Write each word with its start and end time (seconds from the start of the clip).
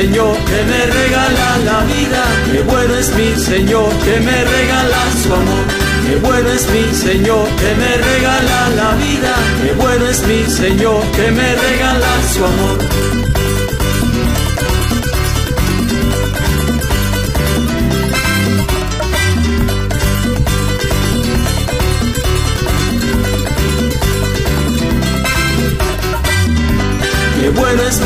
Señor 0.00 0.34
que 0.46 0.62
me 0.64 0.86
regala 0.86 1.58
la 1.58 1.84
vida. 1.84 2.24
Qué 2.50 2.62
bueno 2.62 2.94
es 2.96 3.14
mi 3.16 3.36
Señor 3.36 3.92
que 4.02 4.18
me 4.20 4.44
regala 4.44 4.96
su 5.22 5.34
amor. 5.34 5.66
Qué 6.06 6.16
bueno 6.16 6.48
es 6.48 6.66
mi 6.70 6.94
Señor 6.94 7.46
que 7.60 7.74
me 7.74 7.96
regala 7.98 8.70
la 8.76 8.94
vida. 8.94 9.34
Qué 9.62 9.72
bueno 9.74 10.06
es 10.06 10.26
mi 10.26 10.46
Señor 10.46 11.02
que 11.14 11.30
me 11.30 11.54
regala 11.54 12.08
su 12.32 12.42
amor. 12.46 13.19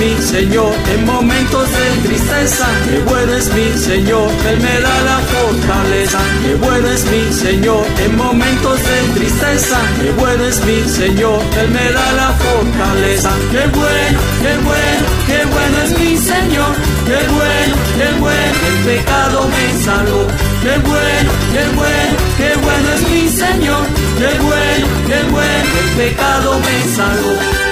Mi 0.04 0.22
Señor 0.22 0.72
en 0.92 1.06
momentos 1.06 1.66
de 1.70 2.08
tristeza. 2.08 2.66
Qué 2.86 2.98
bueno 3.08 3.32
es 3.32 3.52
mi 3.54 3.68
Señor, 3.72 4.30
Él 4.50 4.58
me 4.60 4.80
da 4.86 4.96
la 5.10 5.18
fortaleza. 5.32 6.18
Qué 6.44 6.54
bueno 6.56 6.88
es 6.88 7.04
mi 7.06 7.32
Señor 7.32 7.86
en 8.04 8.16
momentos 8.16 8.78
de 8.90 8.98
tristeza. 9.18 9.78
Qué 10.00 10.10
bueno 10.12 10.44
es 10.44 10.62
mi 10.66 10.80
Señor, 11.00 11.40
Él 11.60 11.70
me 11.70 11.86
da 11.96 12.06
la 12.20 12.30
fortaleza. 12.44 13.30
Qué 13.50 13.64
bueno, 13.78 14.18
qué 14.42 14.54
bueno, 14.68 15.04
qué 15.28 15.40
bueno 15.54 15.76
es 15.84 15.98
mi 15.98 16.16
Señor. 16.18 16.72
Qué 17.08 17.20
bueno, 17.36 17.74
qué 17.98 18.08
bueno, 18.20 18.58
el 18.70 18.78
pecado 18.88 19.48
me 19.54 19.66
salvó. 19.84 20.26
Qué 20.64 20.74
bueno, 20.90 21.30
qué 21.54 21.64
bueno, 21.80 22.16
qué 22.38 22.50
bueno 22.64 22.86
es 22.96 23.02
mi 23.10 23.28
Señor. 23.28 23.84
Qué 24.20 24.32
bueno, 24.48 24.86
qué 25.08 25.20
bueno, 25.30 25.68
el 25.82 25.90
pecado 25.96 26.58
me 26.60 26.76
salvó. 26.94 27.63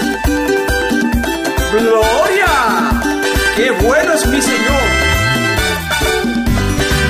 ¡Gloria! 1.73 3.01
¡Qué 3.57 3.71
bueno 3.71 4.13
es 4.13 4.27
mi 4.27 4.43
Señor! 4.43 5.13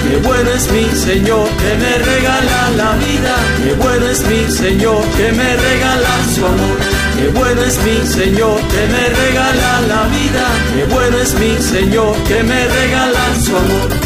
Qué 0.09 0.17
bueno 0.19 0.51
es 0.51 0.71
mi 0.71 0.85
Señor 0.91 1.49
que 1.49 1.75
me 1.83 1.99
regala 1.99 2.71
la 2.77 2.93
vida. 2.93 3.35
Qué 3.65 3.73
bueno 3.75 4.07
es 4.07 4.25
mi 4.27 4.49
Señor 4.49 5.03
que 5.17 5.33
me 5.33 5.57
regala 5.57 6.11
su 6.33 6.47
amor. 6.47 6.79
Qué 7.19 7.29
bueno 7.31 7.63
es 7.63 7.79
mi 7.83 8.07
Señor 8.07 8.61
que 8.61 8.87
me 8.87 9.09
regala 9.09 9.81
la 9.89 10.03
vida. 10.09 10.47
Qué 10.77 10.85
bueno 10.95 11.17
es 11.19 11.35
mi 11.35 11.57
Señor 11.61 12.15
que 12.29 12.43
me 12.45 12.69
regala 12.69 13.21
su 13.45 13.57
amor. 13.57 14.02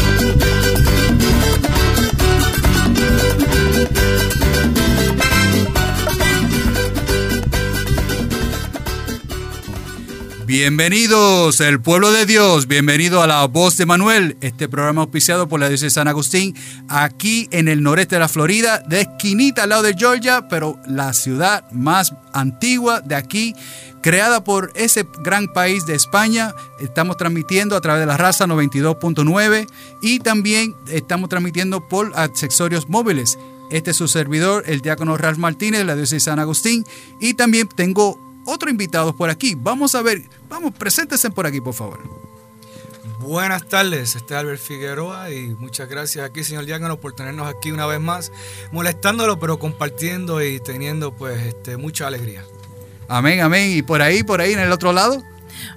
Bienvenidos, 10.59 11.61
el 11.61 11.79
pueblo 11.79 12.11
de 12.11 12.25
Dios, 12.25 12.65
bienvenido 12.67 13.21
a 13.21 13.27
la 13.27 13.45
voz 13.45 13.77
de 13.77 13.85
Manuel, 13.85 14.37
este 14.41 14.67
programa 14.67 15.03
auspiciado 15.03 15.47
por 15.47 15.59
la 15.59 15.69
diócesis 15.69 15.93
de 15.93 15.99
San 15.99 16.07
Agustín, 16.07 16.55
aquí 16.89 17.47
en 17.51 17.67
el 17.67 17.83
noreste 17.83 18.15
de 18.15 18.21
la 18.21 18.27
Florida, 18.27 18.79
de 18.79 19.01
esquinita 19.01 19.61
al 19.61 19.69
lado 19.69 19.83
de 19.83 19.93
Georgia, 19.93 20.47
pero 20.49 20.79
la 20.87 21.13
ciudad 21.13 21.69
más 21.71 22.11
antigua 22.33 23.01
de 23.01 23.13
aquí, 23.13 23.53
creada 24.01 24.43
por 24.43 24.71
ese 24.73 25.07
gran 25.23 25.47
país 25.53 25.85
de 25.85 25.93
España. 25.93 26.51
Estamos 26.79 27.17
transmitiendo 27.17 27.75
a 27.75 27.81
través 27.81 27.99
de 27.99 28.07
la 28.07 28.17
raza 28.17 28.47
92.9 28.47 29.67
y 30.01 30.17
también 30.21 30.75
estamos 30.89 31.29
transmitiendo 31.29 31.87
por 31.87 32.13
accesorios 32.15 32.89
móviles. 32.89 33.37
Este 33.69 33.91
es 33.91 33.97
su 33.97 34.07
servidor, 34.07 34.63
el 34.65 34.81
diácono 34.81 35.17
Ralph 35.17 35.37
Martínez 35.37 35.81
de 35.81 35.85
la 35.85 35.95
diócesis 35.95 36.23
de 36.23 36.31
San 36.31 36.39
Agustín. 36.39 36.83
Y 37.19 37.35
también 37.35 37.67
tengo 37.67 38.26
otro 38.47 38.69
invitado 38.69 39.15
por 39.15 39.29
aquí. 39.29 39.55
Vamos 39.55 39.93
a 39.93 40.01
ver, 40.01 40.23
vamos, 40.49 40.73
preséntense 40.73 41.29
por 41.29 41.45
aquí, 41.45 41.61
por 41.61 41.73
favor. 41.73 41.99
Buenas 43.19 43.67
tardes, 43.67 44.15
este 44.15 44.35
es 44.35 44.39
Albert 44.39 44.61
Figueroa 44.61 45.31
y 45.31 45.47
muchas 45.55 45.89
gracias 45.89 46.23
aquí, 46.23 46.43
señor 46.43 46.65
Diácono, 46.65 46.97
por 46.97 47.13
tenernos 47.13 47.47
aquí 47.47 47.71
una 47.71 47.85
vez 47.85 47.99
más, 47.99 48.31
molestándolo, 48.71 49.39
pero 49.39 49.59
compartiendo 49.59 50.41
y 50.43 50.59
teniendo 50.59 51.13
pues 51.13 51.45
este, 51.45 51.77
mucha 51.77 52.07
alegría. 52.07 52.43
Amén, 53.07 53.41
amén. 53.41 53.71
Y 53.75 53.81
por 53.81 54.01
ahí, 54.01 54.23
por 54.23 54.39
ahí, 54.41 54.53
en 54.53 54.59
el 54.59 54.71
otro 54.71 54.93
lado. 54.93 55.23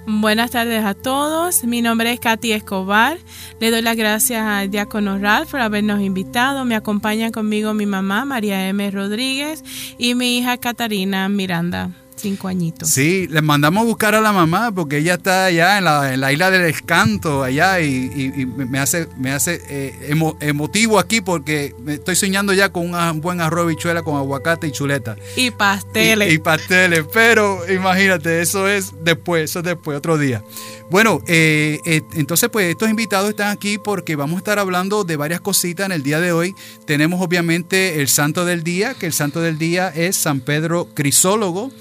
Buenas 0.05 0.51
tardes 0.51 0.83
a 0.83 0.93
todos. 0.93 1.63
Mi 1.63 1.81
nombre 1.81 2.11
es 2.11 2.19
Katy 2.19 2.51
Escobar. 2.51 3.17
Le 3.59 3.71
doy 3.71 3.81
las 3.81 3.97
gracias 3.97 4.43
al 4.43 4.69
diácono 4.69 5.17
Ralph 5.17 5.51
por 5.51 5.61
habernos 5.61 6.01
invitado. 6.01 6.65
Me 6.65 6.75
acompaña 6.75 7.31
conmigo 7.31 7.73
mi 7.73 7.85
mamá, 7.85 8.25
María 8.25 8.67
M. 8.67 8.91
Rodríguez, 8.91 9.63
y 9.97 10.15
mi 10.15 10.37
hija 10.37 10.57
Catarina 10.57 11.27
Miranda. 11.29 12.00
Cinco 12.21 12.47
añitos. 12.47 12.89
Sí, 12.89 13.27
le 13.29 13.41
mandamos 13.41 13.81
a 13.81 13.85
buscar 13.85 14.13
a 14.13 14.21
la 14.21 14.31
mamá 14.31 14.71
porque 14.71 14.97
ella 14.97 15.15
está 15.15 15.45
allá 15.45 15.79
en 15.79 15.85
la, 16.21 16.31
isla 16.31 16.51
del 16.51 16.65
escanto, 16.65 17.43
allá, 17.43 17.81
y, 17.81 18.45
me 18.45 18.77
hace, 18.77 19.07
me 19.17 19.31
hace 19.31 19.59
eh, 19.69 20.13
emotivo 20.39 20.99
aquí 20.99 21.21
porque 21.21 21.73
me 21.79 21.95
estoy 21.95 22.15
soñando 22.15 22.53
ya 22.53 22.71
con 22.71 22.93
un 22.93 23.21
buen 23.21 23.41
arroz 23.41 23.67
bichuela 23.67 24.03
con 24.03 24.17
aguacate 24.17 24.67
y 24.67 24.71
chuleta. 24.71 25.15
Y 25.35 25.51
pasteles. 25.51 26.31
Y, 26.31 26.37
pasteles, 26.37 27.05
pero 27.11 27.69
imagínate, 27.71 28.41
eso 28.41 28.67
es 28.67 28.91
después, 29.03 29.45
eso 29.45 29.59
es 29.59 29.65
después, 29.65 29.97
otro 29.97 30.17
día. 30.17 30.43
Bueno, 30.91 31.21
eh, 31.27 31.79
eh, 31.85 32.01
entonces 32.15 32.49
pues 32.49 32.69
estos 32.69 32.89
invitados 32.89 33.29
están 33.29 33.49
aquí 33.49 33.77
porque 33.77 34.17
vamos 34.17 34.35
a 34.35 34.37
estar 34.39 34.59
hablando 34.59 35.05
de 35.05 35.15
varias 35.15 35.39
cositas 35.39 35.85
en 35.85 35.93
el 35.93 36.03
día 36.03 36.19
de 36.19 36.33
hoy. 36.33 36.53
Tenemos 36.85 37.21
obviamente 37.21 38.01
el 38.01 38.09
santo 38.09 38.43
del 38.43 38.63
día, 38.63 38.93
que 38.93 39.05
el 39.05 39.13
santo 39.13 39.39
del 39.39 39.57
día 39.57 39.87
es 39.87 40.17
San 40.17 40.41
Pedro 40.41 40.89
Crisólogo. 40.93 41.71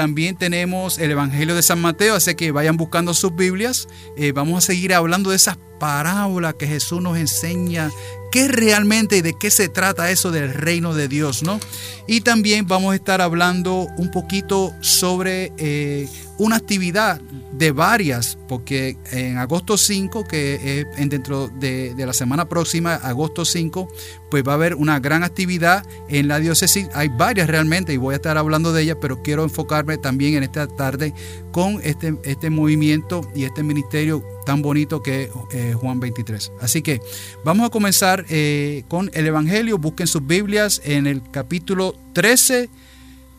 También 0.00 0.34
tenemos 0.34 0.98
el 0.98 1.10
Evangelio 1.10 1.54
de 1.54 1.60
San 1.60 1.78
Mateo, 1.78 2.14
así 2.14 2.34
que 2.34 2.52
vayan 2.52 2.78
buscando 2.78 3.12
sus 3.12 3.36
Biblias. 3.36 3.86
Eh, 4.16 4.32
vamos 4.32 4.64
a 4.64 4.66
seguir 4.66 4.94
hablando 4.94 5.28
de 5.28 5.36
esas 5.36 5.58
parábolas 5.78 6.54
que 6.54 6.66
Jesús 6.66 7.02
nos 7.02 7.18
enseña, 7.18 7.90
qué 8.32 8.48
realmente 8.48 9.18
y 9.18 9.20
de 9.20 9.34
qué 9.38 9.50
se 9.50 9.68
trata 9.68 10.10
eso 10.10 10.30
del 10.30 10.54
reino 10.54 10.94
de 10.94 11.06
Dios, 11.06 11.42
¿no? 11.42 11.60
Y 12.06 12.22
también 12.22 12.66
vamos 12.66 12.94
a 12.94 12.96
estar 12.96 13.20
hablando 13.20 13.88
un 13.98 14.10
poquito 14.10 14.72
sobre 14.80 15.52
eh, 15.58 16.08
una 16.40 16.56
actividad 16.56 17.20
de 17.52 17.70
varias, 17.70 18.38
porque 18.48 18.96
en 19.12 19.36
agosto 19.36 19.76
5, 19.76 20.24
que 20.24 20.80
es 20.80 21.10
dentro 21.10 21.48
de, 21.48 21.94
la 21.98 22.14
semana 22.14 22.48
próxima, 22.48 22.94
agosto 22.94 23.44
5, 23.44 23.86
pues 24.30 24.42
va 24.46 24.52
a 24.52 24.54
haber 24.54 24.74
una 24.74 24.98
gran 25.00 25.22
actividad 25.22 25.84
en 26.08 26.28
la 26.28 26.40
diócesis. 26.40 26.88
Hay 26.94 27.08
varias 27.08 27.46
realmente 27.46 27.92
y 27.92 27.98
voy 27.98 28.14
a 28.14 28.16
estar 28.16 28.38
hablando 28.38 28.72
de 28.72 28.82
ellas, 28.84 28.96
pero 29.02 29.22
quiero 29.22 29.44
enfocarme 29.44 29.98
también 29.98 30.34
en 30.34 30.42
esta 30.42 30.66
tarde 30.66 31.12
con 31.52 31.78
este, 31.82 32.16
este 32.24 32.48
movimiento 32.48 33.30
y 33.34 33.44
este 33.44 33.62
ministerio 33.62 34.24
tan 34.46 34.62
bonito 34.62 35.02
que 35.02 35.24
es 35.24 35.30
eh, 35.52 35.74
Juan 35.78 36.00
23. 36.00 36.52
Así 36.62 36.80
que 36.80 37.02
vamos 37.44 37.66
a 37.66 37.70
comenzar 37.70 38.24
eh, 38.30 38.84
con 38.88 39.10
el 39.12 39.26
Evangelio. 39.26 39.76
Busquen 39.76 40.06
sus 40.06 40.26
Biblias 40.26 40.80
en 40.84 41.06
el 41.06 41.20
capítulo 41.30 41.94
13 42.14 42.70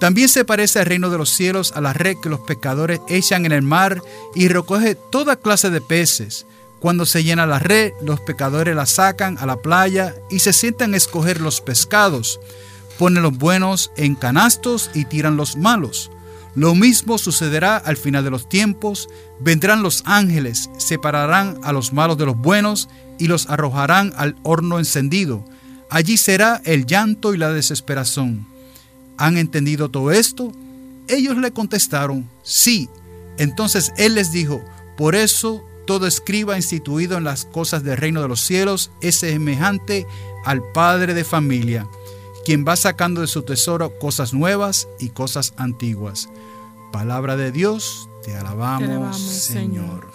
También 0.00 0.30
se 0.30 0.46
parece 0.46 0.78
al 0.78 0.86
reino 0.86 1.10
de 1.10 1.18
los 1.18 1.28
cielos 1.28 1.72
a 1.76 1.82
la 1.82 1.92
red 1.92 2.16
que 2.22 2.30
los 2.30 2.40
pescadores 2.40 3.00
echan 3.06 3.44
en 3.44 3.52
el 3.52 3.60
mar 3.60 4.02
y 4.34 4.48
recoge 4.48 4.94
toda 4.94 5.36
clase 5.36 5.68
de 5.68 5.82
peces. 5.82 6.46
Cuando 6.78 7.04
se 7.04 7.22
llena 7.22 7.46
la 7.46 7.58
red, 7.58 7.92
los 8.02 8.18
pescadores 8.18 8.74
la 8.74 8.86
sacan 8.86 9.36
a 9.38 9.44
la 9.44 9.56
playa 9.56 10.14
y 10.30 10.38
se 10.38 10.54
sientan 10.54 10.94
a 10.94 10.96
escoger 10.96 11.42
los 11.42 11.60
pescados. 11.60 12.40
Ponen 12.98 13.22
los 13.22 13.36
buenos 13.36 13.92
en 13.96 14.14
canastos 14.14 14.90
y 14.94 15.04
tiran 15.04 15.36
los 15.36 15.58
malos. 15.58 16.10
Lo 16.54 16.74
mismo 16.74 17.18
sucederá 17.18 17.76
al 17.76 17.98
final 17.98 18.24
de 18.24 18.30
los 18.30 18.48
tiempos. 18.48 19.06
Vendrán 19.38 19.82
los 19.82 20.02
ángeles, 20.06 20.70
separarán 20.78 21.60
a 21.62 21.72
los 21.72 21.92
malos 21.92 22.16
de 22.16 22.24
los 22.24 22.38
buenos 22.38 22.88
y 23.18 23.26
los 23.26 23.50
arrojarán 23.50 24.14
al 24.16 24.34
horno 24.44 24.78
encendido. 24.78 25.44
Allí 25.90 26.16
será 26.16 26.62
el 26.64 26.86
llanto 26.86 27.34
y 27.34 27.36
la 27.36 27.52
desesperación. 27.52 28.49
¿Han 29.20 29.36
entendido 29.36 29.90
todo 29.90 30.10
esto? 30.10 30.50
Ellos 31.06 31.36
le 31.36 31.52
contestaron, 31.52 32.28
sí. 32.42 32.88
Entonces 33.36 33.92
él 33.98 34.14
les 34.14 34.32
dijo, 34.32 34.64
por 34.96 35.14
eso 35.14 35.62
todo 35.86 36.06
escriba 36.06 36.56
instituido 36.56 37.18
en 37.18 37.24
las 37.24 37.44
cosas 37.44 37.84
del 37.84 37.98
reino 37.98 38.22
de 38.22 38.28
los 38.28 38.40
cielos 38.40 38.90
es 39.02 39.16
semejante 39.16 40.06
al 40.44 40.62
padre 40.72 41.12
de 41.12 41.24
familia, 41.24 41.86
quien 42.46 42.64
va 42.66 42.76
sacando 42.76 43.20
de 43.20 43.26
su 43.26 43.42
tesoro 43.42 43.98
cosas 43.98 44.32
nuevas 44.32 44.88
y 44.98 45.10
cosas 45.10 45.52
antiguas. 45.58 46.30
Palabra 46.90 47.36
de 47.36 47.52
Dios, 47.52 48.08
te 48.24 48.34
alabamos, 48.34 49.18
Señor. 49.18 50.10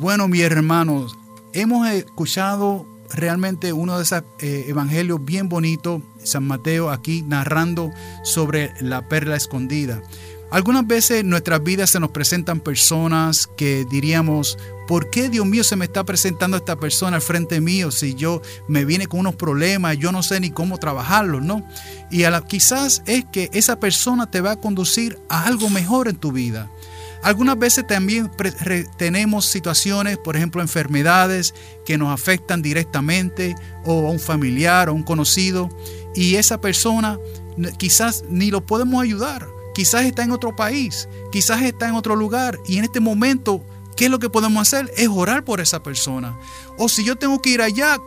Bueno, 0.00 0.26
mis 0.26 0.42
hermanos, 0.42 1.16
hemos 1.52 1.88
escuchado 1.88 2.84
realmente 3.12 3.72
uno 3.72 3.96
de 3.96 4.02
esos 4.02 4.24
eh, 4.40 4.64
evangelios 4.66 5.24
bien 5.24 5.48
bonitos, 5.48 6.02
San 6.24 6.44
Mateo 6.44 6.90
aquí 6.90 7.22
narrando 7.22 7.90
sobre 8.22 8.72
la 8.80 9.08
perla 9.08 9.36
escondida. 9.36 10.02
Algunas 10.52 10.86
veces 10.86 11.20
en 11.20 11.30
nuestras 11.30 11.62
vidas 11.62 11.88
se 11.88 11.98
nos 11.98 12.10
presentan 12.10 12.60
personas 12.60 13.48
que 13.56 13.86
diríamos, 13.90 14.58
¿por 14.86 15.08
qué 15.08 15.30
Dios 15.30 15.46
mío 15.46 15.64
se 15.64 15.76
me 15.76 15.86
está 15.86 16.04
presentando 16.04 16.58
esta 16.58 16.76
persona 16.76 17.16
al 17.16 17.22
frente 17.22 17.62
mío 17.62 17.90
si 17.90 18.14
yo 18.14 18.42
me 18.68 18.84
viene 18.84 19.06
con 19.06 19.20
unos 19.20 19.34
problemas, 19.34 19.96
yo 19.96 20.12
no 20.12 20.22
sé 20.22 20.40
ni 20.40 20.50
cómo 20.50 20.76
trabajarlos, 20.76 21.40
¿no? 21.40 21.66
Y 22.10 22.24
a 22.24 22.38
quizás 22.42 23.02
es 23.06 23.24
que 23.32 23.48
esa 23.54 23.80
persona 23.80 24.30
te 24.30 24.42
va 24.42 24.50
a 24.50 24.60
conducir 24.60 25.18
a 25.30 25.46
algo 25.46 25.70
mejor 25.70 26.08
en 26.08 26.16
tu 26.16 26.32
vida. 26.32 26.70
Algunas 27.22 27.56
veces 27.56 27.86
también 27.86 28.30
tenemos 28.98 29.46
situaciones, 29.46 30.18
por 30.18 30.36
ejemplo, 30.36 30.60
enfermedades 30.60 31.54
que 31.86 31.96
nos 31.96 32.12
afectan 32.12 32.60
directamente 32.62 33.54
o 33.84 34.08
a 34.08 34.10
un 34.10 34.18
familiar 34.18 34.88
o 34.88 34.94
un 34.94 35.04
conocido 35.04 35.70
y 36.14 36.36
esa 36.36 36.60
persona 36.60 37.18
quizás 37.78 38.24
ni 38.28 38.50
lo 38.50 38.64
podemos 38.64 39.02
ayudar 39.02 39.46
quizás 39.72 40.04
está 40.04 40.22
en 40.22 40.30
otro 40.30 40.54
país, 40.54 41.08
quizás 41.30 41.62
está 41.62 41.88
en 41.88 41.94
otro 41.94 42.16
lugar 42.16 42.58
y 42.66 42.78
en 42.78 42.84
este 42.84 43.00
momento, 43.00 43.64
¿qué 43.96 44.06
es 44.06 44.10
lo 44.10 44.18
que 44.18 44.30
podemos 44.30 44.62
hacer? 44.62 44.92
Es 44.96 45.08
orar 45.08 45.44
por 45.44 45.60
esa 45.60 45.82
persona. 45.82 46.36
O 46.78 46.88
si 46.88 47.04
yo 47.04 47.16
tengo 47.16 47.40
que 47.40 47.50
ir 47.50 47.62
allá, 47.62 47.98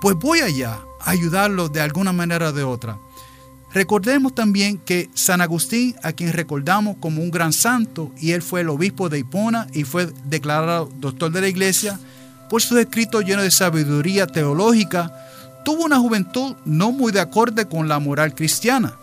pues 0.00 0.16
voy 0.16 0.40
allá 0.40 0.80
a 1.00 1.10
ayudarlo 1.10 1.68
de 1.68 1.80
alguna 1.80 2.12
manera 2.12 2.48
o 2.48 2.52
de 2.52 2.64
otra. 2.64 2.98
Recordemos 3.72 4.34
también 4.34 4.78
que 4.78 5.10
San 5.14 5.40
Agustín, 5.40 5.96
a 6.02 6.12
quien 6.12 6.32
recordamos 6.32 6.96
como 6.98 7.22
un 7.22 7.30
gran 7.30 7.52
santo, 7.52 8.10
y 8.18 8.32
él 8.32 8.40
fue 8.40 8.62
el 8.62 8.70
obispo 8.70 9.08
de 9.08 9.18
Hipona 9.18 9.66
y 9.74 9.84
fue 9.84 10.10
declarado 10.24 10.88
doctor 10.96 11.30
de 11.30 11.42
la 11.42 11.48
iglesia, 11.48 12.00
por 12.48 12.62
sus 12.62 12.78
escritos 12.78 13.24
llenos 13.24 13.42
de 13.42 13.50
sabiduría 13.50 14.26
teológica, 14.26 15.12
tuvo 15.66 15.84
una 15.84 15.98
juventud 15.98 16.54
no 16.64 16.92
muy 16.92 17.10
de 17.10 17.18
acorde 17.18 17.66
con 17.66 17.88
la 17.88 17.98
moral 17.98 18.36
cristiana 18.36 18.96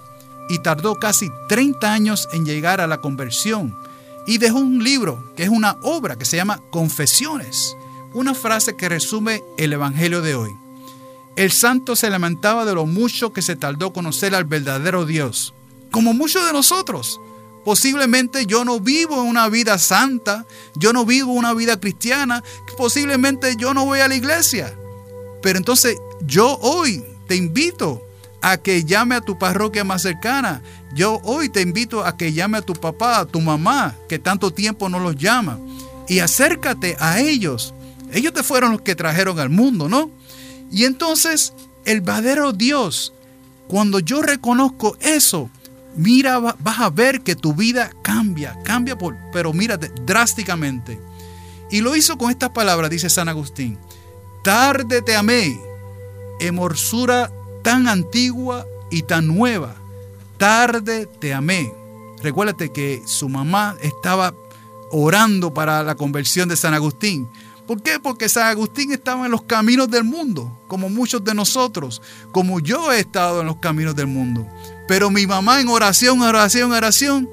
y 0.47 0.59
tardó 0.59 0.95
casi 0.95 1.29
30 1.49 1.91
años 1.91 2.29
en 2.31 2.45
llegar 2.45 2.79
a 2.79 2.87
la 2.87 3.01
conversión. 3.01 3.77
Y 4.25 4.37
dejó 4.37 4.59
un 4.59 4.81
libro, 4.81 5.33
que 5.35 5.43
es 5.43 5.49
una 5.49 5.75
obra 5.81 6.15
que 6.15 6.23
se 6.23 6.37
llama 6.37 6.61
Confesiones, 6.71 7.75
una 8.13 8.33
frase 8.33 8.77
que 8.77 8.87
resume 8.87 9.43
el 9.57 9.73
Evangelio 9.73 10.21
de 10.21 10.35
hoy. 10.35 10.51
El 11.35 11.51
santo 11.51 11.97
se 11.97 12.09
lamentaba 12.09 12.63
de 12.63 12.75
lo 12.75 12.85
mucho 12.85 13.33
que 13.33 13.41
se 13.41 13.57
tardó 13.57 13.91
conocer 13.91 14.33
al 14.33 14.45
verdadero 14.45 15.05
Dios, 15.05 15.53
como 15.91 16.13
muchos 16.13 16.45
de 16.45 16.53
nosotros. 16.53 17.19
Posiblemente 17.65 18.45
yo 18.45 18.63
no 18.63 18.79
vivo 18.79 19.21
una 19.21 19.49
vida 19.49 19.77
santa, 19.77 20.45
yo 20.75 20.93
no 20.93 21.05
vivo 21.05 21.33
una 21.33 21.53
vida 21.53 21.77
cristiana, 21.77 22.41
posiblemente 22.77 23.57
yo 23.57 23.73
no 23.73 23.83
voy 23.83 23.99
a 23.99 24.07
la 24.07 24.15
iglesia. 24.15 24.73
Pero 25.41 25.57
entonces 25.57 25.97
yo 26.25 26.57
hoy 26.61 27.03
te 27.27 27.35
invito 27.35 28.01
a 28.41 28.57
que 28.57 28.83
llame 28.83 29.15
a 29.15 29.21
tu 29.21 29.37
parroquia 29.37 29.83
más 29.83 30.01
cercana. 30.01 30.61
Yo 30.93 31.21
hoy 31.23 31.49
te 31.49 31.61
invito 31.61 32.05
a 32.05 32.17
que 32.17 32.33
llame 32.33 32.57
a 32.57 32.61
tu 32.61 32.73
papá, 32.73 33.19
a 33.19 33.25
tu 33.25 33.39
mamá, 33.39 33.95
que 34.09 34.19
tanto 34.19 34.51
tiempo 34.51 34.89
no 34.89 34.99
los 34.99 35.15
llama. 35.15 35.59
Y 36.07 36.19
acércate 36.19 36.97
a 36.99 37.19
ellos. 37.19 37.73
Ellos 38.11 38.33
te 38.33 38.43
fueron 38.43 38.73
los 38.73 38.81
que 38.81 38.95
trajeron 38.95 39.39
al 39.39 39.49
mundo, 39.49 39.87
¿no? 39.87 40.11
Y 40.71 40.83
entonces 40.83 41.53
el 41.85 42.01
verdadero 42.01 42.51
Dios, 42.51 43.13
cuando 43.67 43.99
yo 43.99 44.21
reconozco 44.21 44.97
eso, 44.99 45.49
mira, 45.95 46.39
vas 46.39 46.79
a 46.79 46.89
ver 46.89 47.21
que 47.21 47.35
tu 47.35 47.53
vida 47.53 47.91
cambia, 48.03 48.57
cambia, 48.63 48.97
por, 48.97 49.15
pero 49.31 49.53
mírate, 49.53 49.89
drásticamente. 50.05 50.99
Y 51.71 51.81
lo 51.81 51.95
hizo 51.95 52.17
con 52.17 52.29
estas 52.29 52.49
palabras, 52.49 52.89
dice 52.89 53.09
San 53.09 53.29
Agustín. 53.29 53.77
Tarde 54.43 55.01
te 55.01 55.15
amé, 55.15 55.57
emorsura 56.39 57.31
tan 57.63 57.87
antigua 57.87 58.65
y 58.91 59.03
tan 59.03 59.27
nueva. 59.27 59.75
Tarde 60.37 61.07
te 61.19 61.33
amé. 61.33 61.73
Recuérdate 62.21 62.71
que 62.71 63.01
su 63.05 63.29
mamá 63.29 63.75
estaba 63.81 64.33
orando 64.91 65.53
para 65.53 65.83
la 65.83 65.95
conversión 65.95 66.47
de 66.49 66.55
San 66.55 66.73
Agustín. 66.73 67.27
¿Por 67.67 67.81
qué? 67.81 67.99
Porque 67.99 68.27
San 68.27 68.47
Agustín 68.47 68.91
estaba 68.91 69.25
en 69.25 69.31
los 69.31 69.43
caminos 69.43 69.89
del 69.89 70.03
mundo, 70.03 70.59
como 70.67 70.89
muchos 70.89 71.23
de 71.23 71.33
nosotros, 71.33 72.01
como 72.31 72.59
yo 72.59 72.91
he 72.91 72.99
estado 72.99 73.41
en 73.41 73.47
los 73.47 73.57
caminos 73.57 73.95
del 73.95 74.07
mundo. 74.07 74.45
Pero 74.87 75.09
mi 75.09 75.25
mamá 75.25 75.61
en 75.61 75.69
oración, 75.69 76.21
oración, 76.21 76.71
oración, 76.73 77.29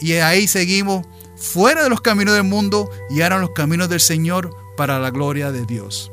y 0.00 0.14
ahí 0.14 0.48
seguimos 0.48 1.06
fuera 1.36 1.84
de 1.84 1.88
los 1.88 2.00
caminos 2.00 2.34
del 2.34 2.44
mundo 2.44 2.90
y 3.08 3.22
ahora 3.22 3.36
en 3.36 3.42
los 3.42 3.50
caminos 3.50 3.88
del 3.88 4.00
Señor 4.00 4.54
para 4.76 4.98
la 4.98 5.10
gloria 5.10 5.52
de 5.52 5.64
Dios. 5.64 6.10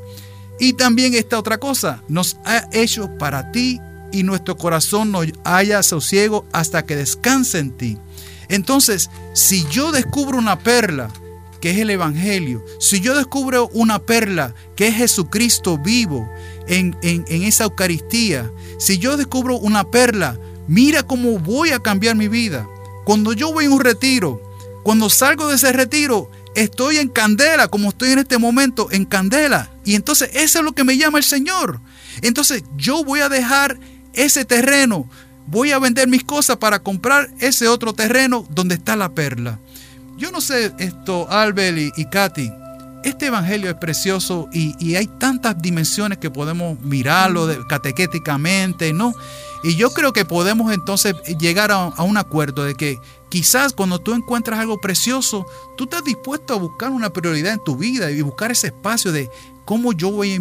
Y 0.58 0.72
también 0.74 1.14
esta 1.14 1.38
otra 1.38 1.58
cosa, 1.58 2.02
nos 2.08 2.36
ha 2.44 2.68
hecho 2.72 3.16
para 3.18 3.52
ti 3.52 3.80
y 4.12 4.22
nuestro 4.22 4.56
corazón 4.56 5.12
no 5.12 5.20
haya 5.44 5.82
sosiego 5.82 6.46
hasta 6.52 6.84
que 6.84 6.96
descanse 6.96 7.58
en 7.58 7.76
ti. 7.76 7.98
Entonces, 8.48 9.10
si 9.34 9.64
yo 9.70 9.92
descubro 9.92 10.38
una 10.38 10.58
perla, 10.58 11.10
que 11.60 11.70
es 11.70 11.78
el 11.78 11.90
Evangelio, 11.90 12.64
si 12.80 13.00
yo 13.00 13.16
descubro 13.16 13.68
una 13.72 13.98
perla, 13.98 14.54
que 14.76 14.88
es 14.88 14.94
Jesucristo 14.94 15.78
vivo 15.78 16.28
en, 16.66 16.96
en, 17.02 17.24
en 17.28 17.42
esa 17.42 17.64
Eucaristía, 17.64 18.50
si 18.78 18.98
yo 18.98 19.16
descubro 19.16 19.56
una 19.58 19.90
perla, 19.90 20.38
mira 20.66 21.02
cómo 21.02 21.38
voy 21.38 21.70
a 21.70 21.80
cambiar 21.80 22.16
mi 22.16 22.28
vida. 22.28 22.66
Cuando 23.04 23.32
yo 23.32 23.52
voy 23.52 23.66
a 23.66 23.70
un 23.70 23.80
retiro, 23.80 24.40
cuando 24.82 25.10
salgo 25.10 25.48
de 25.48 25.56
ese 25.56 25.72
retiro, 25.72 26.30
estoy 26.54 26.98
en 26.98 27.08
candela, 27.08 27.68
como 27.68 27.90
estoy 27.90 28.12
en 28.12 28.20
este 28.20 28.38
momento, 28.38 28.88
en 28.90 29.04
candela. 29.04 29.70
Y 29.88 29.94
entonces 29.94 30.28
eso 30.34 30.58
es 30.58 30.64
lo 30.66 30.72
que 30.72 30.84
me 30.84 30.98
llama 30.98 31.16
el 31.16 31.24
Señor. 31.24 31.80
Entonces 32.20 32.62
yo 32.76 33.04
voy 33.04 33.20
a 33.20 33.30
dejar 33.30 33.80
ese 34.12 34.44
terreno, 34.44 35.08
voy 35.46 35.70
a 35.70 35.78
vender 35.78 36.08
mis 36.08 36.24
cosas 36.24 36.58
para 36.58 36.80
comprar 36.80 37.30
ese 37.40 37.68
otro 37.68 37.94
terreno 37.94 38.46
donde 38.50 38.74
está 38.74 38.96
la 38.96 39.08
perla. 39.08 39.58
Yo 40.18 40.30
no 40.30 40.42
sé 40.42 40.74
esto, 40.76 41.26
Albert 41.30 41.78
y, 41.96 42.04
Katy. 42.04 42.52
Este 43.02 43.28
evangelio 43.28 43.70
es 43.70 43.76
precioso 43.76 44.50
y, 44.52 44.94
hay 44.94 45.06
tantas 45.06 45.56
dimensiones 45.56 46.18
que 46.18 46.30
podemos 46.30 46.78
mirarlo 46.80 47.48
catequéticamente, 47.66 48.92
¿no? 48.92 49.14
Y 49.64 49.74
yo 49.76 49.90
creo 49.94 50.12
que 50.12 50.26
podemos 50.26 50.70
entonces 50.70 51.14
llegar 51.40 51.72
a, 51.72 51.86
un 52.02 52.18
acuerdo 52.18 52.64
de 52.64 52.74
que 52.74 52.98
quizás 53.30 53.72
cuando 53.72 54.00
tú 54.00 54.12
encuentras 54.12 54.60
algo 54.60 54.82
precioso, 54.82 55.46
tú 55.78 55.84
estás 55.84 56.04
dispuesto 56.04 56.52
a 56.52 56.58
buscar 56.58 56.90
una 56.90 57.08
prioridad 57.10 57.54
en 57.54 57.64
tu 57.64 57.74
vida 57.74 58.10
y 58.10 58.20
buscar 58.20 58.50
ese 58.50 58.66
espacio 58.66 59.12
de 59.12 59.30
cómo 59.68 59.92
yo 59.92 60.10
voy 60.10 60.32
a 60.32 60.34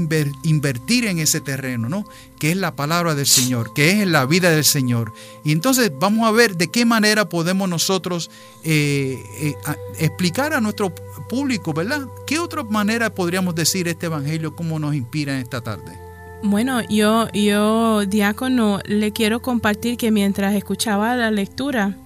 invertir 0.43 1.05
en 1.05 1.19
ese 1.19 1.41
terreno, 1.41 1.89
¿no? 1.89 2.05
Que 2.39 2.51
es 2.51 2.55
la 2.55 2.77
palabra 2.77 3.13
del 3.13 3.25
Señor, 3.25 3.73
que 3.73 4.01
es 4.01 4.07
la 4.07 4.25
vida 4.25 4.51
del 4.51 4.63
Señor. 4.63 5.11
Y 5.43 5.51
entonces 5.51 5.91
vamos 5.99 6.25
a 6.29 6.31
ver 6.31 6.55
de 6.55 6.69
qué 6.69 6.85
manera 6.85 7.27
podemos 7.27 7.67
nosotros 7.67 8.31
eh, 8.63 9.21
eh, 9.41 9.55
explicar 9.99 10.53
a 10.53 10.61
nuestro 10.61 10.95
público, 11.27 11.73
¿verdad? 11.73 12.07
¿Qué 12.25 12.39
otra 12.39 12.63
manera 12.63 13.13
podríamos 13.13 13.53
decir 13.53 13.89
este 13.89 14.05
Evangelio, 14.05 14.55
cómo 14.55 14.79
nos 14.79 14.95
inspira 14.95 15.33
en 15.33 15.39
esta 15.39 15.59
tarde? 15.59 15.99
Bueno, 16.41 16.79
yo, 16.87 17.27
yo, 17.33 18.05
diácono, 18.05 18.79
le 18.85 19.11
quiero 19.11 19.41
compartir 19.41 19.97
que 19.97 20.09
mientras 20.09 20.55
escuchaba 20.55 21.17
la 21.17 21.31
lectura, 21.31 21.97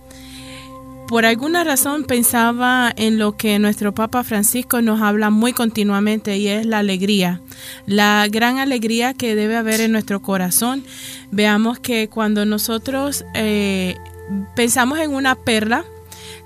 por 1.11 1.25
alguna 1.25 1.65
razón 1.65 2.05
pensaba 2.05 2.89
en 2.95 3.19
lo 3.19 3.35
que 3.35 3.59
nuestro 3.59 3.93
Papa 3.93 4.23
Francisco 4.23 4.81
nos 4.81 5.01
habla 5.01 5.29
muy 5.29 5.51
continuamente 5.51 6.37
y 6.37 6.47
es 6.47 6.65
la 6.65 6.77
alegría, 6.77 7.41
la 7.85 8.25
gran 8.31 8.59
alegría 8.59 9.13
que 9.13 9.35
debe 9.35 9.57
haber 9.57 9.81
en 9.81 9.91
nuestro 9.91 10.21
corazón. 10.21 10.85
Veamos 11.29 11.79
que 11.79 12.07
cuando 12.07 12.45
nosotros 12.45 13.25
eh, 13.33 13.97
pensamos 14.55 14.99
en 14.99 15.13
una 15.13 15.35
perla, 15.35 15.83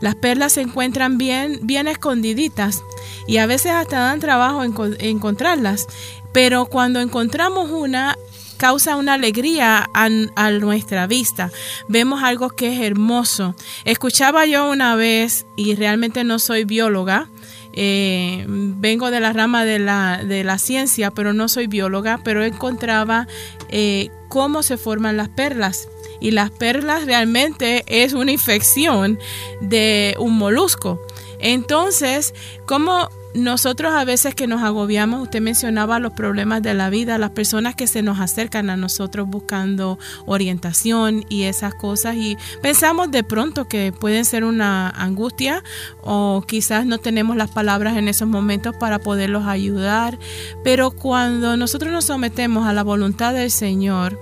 las 0.01 0.15
perlas 0.15 0.53
se 0.53 0.61
encuentran 0.61 1.19
bien, 1.19 1.59
bien 1.61 1.87
escondiditas 1.87 2.81
y 3.27 3.37
a 3.37 3.45
veces 3.45 3.71
hasta 3.71 3.99
dan 3.99 4.19
trabajo 4.19 4.63
en, 4.63 4.73
encontrarlas. 4.97 5.85
Pero 6.33 6.65
cuando 6.65 7.01
encontramos 7.01 7.69
una, 7.69 8.17
causa 8.57 8.95
una 8.95 9.13
alegría 9.13 9.89
a, 9.93 10.09
nuestra 10.51 11.07
vista. 11.07 11.51
Vemos 11.87 12.23
algo 12.23 12.49
que 12.49 12.73
es 12.73 12.81
hermoso. 12.81 13.55
Escuchaba 13.83 14.45
yo 14.45 14.69
una 14.69 14.95
vez, 14.95 15.45
y 15.55 15.75
realmente 15.75 16.23
no 16.23 16.39
soy 16.39 16.65
bióloga, 16.65 17.29
eh, 17.73 18.45
vengo 18.47 19.11
de 19.11 19.19
la 19.19 19.33
rama 19.33 19.65
de 19.65 19.79
la, 19.79 20.23
de 20.23 20.43
la, 20.43 20.57
ciencia, 20.57 21.11
pero 21.11 21.33
no 21.33 21.49
soy 21.49 21.67
bióloga, 21.67 22.21
pero 22.23 22.43
encontraba 22.43 23.27
eh, 23.69 24.09
cómo 24.29 24.63
se 24.63 24.77
forman 24.77 25.17
las 25.17 25.29
perlas. 25.29 25.89
Y 26.21 26.31
las 26.31 26.49
perlas 26.49 27.05
realmente 27.05 27.83
es 27.87 28.13
una 28.13 28.31
infección 28.31 29.19
de 29.59 30.15
un 30.17 30.37
molusco. 30.37 31.01
Entonces, 31.39 32.33
¿cómo 32.65 33.09
nosotros 33.35 33.93
a 33.93 34.05
veces 34.05 34.33
que 34.33 34.47
nos 34.47 34.63
agobiamos, 34.63 35.21
usted 35.21 35.41
mencionaba 35.41 35.99
los 35.99 36.13
problemas 36.13 36.61
de 36.61 36.73
la 36.73 36.89
vida, 36.89 37.17
las 37.17 37.31
personas 37.31 37.75
que 37.75 37.85
se 37.85 38.01
nos 38.01 38.19
acercan 38.19 38.69
a 38.69 38.77
nosotros 38.77 39.27
buscando 39.27 39.99
orientación 40.25 41.25
y 41.27 41.43
esas 41.43 41.75
cosas 41.75 42.15
y 42.15 42.37
pensamos 42.61 43.11
de 43.11 43.23
pronto 43.23 43.67
que 43.67 43.91
pueden 43.91 44.23
ser 44.23 44.45
una 44.45 44.89
angustia 44.89 45.63
o 46.01 46.43
quizás 46.47 46.85
no 46.85 46.97
tenemos 46.97 47.35
las 47.35 47.51
palabras 47.51 47.97
en 47.97 48.07
esos 48.07 48.27
momentos 48.27 48.75
para 48.77 48.99
poderlos 48.99 49.45
ayudar, 49.45 50.17
pero 50.63 50.91
cuando 50.91 51.57
nosotros 51.57 51.91
nos 51.91 52.05
sometemos 52.05 52.65
a 52.67 52.73
la 52.73 52.83
voluntad 52.83 53.33
del 53.33 53.51
Señor, 53.51 54.17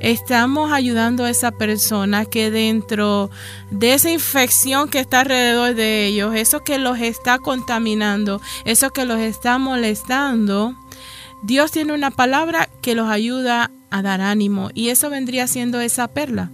estamos 0.00 0.72
ayudando 0.72 1.24
a 1.24 1.30
esa 1.30 1.50
persona 1.50 2.24
que 2.24 2.50
dentro 2.50 3.30
de 3.70 3.94
esa 3.94 4.10
infección 4.10 4.88
que 4.88 5.00
está 5.00 5.20
alrededor 5.20 5.74
de 5.74 6.06
ellos, 6.06 6.34
eso 6.34 6.64
que 6.64 6.78
los 6.78 6.98
está 6.98 7.38
contaminando, 7.38 8.40
eso 8.64 8.90
que 8.90 9.04
los 9.04 9.18
está 9.18 9.58
molestando, 9.58 10.74
Dios 11.42 11.70
tiene 11.70 11.92
una 11.92 12.10
palabra 12.10 12.68
que 12.80 12.94
los 12.94 13.08
ayuda 13.08 13.70
a 13.90 14.02
dar 14.02 14.20
ánimo 14.20 14.70
y 14.74 14.88
eso 14.88 15.10
vendría 15.10 15.46
siendo 15.46 15.80
esa 15.80 16.08
perla. 16.08 16.50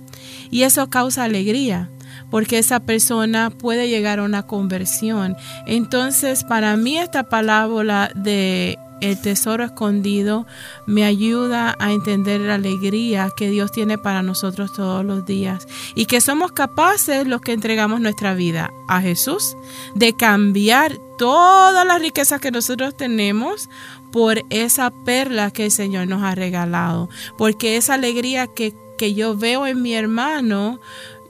Y 0.50 0.64
eso 0.64 0.90
causa 0.90 1.24
alegría 1.24 1.90
porque 2.30 2.58
esa 2.58 2.80
persona 2.80 3.50
puede 3.50 3.88
llegar 3.88 4.18
a 4.18 4.22
una 4.22 4.44
conversión. 4.46 5.36
Entonces, 5.66 6.44
para 6.44 6.76
mí 6.76 6.98
esta 6.98 7.24
palabra 7.24 8.10
de 8.14 8.78
el 9.02 9.20
tesoro 9.20 9.64
escondido 9.64 10.46
me 10.86 11.04
ayuda 11.04 11.76
a 11.78 11.92
entender 11.92 12.40
la 12.40 12.54
alegría 12.54 13.30
que 13.36 13.50
Dios 13.50 13.72
tiene 13.72 13.98
para 13.98 14.22
nosotros 14.22 14.72
todos 14.72 15.04
los 15.04 15.26
días 15.26 15.66
y 15.94 16.06
que 16.06 16.20
somos 16.20 16.52
capaces 16.52 17.26
los 17.26 17.40
que 17.40 17.52
entregamos 17.52 18.00
nuestra 18.00 18.34
vida 18.34 18.72
a 18.88 19.00
Jesús 19.02 19.56
de 19.94 20.14
cambiar 20.14 20.96
todas 21.18 21.86
las 21.86 22.00
riquezas 22.00 22.40
que 22.40 22.50
nosotros 22.50 22.96
tenemos 22.96 23.68
por 24.12 24.42
esa 24.50 24.90
perla 25.04 25.50
que 25.50 25.66
el 25.66 25.70
Señor 25.70 26.06
nos 26.06 26.22
ha 26.22 26.34
regalado, 26.34 27.08
porque 27.36 27.76
esa 27.76 27.94
alegría 27.94 28.46
que, 28.46 28.74
que 28.98 29.14
yo 29.14 29.36
veo 29.36 29.66
en 29.66 29.82
mi 29.82 29.94
hermano, 29.94 30.80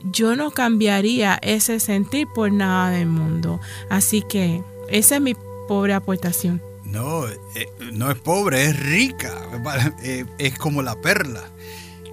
yo 0.03 0.35
no 0.35 0.51
cambiaría 0.51 1.39
ese 1.41 1.79
sentir 1.79 2.27
por 2.27 2.51
nada 2.51 2.89
del 2.89 3.07
mundo. 3.07 3.59
Así 3.89 4.21
que 4.21 4.63
esa 4.89 5.15
es 5.15 5.21
mi 5.21 5.35
pobre 5.67 5.93
aportación. 5.93 6.61
No, 6.93 7.27
eh, 7.27 7.67
no 7.91 8.11
es 8.11 8.19
pobre, 8.19 8.65
es 8.65 8.79
rica, 8.79 9.33
eh, 10.03 10.25
es 10.37 10.55
como 10.59 10.83
la 10.83 10.93
perla. 11.01 11.41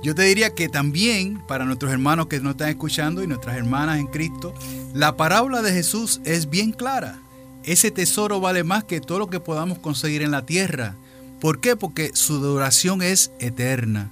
Yo 0.03 0.15
te 0.15 0.23
diría 0.23 0.55
que 0.55 0.71
también 0.71 1.43
para 1.47 1.67
nuestros 1.67 1.93
hermanos 1.93 2.29
que 2.29 2.41
nos 2.41 2.53
están 2.53 2.71
escuchando 2.71 3.23
y 3.23 3.27
nuestras 3.27 3.59
hermanas 3.59 3.99
en 3.99 4.07
Cristo, 4.07 4.55
la 4.95 5.19
parábola 5.19 5.61
de 5.61 5.75
Jesús 5.75 6.23
es 6.25 6.49
bien 6.49 6.73
clara. 6.73 7.21
Ese 7.63 7.91
tesoro 7.91 8.41
vale 8.41 8.65
más 8.65 8.85
que 8.85 9.03
todo 9.03 9.19
lo 9.19 9.27
que 9.29 9.39
podamos 9.39 9.79
conseguir 9.79 10.23
en 10.23 10.31
la 10.31 10.47
tierra. 10.47 10.95
¿Por 11.43 11.61
qué? 11.61 11.77
Porque 11.77 12.13
su 12.15 12.39
duración 12.39 13.03
es 13.03 13.33
eterna. 13.39 14.09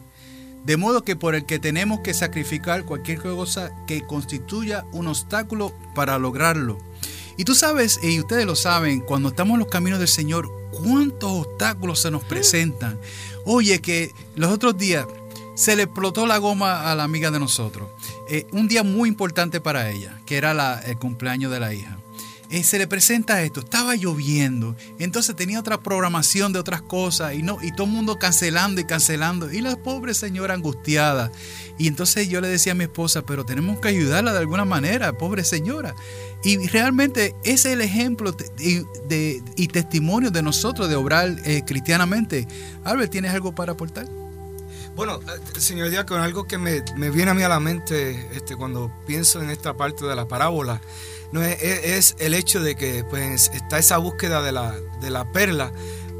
De 0.66 0.76
modo 0.76 1.02
que 1.02 1.16
por 1.16 1.34
el 1.34 1.46
que 1.46 1.58
tenemos 1.58 2.00
que 2.00 2.12
sacrificar 2.12 2.84
cualquier 2.84 3.22
cosa 3.22 3.70
que 3.87 4.02
constituya 4.02 4.84
un 4.92 5.06
obstáculo 5.06 5.72
para 5.94 6.18
lograrlo. 6.18 6.78
Y 7.38 7.44
tú 7.44 7.54
sabes, 7.54 8.00
y 8.02 8.20
ustedes 8.20 8.44
lo 8.44 8.56
saben, 8.56 9.00
cuando 9.00 9.30
estamos 9.30 9.54
en 9.54 9.60
los 9.60 9.68
caminos 9.68 10.00
del 10.00 10.08
Señor, 10.08 10.57
cuántos 10.82 11.47
obstáculos 11.47 12.00
se 12.00 12.11
nos 12.11 12.25
presentan. 12.25 12.99
Oye, 13.44 13.80
que 13.80 14.12
los 14.37 14.52
otros 14.52 14.76
días 14.76 15.06
se 15.54 15.75
le 15.75 15.85
explotó 15.85 16.26
la 16.26 16.38
goma 16.38 16.90
a 16.90 16.94
la 16.94 17.04
amiga 17.04 17.30
de 17.30 17.40
nosotros. 17.40 17.88
Eh, 18.28 18.47
un 18.52 18.68
día 18.68 18.82
muy 18.82 19.08
importante 19.08 19.61
para 19.61 19.90
ella, 19.90 20.20
que 20.25 20.37
era 20.37 20.80
el 20.80 20.99
cumpleaños 20.99 21.50
de 21.50 21.61
la 21.61 21.75
hija. 21.75 21.97
Eh, 22.50 22.64
se 22.64 22.78
le 22.78 22.86
presenta 22.86 23.42
esto, 23.42 23.60
estaba 23.60 23.94
lloviendo, 23.94 24.74
entonces 24.98 25.36
tenía 25.36 25.60
otra 25.60 25.82
programación 25.82 26.52
de 26.54 26.58
otras 26.58 26.80
cosas 26.80 27.34
y 27.34 27.42
no 27.42 27.58
y 27.62 27.72
todo 27.72 27.86
el 27.86 27.92
mundo 27.92 28.18
cancelando 28.18 28.80
y 28.80 28.84
cancelando 28.84 29.52
y 29.52 29.60
la 29.60 29.76
pobre 29.76 30.14
señora 30.14 30.54
angustiada. 30.54 31.30
Y 31.78 31.88
entonces 31.88 32.28
yo 32.28 32.40
le 32.40 32.48
decía 32.48 32.72
a 32.72 32.74
mi 32.74 32.84
esposa, 32.84 33.22
pero 33.22 33.44
tenemos 33.44 33.78
que 33.80 33.88
ayudarla 33.88 34.32
de 34.32 34.38
alguna 34.38 34.64
manera, 34.64 35.12
pobre 35.12 35.44
señora. 35.44 35.94
Y 36.42 36.56
realmente 36.68 37.34
ese 37.44 37.68
es 37.68 37.74
el 37.74 37.80
ejemplo 37.82 38.32
de, 38.32 39.42
y 39.56 39.68
testimonio 39.68 40.30
de 40.30 40.42
nosotros 40.42 40.88
de 40.88 40.96
obrar 40.96 41.36
eh, 41.44 41.62
cristianamente. 41.66 42.48
Albert, 42.84 43.12
¿tienes 43.12 43.32
algo 43.32 43.54
para 43.54 43.72
aportar? 43.72 44.08
Bueno, 44.98 45.20
eh, 45.28 45.60
señor 45.60 45.90
Diácono, 45.90 46.24
algo 46.24 46.48
que 46.48 46.58
me, 46.58 46.80
viene 47.10 47.30
a 47.30 47.34
mí 47.34 47.44
a 47.44 47.48
la 47.48 47.60
mente 47.60 48.28
este, 48.32 48.56
cuando 48.56 48.90
pienso 49.06 49.40
en 49.40 49.48
esta 49.48 49.76
parte 49.76 50.04
de 50.04 50.16
la 50.16 50.26
parábola 50.26 50.80
no 51.30 51.40
es, 51.40 52.16
el 52.18 52.34
hecho 52.34 52.60
de 52.60 52.74
que 52.74 53.04
pues, 53.04 53.48
está 53.54 53.78
esa 53.78 53.98
búsqueda 53.98 54.42
de 54.42 54.50
la, 54.50 54.74
de 55.00 55.10
la 55.10 55.30
perla, 55.30 55.70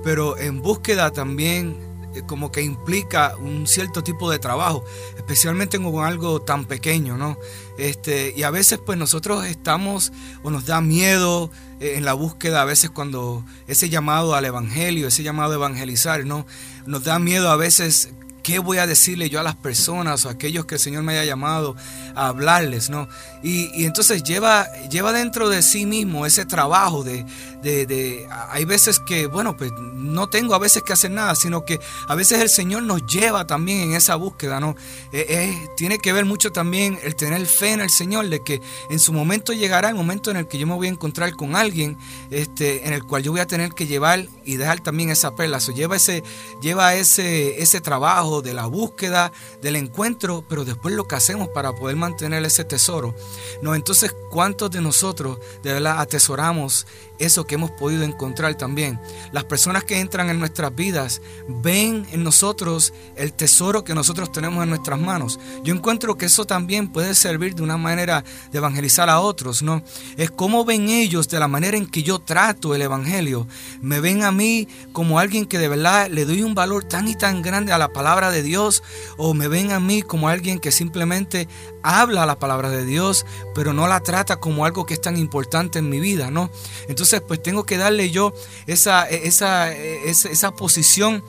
pero 0.04 0.38
en 0.38 0.62
búsqueda 0.62 1.11
también 1.11 1.76
eh, 2.14 2.23
como 2.25 2.52
que 2.52 2.62
implica 2.62 3.35
un 3.37 3.66
cierto 3.66 4.04
tipo 4.04 4.30
de 4.30 4.38
trabajo, 4.38 4.85
especialmente 5.16 5.80
con 5.80 6.04
algo 6.04 6.40
tan 6.40 6.64
pequeño, 6.64 7.16
¿no? 7.16 7.37
Este, 7.78 8.32
y 8.37 8.44
a 8.44 8.50
veces 8.50 8.78
pues 8.78 8.97
nosotros 8.97 9.44
estamos 9.44 10.12
o 10.44 10.52
nos 10.52 10.66
da 10.66 10.80
miedo 10.80 11.50
eh, 11.80 11.94
en 11.97 12.04
la 12.04 12.12
búsqueda, 12.12 12.62
a 12.62 12.64
veces 12.64 12.90
cuando 12.90 13.44
ese 13.66 13.88
llamado 13.88 14.37
al 14.37 14.44
evangelio, 14.44 15.08
ese 15.08 15.25
llamado 15.25 15.52
a 15.52 15.56
evangelizar, 15.56 16.25
¿no? 16.25 16.47
Nos 16.87 17.02
da 17.02 17.18
miedo 17.18 17.50
a 17.50 17.56
veces 17.56 18.11
¿Qué 18.49 18.61
voy 18.61 18.78
a 18.78 18.87
decirle 18.87 19.28
yo 19.28 19.40
a 19.40 19.43
las 19.43 19.57
personas 19.57 20.25
o 20.25 20.31
a 20.31 20.33
aquellos 20.33 20.64
que 20.64 20.76
el 20.76 20.81
Señor 20.81 21.02
me 21.02 21.12
haya 21.12 21.26
llamado 21.26 21.76
a 22.14 22.28
hablarles? 22.28 22.88
¿no? 22.88 23.07
Y, 23.43 23.85
entonces 23.85 24.23
lleva, 24.23 24.73
lleva 24.88 25.12
dentro 25.12 25.50
de 25.50 25.61
sí 25.61 25.85
mismo 25.85 26.25
ese 26.25 26.47
trabajo 26.47 27.05
de, 27.05 27.26
de, 27.62 28.29
Hay 28.50 28.65
veces 28.65 29.00
que, 29.00 29.27
bueno, 29.27 29.57
pues 29.57 29.73
no 29.79 30.29
tengo 30.29 30.55
a 30.55 30.59
veces 30.59 30.83
que 30.83 30.93
hacer 30.93 31.11
nada, 31.11 31.35
sino 31.35 31.65
que 31.65 31.81
a 32.07 32.15
veces 32.15 32.41
el 32.41 32.49
Señor 32.49 32.83
nos 32.83 33.05
lleva 33.07 33.47
también 33.47 33.81
en 33.81 33.95
esa 33.95 34.17
búsqueda. 34.17 34.61
¿no? 34.61 34.77
Eh, 35.12 35.27
eh, 35.29 35.69
tiene 35.77 35.99
que 35.99 36.12
ver 36.12 36.25
mucho 36.25 36.53
también 36.53 36.99
el 37.03 37.17
tener 37.17 37.45
fe 37.47 37.73
en 37.73 37.81
el 37.81 37.91
Señor, 37.91 38.29
de 38.29 38.43
que 38.43 38.61
en 38.91 38.99
su 38.99 39.12
momento 39.12 39.53
llegará 39.53 39.88
el 39.88 39.95
momento 39.95 40.31
en 40.31 40.37
el 40.37 40.49
que 40.49 40.59
yo 40.59 40.67
me 40.67 40.75
voy 40.75 40.87
a 40.87 40.91
encontrar 40.91 41.35
con 41.37 41.57
alguien 41.57 41.97
este, 42.31 42.87
en 42.87 42.93
el 42.93 43.05
cual 43.05 43.23
yo 43.23 43.33
voy 43.33 43.41
a 43.41 43.47
tener 43.47 43.73
que 43.73 43.87
llevar 43.87 44.27
y 44.45 44.57
dejar 44.57 44.81
también 44.81 45.11
esa 45.11 45.35
perla. 45.35 45.61
So, 45.61 45.73
lleva 45.73 45.97
ese, 45.97 46.23
lleva 46.62 46.95
ese, 46.95 47.61
ese 47.62 47.81
trabajo 47.81 48.43
de 48.43 48.55
la 48.55 48.67
búsqueda, 48.67 49.33
del 49.62 49.77
encuentro, 49.77 50.45
pero 50.49 50.65
después 50.65 50.95
lo 50.95 51.07
que 51.07 51.17
hacemos 51.17 51.49
para 51.49 51.73
poder 51.73 51.97
mantener 51.97 52.45
ese 52.45 52.65
tesoro. 52.65 53.15
No, 53.62 53.75
entonces, 53.75 54.15
¿cuántos 54.31 54.71
de 54.71 54.81
nosotros 54.81 55.38
de 55.62 55.73
verdad 55.73 56.00
atesoramos 56.00 56.87
eso 57.19 57.47
que 57.47 57.57
hemos 57.57 57.71
podido 57.71 58.03
encontrar 58.03 58.55
también. 58.55 59.01
Las 59.33 59.45
personas 59.45 59.85
que 59.85 60.01
entran 60.01 60.31
en 60.31 60.39
nuestras 60.39 60.75
vidas 60.75 61.21
ven 61.49 62.07
en 62.13 62.23
nosotros 62.23 62.93
el 63.17 63.33
tesoro 63.33 63.85
que 63.85 63.95
nosotros 63.95 64.33
tenemos 64.33 64.63
en 64.63 64.71
nuestras 64.71 64.99
manos. 64.99 65.39
Yo 65.65 65.75
encuentro 65.75 66.17
que 66.17 66.27
eso 66.27 66.45
también 66.45 66.89
puede 66.89 67.15
servir 67.15 67.55
de 67.55 67.63
una 67.63 67.77
manera 67.77 68.25
de 68.51 68.59
evangelizar 68.59 69.11
a 69.11 69.21
otros, 69.21 69.63
¿no? 69.63 69.83
Es 70.17 70.31
como 70.31 70.65
ven 70.65 70.89
ellos 70.89 71.29
de 71.29 71.41
la 71.41 71.49
manera 71.49 71.77
en 71.77 71.87
que 71.87 72.03
yo 72.03 72.19
trato 72.19 72.75
el 72.75 72.83
evangelio. 72.83 73.47
Me 73.81 74.01
ven 74.01 74.23
a 74.23 74.33
mí 74.33 74.69
como 74.93 75.19
alguien 75.19 75.47
que 75.47 75.59
de 75.59 75.69
verdad 75.69 76.09
le 76.09 76.25
doy 76.25 76.43
un 76.43 76.55
valor 76.55 76.85
tan 76.85 77.09
y 77.09 77.15
tan 77.15 77.43
grande 77.43 77.73
a 77.73 77.79
la 77.79 77.93
palabra 77.93 78.31
de 78.31 78.43
Dios 78.43 78.83
o 79.17 79.35
me 79.35 79.49
ven 79.49 79.73
a 79.73 79.81
mí 79.81 80.03
como 80.03 80.29
alguien 80.29 80.59
que 80.59 80.73
simplemente 80.73 81.49
habla 81.82 82.26
la 82.26 82.38
palabra 82.38 82.70
de 82.70 82.85
Dios, 82.85 83.26
pero 83.54 83.73
no 83.73 83.87
la 83.87 84.00
trata 84.00 84.37
como 84.37 84.64
algo 84.64 84.87
que 84.87 84.94
es 84.94 85.00
tan 85.00 85.16
importante 85.16 85.78
en 85.78 85.88
mi 85.88 86.00
vida, 86.00 86.30
¿no? 86.30 86.50
Entonces, 86.88 87.20
pues 87.20 87.42
tengo 87.42 87.64
que 87.64 87.76
darle 87.76 88.11
yo 88.11 88.32
esa, 88.66 89.08
esa, 89.08 89.73
esa, 89.73 90.50
posición 90.52 91.23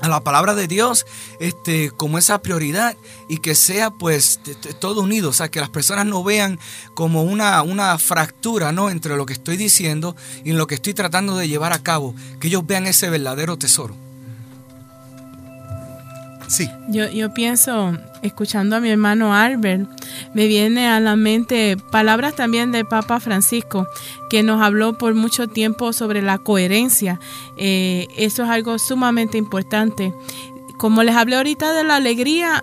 a 0.00 0.08
la 0.08 0.20
palabra 0.20 0.54
de 0.54 0.66
Dios 0.66 1.06
este, 1.38 1.90
como 1.90 2.18
esa 2.18 2.42
prioridad 2.42 2.96
y 3.28 3.38
que 3.38 3.54
sea 3.54 3.90
pues 3.90 4.40
todo 4.80 5.02
unido, 5.02 5.30
o 5.30 5.32
sea, 5.32 5.50
que 5.50 5.60
las 5.60 5.70
personas 5.70 6.06
no 6.06 6.24
vean 6.24 6.58
como 6.94 7.22
una, 7.22 7.62
una 7.62 7.98
fractura 7.98 8.72
¿no? 8.72 8.90
entre 8.90 9.16
lo 9.16 9.26
que 9.26 9.32
estoy 9.32 9.56
diciendo 9.56 10.16
y 10.44 10.52
lo 10.52 10.66
que 10.66 10.74
estoy 10.74 10.94
tratando 10.94 11.36
de 11.36 11.48
llevar 11.48 11.72
a 11.72 11.82
cabo, 11.82 12.14
que 12.40 12.48
ellos 12.48 12.66
vean 12.66 12.86
ese 12.86 13.10
verdadero 13.10 13.58
tesoro. 13.58 14.01
Yo, 16.88 17.08
yo 17.08 17.32
pienso, 17.32 17.96
escuchando 18.20 18.76
a 18.76 18.80
mi 18.80 18.90
hermano 18.90 19.34
Albert, 19.34 19.88
me 20.34 20.46
viene 20.46 20.86
a 20.86 21.00
la 21.00 21.16
mente 21.16 21.76
palabras 21.90 22.34
también 22.34 22.72
del 22.72 22.86
Papa 22.86 23.20
Francisco, 23.20 23.86
que 24.28 24.42
nos 24.42 24.60
habló 24.60 24.98
por 24.98 25.14
mucho 25.14 25.48
tiempo 25.48 25.92
sobre 25.92 26.20
la 26.20 26.38
coherencia. 26.38 27.18
Eh, 27.56 28.06
eso 28.16 28.44
es 28.44 28.50
algo 28.50 28.78
sumamente 28.78 29.38
importante. 29.38 30.12
Como 30.76 31.02
les 31.02 31.14
hablé 31.14 31.36
ahorita 31.36 31.72
de 31.72 31.84
la 31.84 31.96
alegría, 31.96 32.62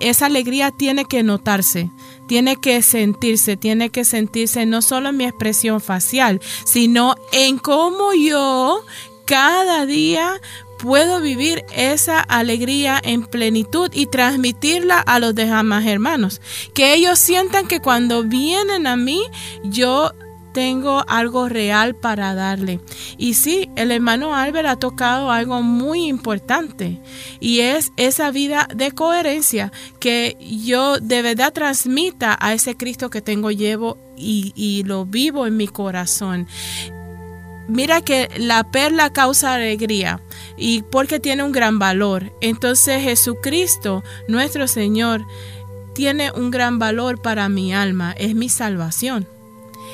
esa 0.00 0.26
alegría 0.26 0.70
tiene 0.70 1.04
que 1.04 1.22
notarse, 1.22 1.90
tiene 2.26 2.56
que 2.56 2.80
sentirse, 2.80 3.56
tiene 3.56 3.90
que 3.90 4.04
sentirse 4.04 4.64
no 4.64 4.80
solo 4.80 5.10
en 5.10 5.18
mi 5.18 5.24
expresión 5.24 5.80
facial, 5.80 6.40
sino 6.64 7.16
en 7.32 7.58
cómo 7.58 8.14
yo 8.14 8.82
cada 9.26 9.86
día 9.86 10.40
puedo 10.82 11.20
vivir 11.20 11.64
esa 11.74 12.20
alegría 12.20 13.00
en 13.02 13.24
plenitud 13.24 13.90
y 13.92 14.06
transmitirla 14.06 14.98
a 15.00 15.18
los 15.18 15.34
demás 15.34 15.86
hermanos. 15.86 16.40
Que 16.74 16.94
ellos 16.94 17.18
sientan 17.18 17.66
que 17.66 17.80
cuando 17.80 18.24
vienen 18.24 18.86
a 18.86 18.96
mí, 18.96 19.22
yo 19.64 20.12
tengo 20.52 21.04
algo 21.08 21.48
real 21.48 21.94
para 21.94 22.34
darle. 22.34 22.80
Y 23.16 23.34
sí, 23.34 23.70
el 23.76 23.92
hermano 23.92 24.34
Albert 24.34 24.68
ha 24.68 24.76
tocado 24.76 25.30
algo 25.30 25.62
muy 25.62 26.06
importante 26.06 27.00
y 27.38 27.60
es 27.60 27.92
esa 27.96 28.30
vida 28.30 28.68
de 28.74 28.90
coherencia 28.92 29.72
que 30.00 30.36
yo 30.40 30.98
de 30.98 31.22
verdad 31.22 31.52
transmita 31.52 32.36
a 32.40 32.52
ese 32.52 32.76
Cristo 32.76 33.10
que 33.10 33.20
tengo 33.20 33.50
llevo 33.50 33.96
y, 34.16 34.52
y 34.56 34.82
lo 34.84 35.06
vivo 35.06 35.46
en 35.46 35.56
mi 35.56 35.68
corazón 35.68 36.48
mira 37.70 38.02
que 38.02 38.28
la 38.36 38.70
perla 38.70 39.12
causa 39.12 39.54
alegría 39.54 40.20
y 40.56 40.82
porque 40.82 41.20
tiene 41.20 41.42
un 41.42 41.52
gran 41.52 41.78
valor. 41.78 42.32
Entonces 42.40 43.02
Jesucristo, 43.02 44.02
nuestro 44.28 44.68
Señor, 44.68 45.24
tiene 45.94 46.30
un 46.32 46.50
gran 46.50 46.78
valor 46.78 47.20
para 47.20 47.48
mi 47.48 47.72
alma, 47.72 48.12
es 48.18 48.34
mi 48.34 48.48
salvación. 48.48 49.26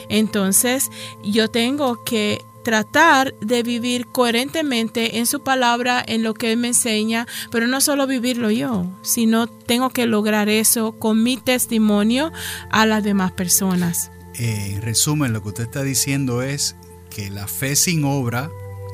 Entonces 0.09 0.90
yo 1.23 1.49
tengo 1.49 2.04
que 2.04 2.40
tratar 2.64 3.35
de 3.40 3.62
vivir 3.62 4.09
coherentemente 4.09 5.18
en 5.18 5.26
su 5.26 5.45
palabra, 5.45 6.02
en 6.04 6.25
lo 6.25 6.35
que 6.35 6.52
Él 6.52 6.59
me 6.59 6.68
enseña, 6.68 7.28
pero 7.52 7.68
no 7.68 7.80
solo 7.80 8.09
vivirlo 8.09 8.50
yo, 8.50 8.87
sino 9.02 9.47
tengo 9.47 9.90
que 9.90 10.06
lograr 10.06 10.49
eso 10.49 10.99
con 10.99 11.23
mi 11.23 11.37
testimonio 11.37 12.33
a 12.71 12.85
las 12.85 13.04
demás 13.04 13.30
personas. 13.30 14.11
Eh, 14.35 14.73
en 14.75 14.83
resumen, 14.83 15.33
lo 15.33 15.42
que 15.42 15.49
usted 15.50 15.62
está 15.64 15.83
diciendo 15.83 16.42
es 16.42 16.75
que 17.16 17.30
la 17.30 17.49
fe 17.49 17.76
sin 17.76 18.04
obra 18.04 18.50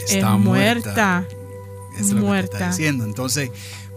está 0.06 0.36
muerta. 0.36 1.26
Eso 1.96 2.00
es 2.00 2.10
lo 2.12 2.30
que 2.30 2.38
está 2.38 2.68
diciendo. 2.68 3.04
Entonces, 3.04 3.50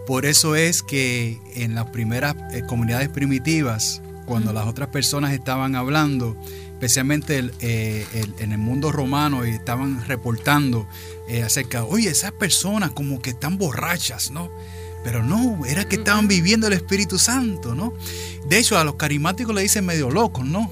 por 0.08 0.25
eso 0.25 0.55
es 0.55 0.82
que 0.82 1.39
en 1.53 1.75
las 1.75 1.89
primeras 1.91 2.36
eh, 2.51 2.63
comunidades 2.67 3.10
primitivas, 3.10 4.01
cuando 4.25 4.51
las 4.51 4.65
otras 4.65 4.89
personas 4.89 5.32
estaban 5.32 5.75
hablando, 5.75 6.36
especialmente 6.72 7.51
eh, 7.60 8.08
en 8.39 8.51
el 8.51 8.58
mundo 8.58 8.91
romano, 8.91 9.46
y 9.46 9.51
estaban 9.51 10.03
reportando 10.08 10.88
eh, 11.29 11.44
acerca, 11.44 11.84
oye, 11.84 12.10
esas 12.10 12.32
personas 12.32 12.89
como 12.91 13.22
que 13.22 13.29
están 13.29 13.60
borrachas, 13.60 14.32
¿no? 14.32 14.50
Pero 15.06 15.22
no, 15.24 15.64
era 15.68 15.88
que 15.88 15.98
estaban 15.98 16.28
viviendo 16.28 16.66
el 16.66 16.74
Espíritu 16.74 17.20
Santo, 17.20 17.76
¿no? 17.76 17.94
De 18.50 18.58
hecho, 18.58 18.76
a 18.80 18.84
los 18.84 18.96
carismáticos 18.96 19.54
le 19.54 19.62
dicen 19.62 19.86
medio 19.86 20.10
locos, 20.10 20.44
¿no? 20.44 20.72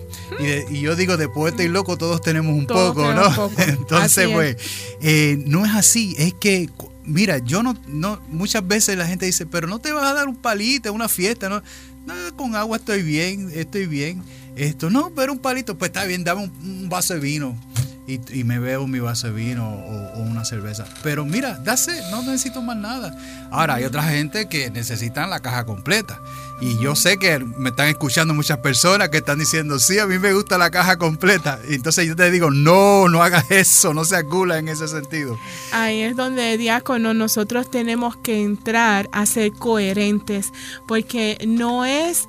Y, 0.71 0.81
yo 0.81 0.95
digo, 0.95 1.17
de 1.17 1.29
poeta 1.29 1.61
y 1.61 1.67
loco 1.67 1.99
todos 1.99 2.19
tenemos 2.19 2.51
un 2.57 2.65
poco, 2.65 3.13
¿no? 3.13 3.51
Entonces, 3.59 4.27
pues, 4.33 4.57
eh, 5.01 5.37
no 5.45 5.63
es 5.63 5.75
así, 5.75 6.15
es 6.17 6.33
que, 6.33 6.67
mira, 7.03 7.37
yo 7.37 7.61
no, 7.61 7.77
no, 7.87 8.19
muchas 8.29 8.67
veces 8.67 8.97
la 8.97 9.05
gente 9.05 9.27
dice, 9.27 9.45
pero 9.45 9.67
no 9.67 9.77
te 9.77 9.91
vas 9.91 10.05
a 10.05 10.15
dar 10.15 10.27
un 10.27 10.35
palito, 10.35 10.91
una 10.91 11.09
fiesta, 11.09 11.47
¿no? 11.47 11.61
No, 12.07 12.15
con 12.35 12.55
agua 12.55 12.77
estoy 12.77 13.03
bien, 13.03 13.51
estoy 13.53 13.85
bien. 13.85 14.23
Esto, 14.55 14.89
no, 14.89 15.11
pero 15.15 15.31
un 15.31 15.39
palito, 15.39 15.77
pues 15.77 15.89
está 15.89 16.05
bien, 16.05 16.23
dame 16.23 16.49
un 16.63 16.89
vaso 16.89 17.13
de 17.13 17.19
vino 17.19 17.55
y, 18.05 18.43
me 18.43 18.59
veo 18.59 18.85
mi 18.85 18.99
vaso 18.99 19.27
de 19.27 19.33
vino 19.33 19.69
o, 19.69 20.19
una 20.19 20.43
cerveza. 20.43 20.85
Pero 21.03 21.25
mira, 21.25 21.57
dase, 21.63 22.01
no 22.11 22.21
necesito 22.21 22.61
más 22.61 22.75
nada. 22.75 23.15
Ahora, 23.49 23.75
hay 23.75 23.85
otra 23.85 24.03
gente 24.03 24.49
que 24.49 24.69
necesitan 24.69 25.29
la 25.29 25.39
caja 25.39 25.65
completa. 25.65 26.19
Y 26.59 26.77
yo 26.79 26.95
sé 26.95 27.17
que 27.17 27.39
me 27.39 27.69
están 27.69 27.87
escuchando 27.87 28.33
muchas 28.33 28.57
personas 28.59 29.09
que 29.09 29.17
están 29.17 29.39
diciendo, 29.39 29.79
sí, 29.79 29.99
a 29.99 30.05
mí 30.05 30.19
me 30.19 30.33
gusta 30.33 30.57
la 30.57 30.69
caja 30.69 30.97
completa. 30.97 31.59
Entonces 31.67 32.05
yo 32.05 32.15
te 32.15 32.29
digo, 32.29 32.51
no, 32.51 33.07
no 33.07 33.23
hagas 33.23 33.49
eso, 33.51 33.93
no 33.93 34.03
seas 34.03 34.23
gula 34.23 34.57
en 34.57 34.67
ese 34.67 34.87
sentido. 34.87 35.37
Ahí 35.71 36.01
es 36.01 36.15
donde, 36.15 36.57
diácono, 36.57 37.13
nosotros 37.13 37.71
tenemos 37.71 38.17
que 38.17 38.41
entrar 38.41 39.09
a 39.13 39.25
ser 39.25 39.53
coherentes, 39.53 40.51
porque 40.87 41.37
no 41.47 41.85
es 41.85 42.27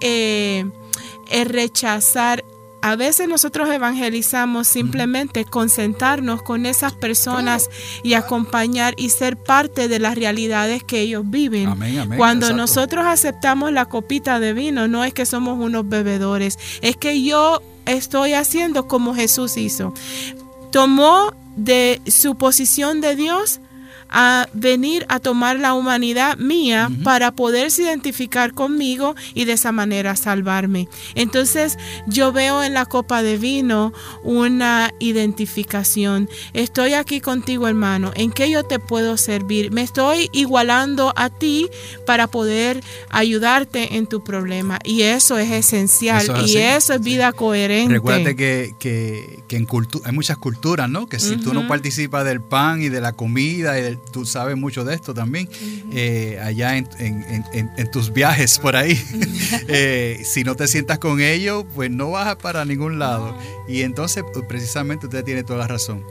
eh, 0.00 0.64
rechazar 1.46 2.44
a 2.80 2.96
veces 2.96 3.28
nosotros 3.28 3.68
evangelizamos 3.70 4.68
simplemente 4.68 5.44
con 5.44 5.68
sentarnos 5.68 6.42
con 6.42 6.66
esas 6.66 6.92
personas 6.92 7.68
y 8.02 8.14
acompañar 8.14 8.94
y 8.96 9.10
ser 9.10 9.36
parte 9.36 9.88
de 9.88 9.98
las 9.98 10.14
realidades 10.14 10.84
que 10.84 11.00
ellos 11.00 11.24
viven. 11.26 11.74
Cuando 12.16 12.52
nosotros 12.52 13.04
aceptamos 13.06 13.72
la 13.72 13.86
copita 13.86 14.38
de 14.38 14.52
vino, 14.52 14.88
no 14.88 15.04
es 15.04 15.12
que 15.12 15.26
somos 15.26 15.58
unos 15.58 15.88
bebedores, 15.88 16.58
es 16.80 16.96
que 16.96 17.22
yo 17.22 17.62
estoy 17.86 18.34
haciendo 18.34 18.86
como 18.86 19.14
Jesús 19.14 19.56
hizo. 19.56 19.92
Tomó 20.70 21.34
de 21.56 22.00
su 22.06 22.36
posición 22.36 23.00
de 23.00 23.16
Dios 23.16 23.60
a 24.10 24.48
venir 24.52 25.04
a 25.08 25.20
tomar 25.20 25.58
la 25.58 25.74
humanidad 25.74 26.36
mía 26.38 26.90
para 27.04 27.32
poderse 27.32 27.82
identificar 27.82 28.52
conmigo 28.54 29.14
y 29.34 29.44
de 29.44 29.52
esa 29.52 29.72
manera 29.72 30.16
salvarme. 30.16 30.88
Entonces 31.14 31.76
yo 32.06 32.32
veo 32.32 32.62
en 32.62 32.74
la 32.74 32.86
copa 32.86 33.22
de 33.22 33.36
vino 33.36 33.92
una 34.22 34.92
identificación. 34.98 36.28
Estoy 36.52 36.94
aquí 36.94 37.20
contigo 37.20 37.68
hermano, 37.68 38.12
¿en 38.14 38.30
qué 38.30 38.50
yo 38.50 38.64
te 38.64 38.78
puedo 38.78 39.16
servir? 39.16 39.70
Me 39.72 39.82
estoy 39.82 40.28
igualando 40.32 41.12
a 41.16 41.30
ti 41.30 41.68
para 42.06 42.26
poder 42.26 42.82
ayudarte 43.10 43.96
en 43.96 44.06
tu 44.06 44.24
problema 44.24 44.78
y 44.84 45.02
eso 45.02 45.38
es 45.38 45.50
esencial 45.50 46.46
y 46.46 46.56
eso 46.56 46.94
es 46.94 47.00
vida 47.00 47.32
coherente. 47.32 47.94
Recuerda 47.94 48.34
que, 48.34 48.74
que, 48.78 49.42
en 49.50 49.66
hay 50.04 50.12
muchas 50.12 50.38
culturas, 50.38 50.88
¿no? 50.88 51.08
Que 51.08 51.18
si 51.18 51.36
tú 51.36 51.52
no 51.52 51.68
participas 51.68 52.24
del 52.24 52.40
pan 52.40 52.82
y 52.82 52.88
de 52.88 53.00
la 53.00 53.12
comida 53.12 53.78
y 53.78 53.82
del 53.82 53.97
tú 54.12 54.26
sabes 54.26 54.56
mucho 54.56 54.84
de 54.84 54.94
esto 54.94 55.14
también, 55.14 55.48
eh, 55.92 56.40
allá 56.42 56.76
en, 56.76 57.90
tus 57.92 58.12
viajes 58.12 58.58
por 58.58 58.76
ahí. 58.76 58.98
Eh, 59.70 60.22
si 60.24 60.44
no 60.44 60.54
te 60.54 60.66
sientas 60.66 60.98
con 60.98 61.20
ellos, 61.20 61.64
pues 61.74 61.90
no 61.90 62.10
vas 62.10 62.36
para 62.36 62.64
ningún 62.64 62.98
lado. 62.98 63.36
Y 63.68 63.82
entonces, 63.82 64.24
pues, 64.32 64.44
precisamente 64.46 65.06
usted 65.06 65.24
tiene 65.24 65.42
toda 65.42 65.60
la 65.60 65.68
razón. 65.68 66.04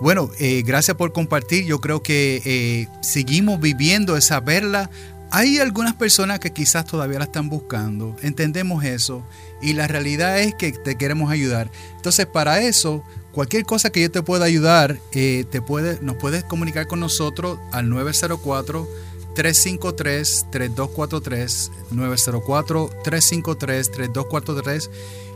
Bueno, 0.00 0.30
eh, 0.38 0.62
gracias 0.64 0.96
por 0.96 1.12
compartir. 1.12 1.64
Yo 1.64 1.80
creo 1.80 2.02
que 2.02 2.88
seguimos 3.02 3.60
viviendo 3.60 4.16
esa 4.16 4.40
verla. 4.40 4.90
Hay 5.30 5.58
algunas 5.58 5.94
personas 5.94 6.38
que 6.38 6.52
quizás 6.52 6.84
todavía 6.86 7.18
la 7.18 7.24
están 7.24 7.48
buscando. 7.48 8.16
Entendemos 8.22 8.84
eso. 8.84 9.24
Y 9.60 9.74
la 9.74 9.86
realidad 9.86 10.40
es 10.40 10.54
que 10.54 10.72
te 10.72 10.96
queremos 10.96 11.30
ayudar. 11.30 11.70
Entonces, 11.96 12.26
para 12.26 12.60
eso, 12.60 13.04
Cualquier 13.32 13.64
cosa 13.64 13.90
que 13.90 14.02
yo 14.02 14.10
te 14.10 14.22
pueda 14.22 14.44
ayudar, 14.44 14.98
eh, 15.12 15.44
te 15.50 15.62
puede, 15.62 15.98
nos 16.02 16.16
puedes 16.16 16.44
comunicar 16.44 16.86
con 16.86 17.00
nosotros 17.00 17.58
al 17.72 17.88
904 17.88 18.86
353 19.34 20.46
3243 20.50 21.70
904 21.90 22.90
353 23.02 23.90
3243 23.90 24.90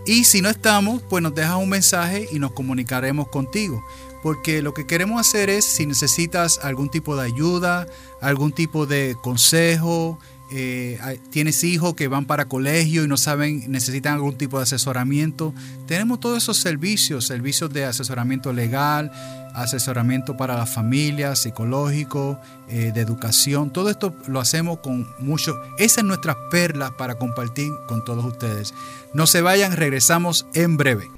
y 0.06 0.22
si 0.24 0.40
no 0.40 0.48
estamos, 0.48 1.02
pues 1.08 1.20
nos 1.20 1.34
dejas 1.34 1.56
un 1.56 1.68
mensaje 1.68 2.28
y 2.30 2.38
nos 2.38 2.52
comunicaremos 2.52 3.28
contigo. 3.28 3.84
Porque 4.22 4.62
lo 4.62 4.72
que 4.72 4.86
queremos 4.86 5.20
hacer 5.20 5.50
es, 5.50 5.64
si 5.64 5.84
necesitas 5.84 6.60
algún 6.62 6.90
tipo 6.90 7.16
de 7.16 7.24
ayuda, 7.24 7.88
algún 8.20 8.52
tipo 8.52 8.86
de 8.86 9.16
consejo, 9.20 10.18
eh, 10.52 11.20
tienes 11.30 11.64
hijos 11.64 11.94
que 11.94 12.08
van 12.08 12.24
para 12.24 12.46
colegio 12.46 13.04
y 13.04 13.08
no 13.08 13.16
saben, 13.16 13.70
necesitan 13.70 14.14
algún 14.14 14.36
tipo 14.36 14.58
de 14.58 14.64
asesoramiento. 14.64 15.52
Tenemos 15.86 16.20
todos 16.20 16.38
esos 16.38 16.58
servicios, 16.58 17.26
servicios 17.26 17.72
de 17.72 17.84
asesoramiento 17.84 18.52
legal, 18.52 19.10
asesoramiento 19.54 20.36
para 20.36 20.56
la 20.56 20.66
familia, 20.66 21.34
psicológico, 21.34 22.38
eh, 22.68 22.92
de 22.94 23.00
educación. 23.00 23.72
Todo 23.72 23.90
esto 23.90 24.14
lo 24.28 24.38
hacemos 24.40 24.78
con 24.78 25.06
mucho. 25.18 25.56
Esa 25.78 26.00
es 26.00 26.06
nuestra 26.06 26.36
perla 26.50 26.96
para 26.96 27.16
compartir 27.16 27.70
con 27.88 28.04
todos 28.04 28.24
ustedes. 28.24 28.72
No 29.14 29.26
se 29.26 29.40
vayan, 29.40 29.72
regresamos 29.72 30.46
en 30.54 30.76
breve. 30.76 31.08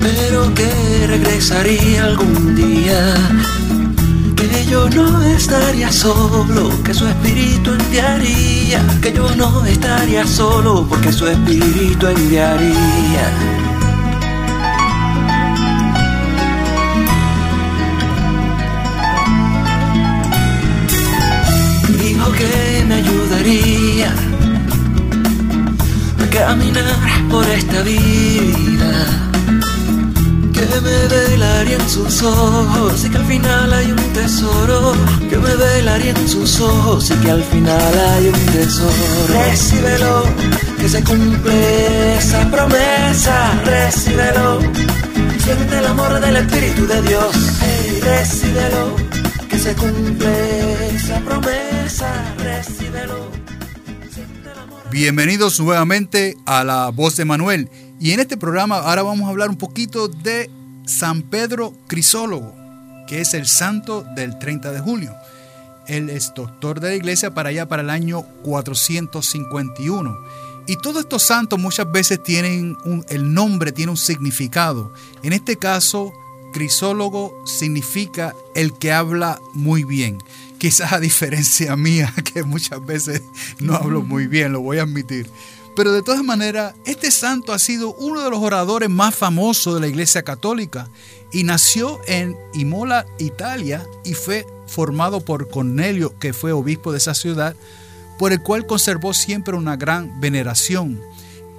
Pero 0.00 0.52
que 0.54 1.06
regresaría 1.06 2.04
algún 2.04 2.56
día. 2.56 3.14
Que 4.34 4.66
yo 4.66 4.88
no 4.90 5.22
estaría 5.22 5.92
solo, 5.92 6.70
que 6.82 6.92
su 6.92 7.06
espíritu 7.06 7.72
enviaría. 7.72 8.80
Que 9.00 9.12
yo 9.12 9.32
no 9.36 9.64
estaría 9.64 10.26
solo, 10.26 10.86
porque 10.88 11.12
su 11.12 11.28
espíritu 11.28 12.08
enviaría. 12.08 13.59
Caminar 26.50 27.28
por 27.30 27.46
esta 27.48 27.80
vida 27.82 28.92
que 30.52 30.66
me 30.86 30.98
velaría 31.16 31.76
en 31.76 31.88
sus 31.88 32.22
ojos 32.24 33.04
y 33.04 33.08
que 33.08 33.18
al 33.18 33.24
final 33.24 33.72
hay 33.72 33.92
un 33.92 34.12
tesoro. 34.12 34.92
Que 35.30 35.36
me 35.36 35.54
velaría 35.54 36.10
en 36.10 36.28
sus 36.28 36.60
ojos 36.60 37.08
y 37.12 37.14
que 37.22 37.30
al 37.30 37.44
final 37.44 37.94
hay 38.10 38.26
un 38.28 38.40
tesoro. 38.56 39.04
Recíbelo, 39.28 40.24
que 40.80 40.88
se 40.88 41.04
cumple 41.04 42.16
esa 42.16 42.50
promesa. 42.50 43.36
Recíbelo, 43.64 44.58
siente 45.44 45.78
el 45.78 45.86
amor 45.86 46.20
del 46.20 46.36
Espíritu 46.36 46.84
de 46.84 47.00
Dios. 47.02 47.34
Hey, 47.60 48.00
recíbelo, 48.02 48.96
que 49.48 49.56
se 49.56 49.72
cumple 49.74 50.96
esa 50.96 51.20
promesa. 51.20 52.08
Recíbelo. 52.38 53.39
Bienvenidos 54.90 55.60
nuevamente 55.60 56.36
a 56.46 56.64
La 56.64 56.88
Voz 56.88 57.14
de 57.14 57.24
Manuel. 57.24 57.70
Y 58.00 58.10
en 58.10 58.18
este 58.18 58.36
programa 58.36 58.78
ahora 58.78 59.04
vamos 59.04 59.28
a 59.28 59.30
hablar 59.30 59.48
un 59.48 59.56
poquito 59.56 60.08
de 60.08 60.50
San 60.84 61.22
Pedro 61.22 61.72
Crisólogo, 61.86 62.56
que 63.06 63.20
es 63.20 63.32
el 63.34 63.46
santo 63.46 64.04
del 64.16 64.36
30 64.40 64.72
de 64.72 64.80
julio. 64.80 65.14
Él 65.86 66.10
es 66.10 66.32
doctor 66.34 66.80
de 66.80 66.88
la 66.88 66.96
iglesia 66.96 67.32
para 67.32 67.50
allá 67.50 67.68
para 67.68 67.82
el 67.82 67.90
año 67.90 68.22
451. 68.42 70.18
Y 70.66 70.74
todos 70.78 71.02
estos 71.02 71.22
santos 71.22 71.60
muchas 71.60 71.90
veces 71.92 72.20
tienen 72.20 72.76
un, 72.84 73.06
el 73.10 73.32
nombre, 73.32 73.70
tiene 73.70 73.92
un 73.92 73.96
significado. 73.96 74.92
En 75.22 75.32
este 75.32 75.56
caso, 75.56 76.12
Crisólogo 76.52 77.44
significa 77.46 78.34
el 78.56 78.76
que 78.76 78.90
habla 78.90 79.38
muy 79.54 79.84
bien 79.84 80.18
quizás 80.60 80.92
a 80.92 81.00
diferencia 81.00 81.74
mía, 81.74 82.12
que 82.34 82.44
muchas 82.44 82.84
veces 82.84 83.22
no 83.58 83.74
hablo 83.74 84.02
muy 84.02 84.26
bien, 84.28 84.52
lo 84.52 84.60
voy 84.60 84.78
a 84.78 84.82
admitir. 84.82 85.28
Pero 85.74 85.92
de 85.92 86.02
todas 86.02 86.22
maneras, 86.22 86.74
este 86.84 87.10
santo 87.10 87.54
ha 87.54 87.58
sido 87.58 87.94
uno 87.94 88.20
de 88.20 88.30
los 88.30 88.40
oradores 88.40 88.90
más 88.90 89.14
famosos 89.14 89.74
de 89.74 89.80
la 89.80 89.88
Iglesia 89.88 90.22
Católica 90.22 90.90
y 91.32 91.44
nació 91.44 91.98
en 92.06 92.36
Imola, 92.52 93.06
Italia, 93.18 93.86
y 94.04 94.12
fue 94.12 94.46
formado 94.66 95.24
por 95.24 95.48
Cornelio, 95.48 96.18
que 96.18 96.34
fue 96.34 96.52
obispo 96.52 96.92
de 96.92 96.98
esa 96.98 97.14
ciudad, 97.14 97.56
por 98.18 98.32
el 98.32 98.42
cual 98.42 98.66
conservó 98.66 99.14
siempre 99.14 99.56
una 99.56 99.76
gran 99.76 100.20
veneración. 100.20 101.00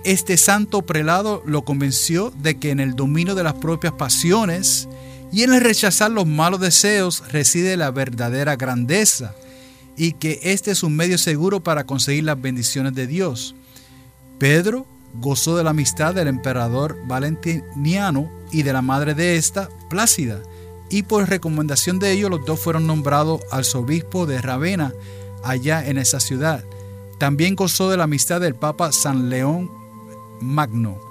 Este 0.03 0.37
santo 0.37 0.83
prelado 0.83 1.41
lo 1.45 1.63
convenció 1.63 2.31
de 2.37 2.59
que 2.59 2.69
en 2.69 2.79
el 2.79 2.95
dominio 2.95 3.33
de 3.33 3.43
las 3.43 3.55
propias 3.55 3.93
pasiones, 3.93 4.87
y 5.31 5.43
en 5.43 5.53
el 5.53 5.61
rechazar 5.61 6.11
los 6.11 6.27
malos 6.27 6.59
deseos 6.59 7.23
reside 7.31 7.77
la 7.77 7.91
verdadera 7.91 8.55
grandeza 8.55 9.33
y 9.95 10.13
que 10.13 10.39
este 10.43 10.71
es 10.71 10.83
un 10.83 10.95
medio 10.95 11.17
seguro 11.17 11.61
para 11.61 11.85
conseguir 11.85 12.25
las 12.25 12.41
bendiciones 12.41 12.93
de 12.93 13.07
Dios. 13.07 13.55
Pedro 14.39 14.85
gozó 15.15 15.55
de 15.55 15.63
la 15.63 15.69
amistad 15.69 16.13
del 16.13 16.27
emperador 16.27 16.97
Valentiniano 17.07 18.29
y 18.51 18.63
de 18.63 18.73
la 18.73 18.81
madre 18.81 19.13
de 19.13 19.35
esta, 19.35 19.69
Plácida, 19.89 20.41
y 20.89 21.03
por 21.03 21.29
recomendación 21.29 21.99
de 21.99 22.11
ellos 22.11 22.29
los 22.29 22.45
dos 22.45 22.59
fueron 22.59 22.87
nombrados 22.87 23.41
arzobispo 23.51 24.25
de 24.25 24.41
Ravenna, 24.41 24.93
allá 25.43 25.85
en 25.85 25.97
esa 25.97 26.19
ciudad. 26.19 26.63
También 27.17 27.55
gozó 27.55 27.89
de 27.89 27.97
la 27.97 28.03
amistad 28.03 28.41
del 28.41 28.55
Papa 28.55 28.91
San 28.91 29.29
León 29.29 29.69
Magno 30.41 31.10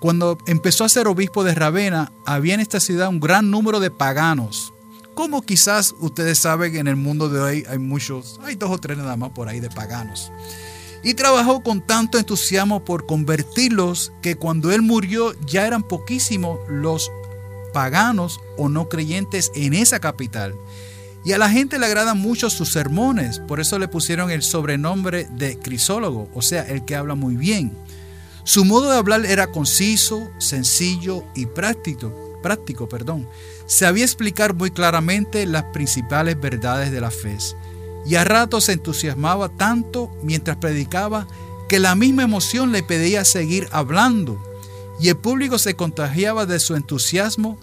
cuando 0.00 0.38
empezó 0.46 0.84
a 0.84 0.88
ser 0.88 1.08
obispo 1.08 1.42
de 1.42 1.54
Ravenna, 1.54 2.12
había 2.24 2.54
en 2.54 2.60
esta 2.60 2.78
ciudad 2.78 3.08
un 3.08 3.20
gran 3.20 3.50
número 3.50 3.80
de 3.80 3.90
paganos. 3.90 4.72
Como 5.14 5.42
quizás 5.42 5.94
ustedes 5.98 6.38
saben 6.38 6.76
en 6.76 6.86
el 6.86 6.94
mundo 6.94 7.28
de 7.28 7.40
hoy 7.40 7.64
hay 7.68 7.78
muchos, 7.78 8.38
hay 8.44 8.54
dos 8.54 8.70
o 8.70 8.78
tres 8.78 8.96
nada 8.98 9.16
más 9.16 9.30
por 9.30 9.48
ahí 9.48 9.58
de 9.58 9.70
paganos. 9.70 10.30
Y 11.02 11.14
trabajó 11.14 11.62
con 11.62 11.84
tanto 11.84 12.18
entusiasmo 12.18 12.84
por 12.84 13.06
convertirlos 13.06 14.12
que 14.22 14.36
cuando 14.36 14.70
él 14.70 14.82
murió 14.82 15.34
ya 15.46 15.66
eran 15.66 15.82
poquísimos 15.82 16.60
los 16.68 17.10
paganos 17.72 18.40
o 18.56 18.68
no 18.68 18.88
creyentes 18.88 19.50
en 19.54 19.74
esa 19.74 19.98
capital. 19.98 20.54
Y 21.24 21.32
a 21.32 21.38
la 21.38 21.50
gente 21.50 21.78
le 21.78 21.86
agradan 21.86 22.18
mucho 22.18 22.48
sus 22.48 22.72
sermones, 22.72 23.40
por 23.40 23.58
eso 23.58 23.78
le 23.78 23.88
pusieron 23.88 24.30
el 24.30 24.42
sobrenombre 24.42 25.26
de 25.32 25.58
crisólogo, 25.58 26.28
o 26.34 26.42
sea, 26.42 26.62
el 26.62 26.84
que 26.84 26.94
habla 26.94 27.16
muy 27.16 27.36
bien. 27.36 27.76
Su 28.48 28.64
modo 28.64 28.90
de 28.90 28.96
hablar 28.96 29.26
era 29.26 29.52
conciso, 29.52 30.30
sencillo 30.38 31.22
y 31.34 31.44
práctico. 31.44 32.40
práctico 32.42 32.88
perdón. 32.88 33.28
Sabía 33.66 34.06
explicar 34.06 34.54
muy 34.54 34.70
claramente 34.70 35.44
las 35.44 35.64
principales 35.64 36.40
verdades 36.40 36.90
de 36.90 37.02
la 37.02 37.10
fe. 37.10 37.36
Y 38.06 38.14
a 38.14 38.24
ratos 38.24 38.64
se 38.64 38.72
entusiasmaba 38.72 39.50
tanto 39.50 40.10
mientras 40.22 40.56
predicaba 40.56 41.28
que 41.68 41.78
la 41.78 41.94
misma 41.94 42.22
emoción 42.22 42.72
le 42.72 42.82
pedía 42.82 43.26
seguir 43.26 43.68
hablando. 43.70 44.42
Y 44.98 45.10
el 45.10 45.18
público 45.18 45.58
se 45.58 45.74
contagiaba 45.74 46.46
de 46.46 46.58
su 46.58 46.74
entusiasmo 46.74 47.58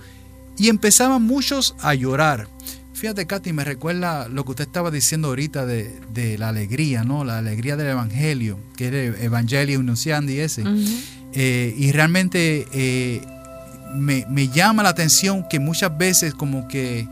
y 0.56 0.69
empezaban 0.69 1.24
muchos 1.24 1.74
a 1.80 1.95
llorar. 1.95 2.48
Fíjate, 2.95 3.27
Katy, 3.27 3.51
me 3.51 3.65
recuerda 3.65 4.29
lo 4.29 4.45
que 4.45 4.51
usted 4.51 4.67
estaba 4.67 4.89
diciendo 4.89 5.27
ahorita 5.27 5.65
de, 5.65 6.38
la 6.38 6.47
alegría, 6.47 7.03
¿no? 7.03 7.25
La 7.25 7.39
alegría 7.39 7.75
del 7.75 7.88
Evangelio, 7.88 8.58
que 8.77 8.88
es 8.88 8.93
el 8.93 9.21
Evangelio 9.21 9.84
Nunciandi 9.84 10.39
ese. 10.39 10.63
Eh, 11.34 11.75
y 11.77 11.91
realmente 11.91 12.65
eh, 12.71 13.21
me, 13.95 14.47
llama 14.47 14.81
la 14.81 14.89
atención 14.89 15.45
que 15.49 15.60
muchas 15.60 15.97
veces 15.97 16.34
como 16.34 16.69
que, 16.69 17.05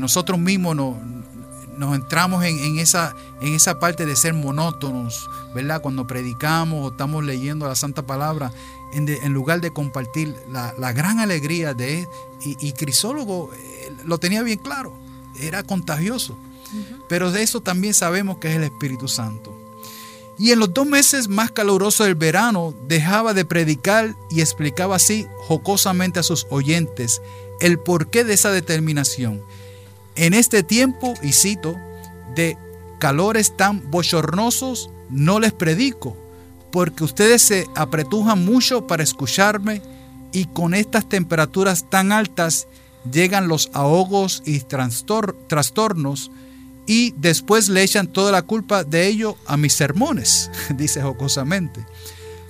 nosotros 0.00 0.36
mismos 0.36 0.74
nos 0.74 1.94
entramos 1.94 2.44
en, 2.44 2.80
esa, 2.80 3.14
en 3.40 3.54
esa 3.54 3.78
parte 3.78 4.06
de 4.06 4.16
ser 4.16 4.34
monótonos, 4.34 5.28
¿verdad? 5.54 5.80
Cuando 5.80 6.08
predicamos 6.08 6.84
o 6.84 6.90
estamos 6.90 7.24
leyendo 7.24 7.68
la 7.68 7.76
Santa 7.76 8.04
Palabra, 8.04 8.50
en, 8.94 9.32
lugar 9.32 9.60
de 9.60 9.70
compartir 9.70 10.34
la, 10.50 10.92
gran 10.92 11.20
alegría 11.20 11.72
de 11.72 12.00
él. 12.00 12.08
Y, 12.44 12.56
y 12.66 12.72
Crisólogo 12.72 13.50
eh, 13.54 13.92
lo 14.04 14.18
tenía 14.18 14.42
bien 14.42 14.58
claro 14.58 14.99
era 15.40 15.62
contagioso. 15.62 16.36
Pero 17.08 17.32
de 17.32 17.42
eso 17.42 17.60
también 17.60 17.94
sabemos 17.94 18.38
que 18.38 18.48
es 18.48 18.56
el 18.56 18.64
Espíritu 18.64 19.08
Santo. 19.08 19.56
Y 20.38 20.52
en 20.52 20.58
los 20.58 20.72
dos 20.72 20.86
meses 20.86 21.28
más 21.28 21.50
calurosos 21.50 22.06
del 22.06 22.14
verano 22.14 22.74
dejaba 22.88 23.34
de 23.34 23.44
predicar 23.44 24.14
y 24.30 24.40
explicaba 24.40 24.96
así 24.96 25.26
jocosamente 25.40 26.18
a 26.20 26.22
sus 26.22 26.46
oyentes 26.50 27.20
el 27.60 27.78
porqué 27.78 28.24
de 28.24 28.34
esa 28.34 28.50
determinación. 28.50 29.42
En 30.14 30.32
este 30.32 30.62
tiempo, 30.62 31.14
y 31.22 31.32
cito, 31.32 31.76
de 32.34 32.56
calores 32.98 33.56
tan 33.56 33.90
bochornosos, 33.90 34.90
no 35.10 35.40
les 35.40 35.52
predico, 35.52 36.16
porque 36.72 37.04
ustedes 37.04 37.42
se 37.42 37.66
apretujan 37.74 38.44
mucho 38.44 38.86
para 38.86 39.02
escucharme 39.02 39.82
y 40.32 40.46
con 40.46 40.74
estas 40.74 41.08
temperaturas 41.08 41.90
tan 41.90 42.12
altas 42.12 42.66
llegan 43.10 43.48
los 43.48 43.70
ahogos 43.72 44.42
y 44.44 44.60
trastornos 44.60 46.30
y 46.86 47.14
después 47.16 47.68
le 47.68 47.82
echan 47.82 48.08
toda 48.08 48.32
la 48.32 48.42
culpa 48.42 48.84
de 48.84 49.06
ello 49.06 49.36
a 49.46 49.56
mis 49.56 49.74
sermones, 49.74 50.50
dice 50.76 51.02
jocosamente. 51.02 51.86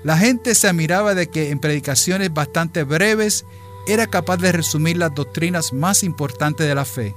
La 0.02 0.16
gente 0.16 0.54
se 0.54 0.68
admiraba 0.68 1.14
de 1.14 1.28
que 1.28 1.50
en 1.50 1.58
predicaciones 1.58 2.32
bastante 2.32 2.84
breves 2.84 3.44
era 3.86 4.06
capaz 4.06 4.38
de 4.38 4.52
resumir 4.52 4.96
las 4.96 5.14
doctrinas 5.14 5.72
más 5.72 6.02
importantes 6.02 6.66
de 6.66 6.74
la 6.74 6.84
fe. 6.84 7.14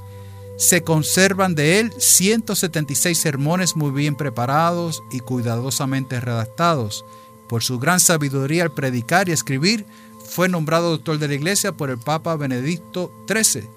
Se 0.58 0.84
conservan 0.84 1.56
de 1.56 1.80
él 1.80 1.94
176 1.98 3.18
sermones 3.18 3.76
muy 3.76 3.92
bien 3.92 4.16
preparados 4.16 5.02
y 5.12 5.20
cuidadosamente 5.20 6.20
redactados. 6.20 7.06
Por 7.48 7.64
su 7.64 7.80
gran 7.80 8.00
sabiduría 8.00 8.64
al 8.64 8.74
predicar 8.74 9.30
y 9.30 9.32
escribir, 9.32 9.86
fue 10.34 10.50
nombrado 10.50 10.90
doctor 10.90 11.20
de 11.20 11.28
la 11.28 11.36
iglesia 11.36 11.74
por 11.74 11.92
el 11.92 12.00
Papa 12.00 12.36
Benedicto 12.36 13.14
XIII. 13.28 13.70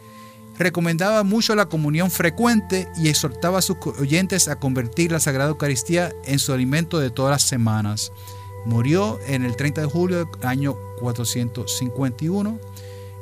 Recomendaba 0.57 1.23
mucho 1.23 1.55
la 1.55 1.69
comunión 1.69 2.11
frecuente 2.11 2.89
y 2.97 3.09
exhortaba 3.09 3.59
a 3.59 3.63
sus 3.63 3.77
oyentes 3.99 4.49
a 4.49 4.59
convertir 4.59 5.13
la 5.13 5.21
Sagrada 5.21 5.51
Eucaristía 5.51 6.15
en 6.25 6.39
su 6.39 6.55
alimento 6.55 6.99
de 6.99 7.11
todas 7.11 7.31
las 7.31 7.43
semanas. 7.43 8.11
Murió 8.65 9.19
en 9.27 9.45
el 9.45 9.55
30 9.55 9.83
de 9.83 9.87
julio 9.87 10.25
del 10.25 10.49
año 10.49 10.79
451 10.99 12.59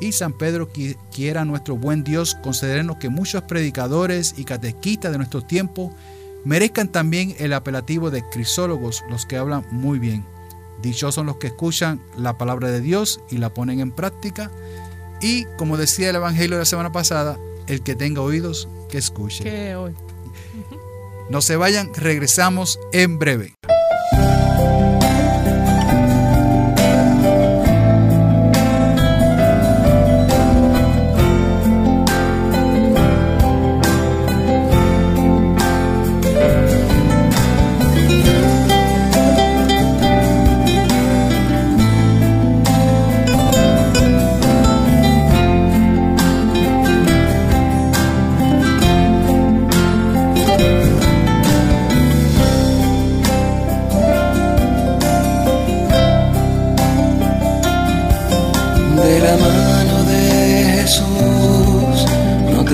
y 0.00 0.12
San 0.12 0.32
Pedro 0.32 0.68
quiera 1.12 1.44
nuestro 1.44 1.76
buen 1.76 2.04
Dios 2.04 2.36
concedernos 2.36 2.98
que 2.98 3.08
muchos 3.08 3.42
predicadores 3.42 4.36
y 4.36 4.44
catequistas 4.44 5.10
de 5.10 5.18
nuestro 5.18 5.42
tiempo 5.42 5.92
merezcan 6.44 6.86
también 6.86 7.34
el 7.40 7.52
apelativo 7.52 8.12
de 8.12 8.22
crisólogos, 8.30 9.02
los 9.10 9.26
que 9.26 9.38
hablan 9.38 9.66
muy 9.72 9.98
bien. 9.98 10.33
Dichosos 10.84 11.14
son 11.14 11.24
los 11.24 11.36
que 11.38 11.46
escuchan 11.46 11.98
la 12.14 12.36
palabra 12.36 12.70
de 12.70 12.82
Dios 12.82 13.20
y 13.30 13.38
la 13.38 13.54
ponen 13.54 13.80
en 13.80 13.90
práctica. 13.90 14.50
Y 15.22 15.46
como 15.56 15.78
decía 15.78 16.10
el 16.10 16.16
Evangelio 16.16 16.56
de 16.56 16.60
la 16.60 16.66
semana 16.66 16.92
pasada, 16.92 17.38
el 17.66 17.82
que 17.82 17.94
tenga 17.94 18.20
oídos, 18.20 18.68
que 18.90 18.98
escuche. 18.98 19.74
No 21.30 21.40
se 21.40 21.56
vayan, 21.56 21.94
regresamos 21.94 22.78
en 22.92 23.18
breve. 23.18 23.54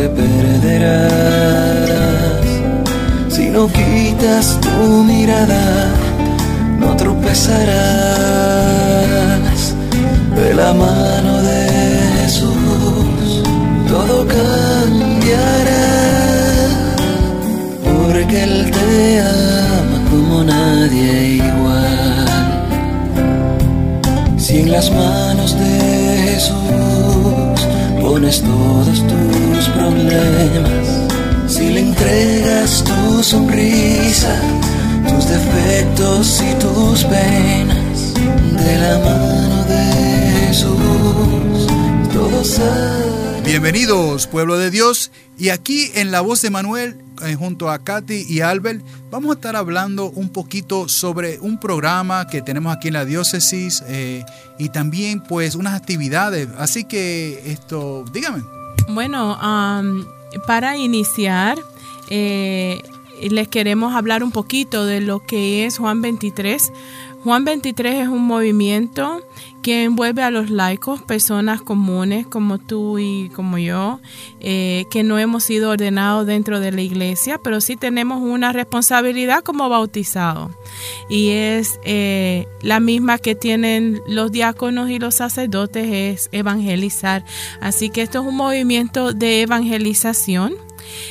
Te 0.00 0.08
perderás. 0.08 1.10
Si 3.28 3.50
no 3.50 3.66
quitas 3.68 4.58
tu 4.60 5.04
mirada, 5.04 5.64
no 6.78 6.96
tropezarás. 6.96 7.60
De 10.36 10.54
la 10.54 10.72
mano 10.72 11.42
de 11.42 11.60
Jesús, 12.16 13.42
todo 13.88 14.26
cambiará. 14.38 15.86
Porque 17.84 18.36
Él 18.44 18.70
te 18.70 19.20
ama 19.20 19.98
como 20.10 20.44
nadie 20.44 21.10
igual. 21.42 22.26
Si 24.38 24.60
en 24.60 24.72
las 24.72 24.90
manos 24.90 25.50
de 25.58 25.74
Jesús 26.26 27.49
pones 28.20 28.42
todos 28.42 29.06
tus 29.06 29.68
problemas, 29.70 31.08
si 31.48 31.70
le 31.70 31.80
entregas 31.80 32.84
tu 32.84 33.22
sonrisa, 33.22 34.36
tus 35.08 35.26
defectos 35.26 36.42
y 36.42 36.54
tus 36.58 37.04
penas, 37.04 38.14
de 38.14 38.78
la 38.78 38.98
mano 38.98 39.64
de 39.64 40.48
Jesús, 40.48 41.66
todo 42.12 42.44
sale. 42.44 43.40
Bienvenidos, 43.42 44.26
pueblo 44.26 44.58
de 44.58 44.70
Dios. 44.70 45.10
Y 45.38 45.48
aquí 45.48 45.90
en 45.94 46.10
la 46.10 46.20
voz 46.20 46.42
de 46.42 46.50
Manuel, 46.50 46.98
junto 47.38 47.70
a 47.70 47.78
Katy 47.78 48.26
y 48.28 48.40
Albert, 48.40 48.82
vamos 49.10 49.30
a 49.30 49.34
estar 49.34 49.56
hablando 49.56 50.10
un 50.10 50.28
poquito 50.30 50.88
sobre 50.88 51.38
un 51.40 51.58
programa 51.58 52.26
que 52.26 52.42
tenemos 52.42 52.74
aquí 52.74 52.88
en 52.88 52.94
la 52.94 53.04
diócesis 53.04 53.82
eh, 53.86 54.24
y 54.58 54.68
también 54.70 55.20
pues 55.20 55.54
unas 55.54 55.74
actividades. 55.74 56.48
Así 56.58 56.84
que 56.84 57.42
esto, 57.46 58.04
dígame. 58.12 58.42
Bueno, 58.88 59.38
um, 59.40 60.04
para 60.46 60.76
iniciar, 60.76 61.58
eh, 62.08 62.82
les 63.28 63.48
queremos 63.48 63.94
hablar 63.94 64.22
un 64.24 64.32
poquito 64.32 64.84
de 64.84 65.00
lo 65.00 65.20
que 65.20 65.66
es 65.66 65.78
Juan 65.78 66.00
23. 66.02 66.72
Juan 67.22 67.44
23 67.44 68.02
es 68.02 68.08
un 68.08 68.26
movimiento 68.26 69.22
que 69.62 69.84
envuelve 69.84 70.22
a 70.22 70.30
los 70.30 70.48
laicos, 70.48 71.02
personas 71.02 71.60
comunes 71.60 72.26
como 72.26 72.56
tú 72.58 72.98
y 72.98 73.28
como 73.34 73.58
yo, 73.58 74.00
eh, 74.40 74.86
que 74.90 75.02
no 75.02 75.18
hemos 75.18 75.44
sido 75.44 75.70
ordenados 75.70 76.26
dentro 76.26 76.60
de 76.60 76.72
la 76.72 76.80
iglesia, 76.80 77.38
pero 77.38 77.60
sí 77.60 77.76
tenemos 77.76 78.22
una 78.22 78.52
responsabilidad 78.52 79.42
como 79.44 79.68
bautizados. 79.68 80.50
Y 81.10 81.30
es 81.30 81.78
eh, 81.84 82.46
la 82.62 82.80
misma 82.80 83.18
que 83.18 83.34
tienen 83.34 84.00
los 84.06 84.32
diáconos 84.32 84.88
y 84.88 84.98
los 84.98 85.16
sacerdotes, 85.16 85.88
es 85.90 86.28
evangelizar. 86.32 87.24
Así 87.60 87.90
que 87.90 88.00
esto 88.00 88.20
es 88.20 88.26
un 88.26 88.36
movimiento 88.36 89.12
de 89.12 89.42
evangelización 89.42 90.54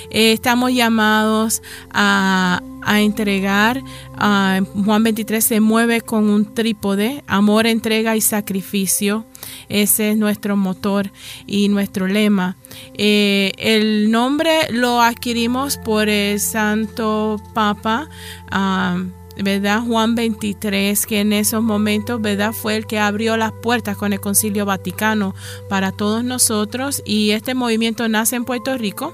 eh, 0.10 0.34
estamos 0.34 0.72
llamados 0.74 1.62
a, 1.92 2.62
entregar. 2.88 3.84
Juan 4.18 5.04
23 5.04 5.44
se 5.44 5.60
mueve 5.60 6.02
con 6.02 6.28
un 6.28 6.56
trípode, 6.56 7.24
amor, 7.28 7.68
entrega 7.68 8.16
y 8.16 8.22
sacrificio. 8.22 9.26
Ese 9.68 10.12
es 10.12 10.18
nuestro 10.18 10.58
motor 10.58 11.12
y 11.46 11.68
nuestro 11.68 12.08
lema. 12.08 12.58
Eh, 12.96 13.52
el 13.58 14.10
nombre 14.10 14.72
lo 14.72 15.02
adquirimos 15.02 15.78
por 15.78 16.10
el 16.10 16.40
Santo 16.40 17.40
Papa. 17.54 18.10
¿verdad? 19.44 19.82
Juan 19.86 20.16
23, 20.16 21.06
que 21.06 21.22
en 21.22 21.34
esos 21.34 21.64
momentos, 21.64 22.22
¿verdad? 22.22 22.52
Fue 22.52 22.76
el 22.76 22.86
que 22.86 23.00
abrió 23.00 23.38
las 23.38 23.52
puertas 23.52 23.98
con 23.98 24.14
el 24.14 24.20
Concilio 24.20 24.66
Vaticano 24.66 25.34
para 25.70 25.92
todos 25.92 26.24
nosotros 26.24 27.02
y 27.06 27.32
este 27.32 27.54
movimiento 27.54 28.08
nace 28.10 28.36
en 28.36 28.46
Puerto 28.46 28.78
Rico 28.78 29.14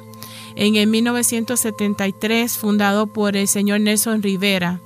en 0.56 0.76
el 0.76 0.88
1973, 0.88 2.58
fundado 2.58 3.08
por 3.08 3.36
el 3.36 3.48
señor 3.48 3.82
Nelson 3.82 4.22
Rivera. 4.22 4.80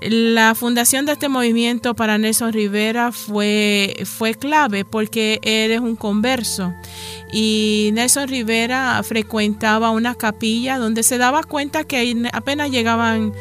La 0.00 0.54
fundación 0.54 1.06
de 1.06 1.12
este 1.12 1.28
movimiento 1.28 1.94
para 1.94 2.18
Nelson 2.18 2.52
Rivera 2.52 3.12
fue, 3.12 3.94
fue 4.04 4.34
clave 4.34 4.84
porque 4.84 5.38
él 5.42 5.70
es 5.70 5.80
un 5.80 5.96
converso 5.96 6.72
y 7.32 7.90
Nelson 7.94 8.28
Rivera 8.28 9.00
frecuentaba 9.02 9.90
una 9.90 10.14
capilla 10.14 10.78
donde 10.78 11.02
se 11.02 11.18
daba 11.18 11.42
cuenta 11.42 11.84
que 11.84 12.28
apenas 12.32 12.70
llegaban 12.70 13.32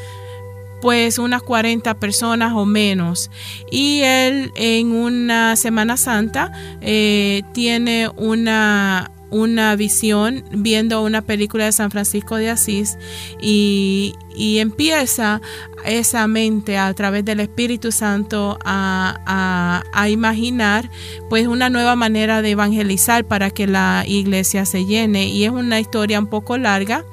pues 0.82 1.20
unas 1.20 1.44
40 1.44 1.94
personas 2.00 2.54
o 2.56 2.66
menos. 2.66 3.30
Y 3.70 4.02
él 4.02 4.52
en 4.56 4.92
una 4.92 5.56
Semana 5.56 5.96
Santa 5.96 6.52
eh, 6.82 7.44
tiene 7.54 8.10
una, 8.18 9.12
una 9.32 9.76
visión 9.76 10.44
viendo 10.52 11.02
una 11.02 11.22
película 11.22 11.66
de 11.66 11.72
San 11.72 11.90
Francisco 11.90 12.36
de 12.36 12.50
Asís 12.50 12.98
y, 13.42 14.16
empieza 14.34 15.42
esa 15.86 16.28
mente 16.28 16.78
a 16.78 16.94
través 16.94 17.26
del 17.26 17.40
Espíritu 17.40 17.92
Santo 17.92 18.58
a, 18.64 19.84
a, 19.94 20.10
imaginar 20.10 20.90
pues 21.30 21.48
una 21.48 21.70
nueva 21.70 21.96
manera 21.96 22.42
de 22.42 22.52
evangelizar 22.52 23.26
para 23.26 23.50
que 23.50 23.68
la 23.68 24.04
iglesia 24.08 24.66
se 24.66 24.86
llene 24.86 25.28
y 25.28 25.46
es 25.46 25.52
una 25.52 25.80
historia 25.80 26.20
un 26.20 26.28
poco 26.28 26.58
larga. 26.58 27.06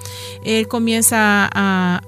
Él 0.45 0.69
comienza 0.69 1.49
a, 1.53 2.03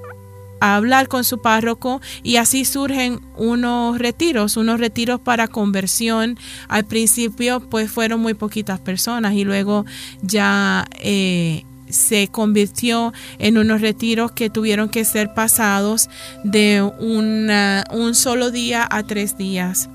a 0.61 0.77
hablar 0.77 1.09
con 1.09 1.25
su 1.25 1.40
párroco 1.40 2.01
y 2.23 2.37
así 2.37 2.64
surgen 2.64 3.20
unos 3.37 3.99
retiros, 3.99 4.57
unos 4.57 4.79
retiros 4.81 5.20
para 5.20 5.49
conversión. 5.49 6.38
Al 6.68 6.85
principio 6.85 7.61
pues 7.61 7.90
fueron 7.90 8.20
muy 8.20 8.35
poquitas 8.35 8.81
personas 8.81 9.35
y 9.35 9.44
luego 9.44 9.85
ya 10.23 10.87
eh, 11.01 11.64
se 11.90 12.29
convirtió 12.29 13.12
en 13.38 13.59
unos 13.59 13.81
retiros 13.81 14.33
que 14.33 14.50
tuvieron 14.50 14.88
que 14.88 15.05
ser 15.05 15.35
pasados 15.35 16.09
de 16.44 16.83
un 16.83 18.14
solo 18.14 18.50
día 18.50 18.87
a 18.90 19.03
tres 19.03 19.37
días. 19.37 19.88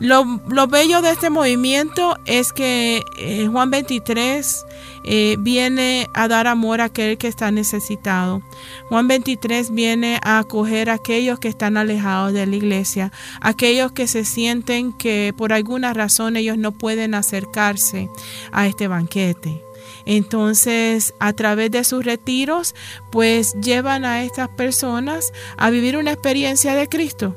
Lo, 0.00 0.40
lo, 0.48 0.66
bello 0.66 1.02
de 1.02 1.10
este 1.10 1.30
movimiento 1.30 2.16
es 2.26 2.52
que 2.52 3.02
eh, 3.18 3.48
Juan 3.50 3.70
23 3.70 4.64
eh, 5.04 5.36
viene 5.38 6.06
a 6.14 6.28
dar 6.28 6.46
amor 6.46 6.80
a 6.80 6.84
aquel 6.84 7.18
que 7.18 7.28
está 7.28 7.50
necesitado. 7.50 8.42
Juan 8.88 9.08
23 9.08 9.72
viene 9.72 10.18
a 10.22 10.38
acoger 10.38 10.90
a 10.90 10.94
aquellos 10.94 11.38
que 11.38 11.48
están 11.48 11.76
alejados 11.76 12.32
de 12.32 12.46
la 12.46 12.56
iglesia, 12.56 13.12
aquellos 13.40 13.92
que 13.92 14.06
se 14.06 14.24
sienten 14.24 14.92
que 14.92 15.32
por 15.36 15.52
alguna 15.52 15.94
razón 15.94 16.36
ellos 16.36 16.58
no 16.58 16.72
pueden 16.72 17.14
acercarse 17.14 18.08
a 18.52 18.66
este 18.66 18.88
banquete. 18.88 19.67
Entonces, 20.08 21.12
a 21.20 21.34
través 21.34 21.70
de 21.70 21.84
sus 21.84 22.02
retiros, 22.02 22.74
pues 23.12 23.54
llevan 23.60 24.06
a 24.06 24.24
estas 24.24 24.48
personas 24.48 25.32
a 25.58 25.68
vivir 25.68 25.98
una 25.98 26.12
experiencia 26.12 26.74
de 26.74 26.88
Cristo, 26.88 27.36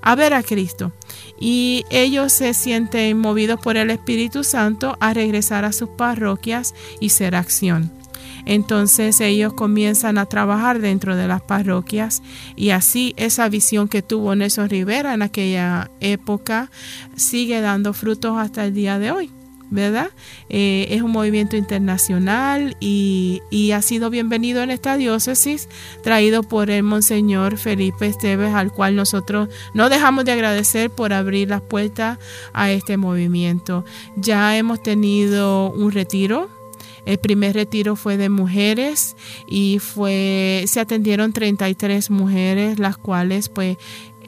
a 0.00 0.14
ver 0.14 0.32
a 0.32 0.44
Cristo 0.44 0.92
y 1.44 1.84
ellos 1.90 2.32
se 2.32 2.54
sienten 2.54 3.18
movidos 3.18 3.60
por 3.60 3.76
el 3.76 3.90
Espíritu 3.90 4.44
Santo 4.44 4.96
a 5.00 5.12
regresar 5.12 5.64
a 5.64 5.72
sus 5.72 5.88
parroquias 5.88 6.72
y 7.00 7.08
ser 7.08 7.34
acción. 7.34 7.90
Entonces 8.46 9.20
ellos 9.20 9.52
comienzan 9.52 10.18
a 10.18 10.26
trabajar 10.26 10.78
dentro 10.78 11.16
de 11.16 11.26
las 11.26 11.42
parroquias 11.42 12.22
y 12.54 12.70
así 12.70 13.12
esa 13.16 13.48
visión 13.48 13.88
que 13.88 14.02
tuvo 14.02 14.36
Nelson 14.36 14.68
Rivera 14.68 15.14
en 15.14 15.22
aquella 15.22 15.90
época 15.98 16.70
sigue 17.16 17.60
dando 17.60 17.92
frutos 17.92 18.38
hasta 18.38 18.64
el 18.64 18.74
día 18.74 19.00
de 19.00 19.10
hoy. 19.10 19.41
¿Verdad? 19.72 20.10
Eh, 20.50 20.86
es 20.90 21.00
un 21.02 21.10
movimiento 21.10 21.56
internacional 21.56 22.76
y, 22.78 23.40
ha 23.72 23.80
sido 23.80 24.10
bienvenido 24.10 24.62
en 24.62 24.70
esta 24.70 24.98
diócesis, 24.98 25.66
traído 26.02 26.42
por 26.42 26.68
el 26.68 26.82
Monseñor 26.82 27.56
Felipe 27.56 28.06
Esteves, 28.06 28.52
al 28.52 28.70
cual 28.70 28.94
nosotros 28.94 29.48
no 29.72 29.88
dejamos 29.88 30.26
de 30.26 30.32
agradecer 30.32 30.90
por 30.90 31.14
abrir 31.14 31.48
las 31.48 31.62
puertas 31.62 32.18
a 32.52 32.70
este 32.70 32.98
movimiento. 32.98 33.86
Ya 34.16 34.58
hemos 34.58 34.82
tenido 34.82 35.72
un 35.72 35.90
retiro 35.90 36.50
el 37.04 37.18
primer 37.18 37.54
retiro 37.54 37.96
fue 37.96 38.16
de 38.16 38.28
mujeres 38.28 39.16
y 39.48 39.80
fue 39.80 40.64
se 40.68 40.78
atendieron 40.78 41.32
33 41.32 42.10
mujeres 42.10 42.78
las 42.78 42.96
cuales 42.96 43.48
pues 43.48 43.76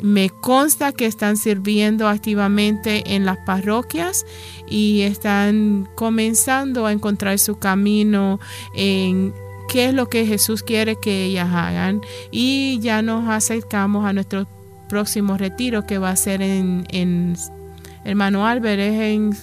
me 0.02 0.30
consta 0.30 0.92
que 0.92 1.06
están 1.06 1.36
sirviendo 1.36 2.08
activamente 2.08 3.14
en 3.14 3.24
las 3.24 3.38
parroquias 3.38 4.24
y 4.68 5.02
están 5.02 5.88
comenzando 5.94 6.86
a 6.86 6.92
encontrar 6.92 7.38
su 7.38 7.58
camino 7.58 8.40
en 8.74 9.34
qué 9.68 9.86
es 9.86 9.94
lo 9.94 10.08
que 10.08 10.26
Jesús 10.26 10.62
quiere 10.62 10.96
que 10.96 11.24
ellas 11.24 11.48
hagan. 11.52 12.00
Y 12.30 12.78
ya 12.80 13.02
nos 13.02 13.28
acercamos 13.28 14.04
a 14.04 14.12
nuestro 14.12 14.46
próximo 14.88 15.36
retiro 15.36 15.86
que 15.86 15.98
va 15.98 16.10
a 16.10 16.16
ser 16.16 16.42
en, 16.42 16.86
en 16.90 17.36
hermano 18.04 18.46
Albert 18.46 18.80
es 18.80 19.00
en 19.00 19.36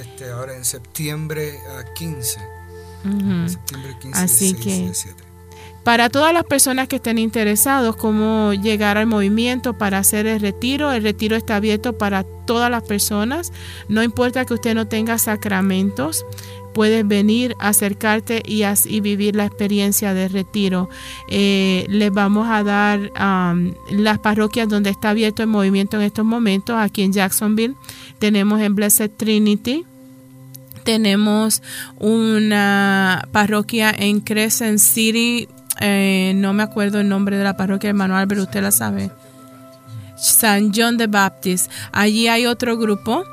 este, 0.00 0.30
ahora 0.30 0.56
en 0.56 0.64
septiembre 0.64 1.52
15 1.94 2.40
septiembre 3.46 3.96
15 4.00 4.18
así 4.18 4.54
que 4.54 4.90
para 5.84 6.10
todas 6.10 6.32
las 6.34 6.44
personas 6.44 6.88
que 6.88 6.96
estén 6.96 7.18
interesados 7.18 7.96
cómo 7.96 8.52
llegar 8.52 8.98
al 8.98 9.06
movimiento 9.06 9.78
para 9.78 9.98
hacer 9.98 10.26
el 10.26 10.40
retiro, 10.40 10.92
el 10.92 11.02
retiro 11.02 11.36
está 11.36 11.56
abierto 11.56 11.96
para 11.96 12.24
todas 12.46 12.70
las 12.70 12.82
personas, 12.82 13.52
no 13.88 14.02
importa 14.02 14.44
que 14.44 14.54
usted 14.54 14.74
no 14.74 14.86
tenga 14.86 15.18
sacramentos, 15.18 16.24
puedes 16.72 17.06
venir, 17.06 17.56
acercarte 17.58 18.42
y, 18.46 18.62
y 18.64 19.00
vivir 19.00 19.36
la 19.36 19.46
experiencia 19.46 20.14
de 20.14 20.28
retiro. 20.28 20.88
Eh, 21.28 21.86
les 21.88 22.12
vamos 22.12 22.48
a 22.48 22.62
dar 22.62 23.10
las 23.90 24.18
parroquias 24.18 24.68
donde 24.68 24.90
está 24.90 25.10
abierto 25.10 25.42
el 25.42 25.48
movimiento 25.48 25.96
en 25.96 26.02
estos 26.02 26.24
momentos. 26.24 26.76
Aquí 26.78 27.02
en 27.02 27.12
Jacksonville 27.12 27.74
tenemos 28.18 28.60
en 28.60 28.74
Blessed 28.74 29.10
Trinity. 29.16 29.84
Tenemos 30.84 31.62
una 31.98 33.28
parroquia 33.32 33.94
en 33.96 34.20
Crescent 34.20 34.78
City, 34.78 35.46
eh, 35.78 36.32
no 36.36 36.52
me 36.52 36.62
acuerdo 36.62 37.00
el 37.00 37.08
nombre 37.08 37.36
de 37.36 37.44
la 37.44 37.56
parroquia, 37.56 37.90
hermano 37.90 38.16
Albert, 38.16 38.42
usted 38.42 38.62
la 38.62 38.72
sabe. 38.72 39.10
San 40.16 40.72
John 40.74 40.98
the 40.98 41.06
Baptist. 41.06 41.70
Allí 41.92 42.28
hay 42.28 42.46
otro 42.46 42.76
grupo 42.76 43.24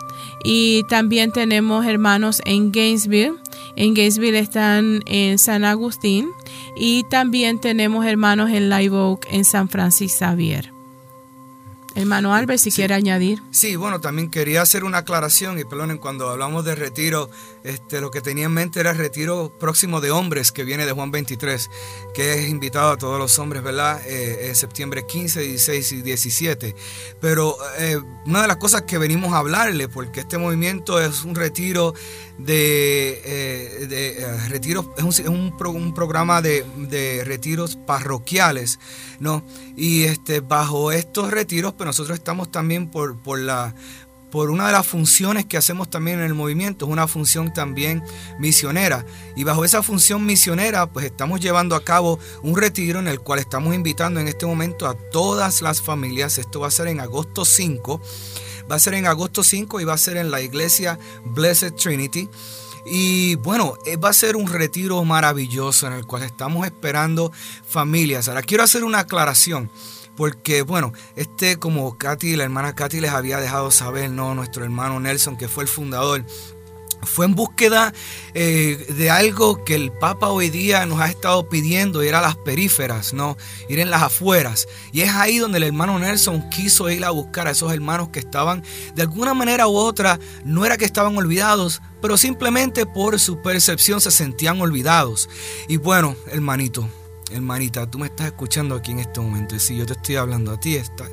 y 0.44 0.84
también 0.90 1.32
tenemos 1.32 1.86
hermanos 1.86 2.42
en 2.46 2.72
Gainesville. 2.72 3.34
En 3.76 3.94
Gainesville 3.94 4.40
están 4.40 5.02
en 5.06 5.38
San 5.38 5.66
Agustín 5.66 6.30
y 6.76 7.04
también 7.10 7.60
tenemos 7.60 8.06
hermanos 8.06 8.50
en 8.52 8.70
Live 8.70 8.96
Oak 8.96 9.28
en 9.30 9.44
San 9.44 9.70
Francisco 9.70 10.20
Xavier. 10.20 10.72
Hermano 11.98 12.36
Albert, 12.36 12.60
si 12.60 12.72
quiere 12.72 12.94
añadir. 12.94 13.42
Sí, 13.50 13.76
bueno, 13.76 14.00
también 14.00 14.30
quería 14.30 14.62
hacer 14.62 14.84
una 14.84 15.00
aclaración 15.00 15.58
y 15.58 15.64
perdonen, 15.64 15.98
cuando 15.98 16.30
hablamos 16.30 16.64
de 16.64 16.76
retiro, 16.76 17.32
este, 17.68 18.00
lo 18.00 18.12
que 18.12 18.22
tenía 18.22 18.46
en 18.46 18.54
mente 18.54 18.80
era 18.80 18.92
el 18.92 18.98
retiro 18.98 19.52
próximo 19.60 20.00
de 20.00 20.10
hombres 20.10 20.54
que 20.54 20.64
viene 20.64 20.86
de 20.86 20.94
Juan 20.94 21.12
23, 21.12 21.70
que 22.14 22.34
es 22.34 22.50
invitado 22.50 22.92
a 22.92 22.98
todos 22.98 23.20
los 23.20 23.38
hombres, 23.40 23.62
¿verdad? 23.62 24.02
Eh, 24.08 24.48
en 24.48 24.56
septiembre 24.56 25.06
15, 25.06 25.42
16 25.42 25.92
y 25.92 26.02
17. 26.02 26.76
Pero 27.20 27.58
eh, 27.78 28.00
una 28.26 28.42
de 28.42 28.48
las 28.48 28.58
cosas 28.58 28.84
que 28.84 28.98
venimos 28.98 29.34
a 29.34 29.40
hablarle, 29.40 29.90
porque 29.90 30.22
este 30.22 30.38
movimiento 30.38 31.02
es 31.02 31.26
un 31.26 31.36
retiro 31.36 31.94
de, 32.38 33.22
eh, 33.26 33.88
de 33.88 34.48
retiros, 34.48 34.86
es, 34.98 35.20
un, 35.28 35.54
un, 35.60 35.94
programa 35.94 36.42
de, 36.42 36.64
de, 36.78 37.24
retiros 37.26 37.76
parroquiales, 37.76 38.80
¿no? 39.20 39.44
Y 39.76 40.04
este, 40.04 40.40
bajo 40.40 40.94
estos 40.94 41.32
retiros, 41.32 41.74
pues 41.74 41.86
nosotros 41.86 42.18
estamos 42.18 42.50
también 42.50 42.90
por, 42.90 43.18
por 43.18 43.40
la 43.40 43.76
por 44.38 44.52
una 44.52 44.68
de 44.68 44.74
las 44.74 44.86
funciones 44.86 45.46
que 45.46 45.58
hacemos 45.58 45.90
también 45.90 46.20
en 46.20 46.26
el 46.26 46.36
movimiento, 46.36 46.86
es 46.86 46.92
una 46.92 47.08
función 47.08 47.52
también 47.52 48.04
misionera. 48.38 49.04
Y 49.36 49.44
bajo 49.44 49.66
esa 49.66 49.82
función 49.82 50.28
misionera, 50.28 50.86
pues 50.86 51.08
estamos 51.08 51.40
llevando 51.40 51.76
a 51.76 51.84
cabo 51.84 52.20
un 52.44 52.56
retiro 52.56 53.00
en 53.00 53.08
el 53.08 53.20
cual 53.20 53.40
estamos 53.40 53.74
invitando 53.74 54.20
en 54.20 54.28
este 54.28 54.46
momento 54.46 54.86
a 54.86 54.94
todas 54.94 55.64
las 55.64 55.82
familias. 55.82 56.38
Esto 56.38 56.60
va 56.60 56.68
a 56.68 56.70
ser 56.70 56.86
en 56.86 57.00
agosto 57.00 57.46
5. 57.46 58.00
Va 58.72 58.76
a 58.76 58.80
ser 58.80 58.94
en 58.94 59.08
agosto 59.08 59.44
5 59.44 59.82
y 59.82 59.86
va 59.86 59.96
a 59.96 59.98
ser 59.98 60.18
en 60.18 60.30
la 60.30 60.40
iglesia 60.40 61.00
Blessed 61.26 61.74
Trinity. 61.74 62.30
Y 62.86 63.38
bueno, 63.38 63.74
eh, 63.88 63.98
va 63.98 64.10
a 64.10 64.14
ser 64.14 64.36
un 64.36 64.46
retiro 64.46 65.04
maravilloso 65.04 65.88
en 65.88 65.94
el 65.94 66.06
cual 66.06 66.22
estamos 66.22 66.64
esperando 66.68 67.32
familias. 67.68 68.28
Ahora 68.28 68.44
quiero 68.44 68.64
hacer 68.64 68.84
una 68.84 69.00
aclaración. 69.00 69.72
Porque, 70.18 70.64
bueno, 70.64 70.92
este 71.16 71.58
como 71.58 71.98
Katy, 71.98 72.36
la 72.36 72.44
hermana 72.44 72.76
Katy 72.76 73.00
les 73.00 73.12
había 73.12 73.40
dejado 73.40 73.72
saber, 73.72 74.10
¿no? 74.10 74.34
Nuestro 74.36 74.64
hermano 74.64 75.00
Nelson, 75.00 75.38
que 75.38 75.48
fue 75.48 75.64
el 75.64 75.70
fundador, 75.70 76.26
fue 77.04 77.26
en 77.26 77.36
búsqueda 77.36 77.94
eh, 78.34 78.94
de 78.98 79.10
algo 79.10 79.64
que 79.64 79.76
el 79.76 79.92
Papa 79.92 80.30
hoy 80.30 80.50
día 80.50 80.86
nos 80.86 81.00
ha 81.00 81.08
estado 81.08 81.48
pidiendo, 81.50 82.04
ir 82.04 82.16
a 82.16 82.22
las 82.22 82.36
períferas, 82.36 83.14
¿no? 83.14 83.38
Ir 83.70 83.80
en 83.80 83.92
las 83.92 84.02
afueras. 84.02 84.68
Y 84.92 85.02
es 85.02 85.12
ahí 85.12 85.38
donde 85.38 85.58
el 85.58 85.64
hermano 85.64 86.00
Nelson 86.00 86.50
quiso 86.50 86.90
ir 86.90 87.06
a 87.06 87.12
buscar 87.12 87.48
a 87.48 87.52
esos 87.52 87.72
hermanos 87.72 88.10
que 88.10 88.20
estaban, 88.20 88.64
de 88.96 89.04
alguna 89.04 89.34
manera 89.34 89.68
u 89.68 89.76
otra, 89.76 90.20
no 90.44 90.66
era 90.66 90.78
que 90.78 90.86
estaban 90.86 91.16
olvidados, 91.18 91.82
pero 92.02 92.18
simplemente 92.18 92.86
por 92.86 93.20
su 93.20 93.42
percepción 93.42 94.02
se 94.02 94.12
sentían 94.12 94.60
olvidados. 94.60 95.30
Y 95.68 95.78
bueno, 95.78 96.16
hermanito, 96.32 96.90
hermanita, 97.32 97.90
tú 97.90 98.00
me 98.00 98.08
estás 98.08 98.28
escuchando 98.28 98.76
aquí 98.76 98.92
en 98.92 99.00
este 99.00 99.20
momento. 99.20 99.56
Y 99.56 99.60
si 99.60 99.78
yo 99.78 99.86
te 99.86 99.94
estoy 99.94 100.16
hablando 100.16 100.52
a 100.52 100.60
ti, 100.60 100.76
está, 100.76 101.06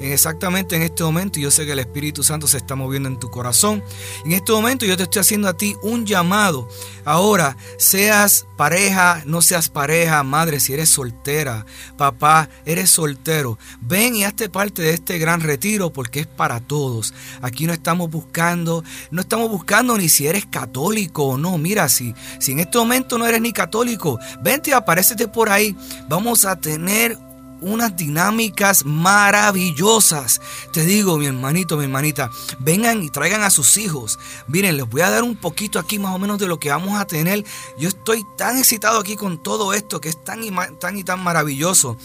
exactamente 0.00 0.76
en 0.76 0.82
este 0.82 1.02
momento, 1.02 1.40
yo 1.40 1.50
sé 1.50 1.64
que 1.64 1.72
el 1.72 1.78
Espíritu 1.78 2.22
Santo 2.22 2.46
se 2.46 2.58
está 2.58 2.74
moviendo 2.74 3.08
en 3.08 3.18
tu 3.18 3.30
corazón. 3.30 3.82
En 4.24 4.32
este 4.32 4.52
momento 4.52 4.84
yo 4.84 4.96
te 4.96 5.04
estoy 5.04 5.20
haciendo 5.20 5.48
a 5.48 5.56
ti 5.56 5.76
un 5.82 6.04
llamado. 6.04 6.68
Ahora, 7.04 7.56
seas 7.78 8.46
pareja, 8.56 9.22
no 9.26 9.42
seas 9.42 9.68
pareja, 9.68 10.22
madre, 10.22 10.60
si 10.60 10.72
eres 10.72 10.88
soltera, 10.88 11.66
papá, 11.96 12.48
eres 12.64 12.90
soltero, 12.90 13.58
ven 13.80 14.14
y 14.14 14.24
hazte 14.24 14.48
parte 14.48 14.82
de 14.82 14.90
este 14.90 15.18
gran 15.18 15.40
retiro 15.40 15.92
porque 15.92 16.20
es 16.20 16.26
para 16.26 16.60
todos. 16.60 17.14
Aquí 17.40 17.66
no 17.66 17.72
estamos 17.72 18.10
buscando, 18.10 18.84
no 19.10 19.20
estamos 19.20 19.50
buscando 19.50 19.96
ni 19.96 20.08
si 20.08 20.26
eres 20.26 20.46
católico 20.46 21.24
o 21.24 21.38
no. 21.38 21.58
Mira, 21.58 21.88
si, 21.88 22.14
si 22.38 22.52
en 22.52 22.60
este 22.60 22.78
momento 22.78 23.18
no 23.18 23.26
eres 23.26 23.40
ni 23.40 23.52
católico, 23.52 24.18
vente 24.42 24.70
y 24.70 24.72
aparécete 24.72 25.28
por 25.28 25.48
ahí 25.48 25.61
vamos 26.08 26.44
a 26.44 26.56
tener 26.56 27.18
unas 27.62 27.96
dinámicas 27.96 28.84
maravillosas. 28.84 30.40
Te 30.72 30.84
digo, 30.84 31.16
mi 31.16 31.26
hermanito, 31.26 31.76
mi 31.76 31.84
hermanita, 31.84 32.30
vengan 32.58 33.02
y 33.02 33.10
traigan 33.10 33.42
a 33.42 33.50
sus 33.50 33.76
hijos. 33.76 34.18
Miren, 34.48 34.76
les 34.76 34.88
voy 34.88 35.00
a 35.02 35.10
dar 35.10 35.22
un 35.22 35.36
poquito 35.36 35.78
aquí 35.78 35.98
más 35.98 36.14
o 36.14 36.18
menos 36.18 36.38
de 36.38 36.48
lo 36.48 36.58
que 36.58 36.70
vamos 36.70 37.00
a 37.00 37.06
tener. 37.06 37.44
Yo 37.78 37.88
estoy 37.88 38.26
tan 38.36 38.58
excitado 38.58 38.98
aquí 38.98 39.16
con 39.16 39.42
todo 39.42 39.72
esto 39.72 40.00
que 40.00 40.08
es 40.08 40.22
tan 40.22 40.42
y 40.42 40.50
tan, 40.78 40.98
y 40.98 41.04
tan 41.04 41.22
maravilloso. 41.22 41.96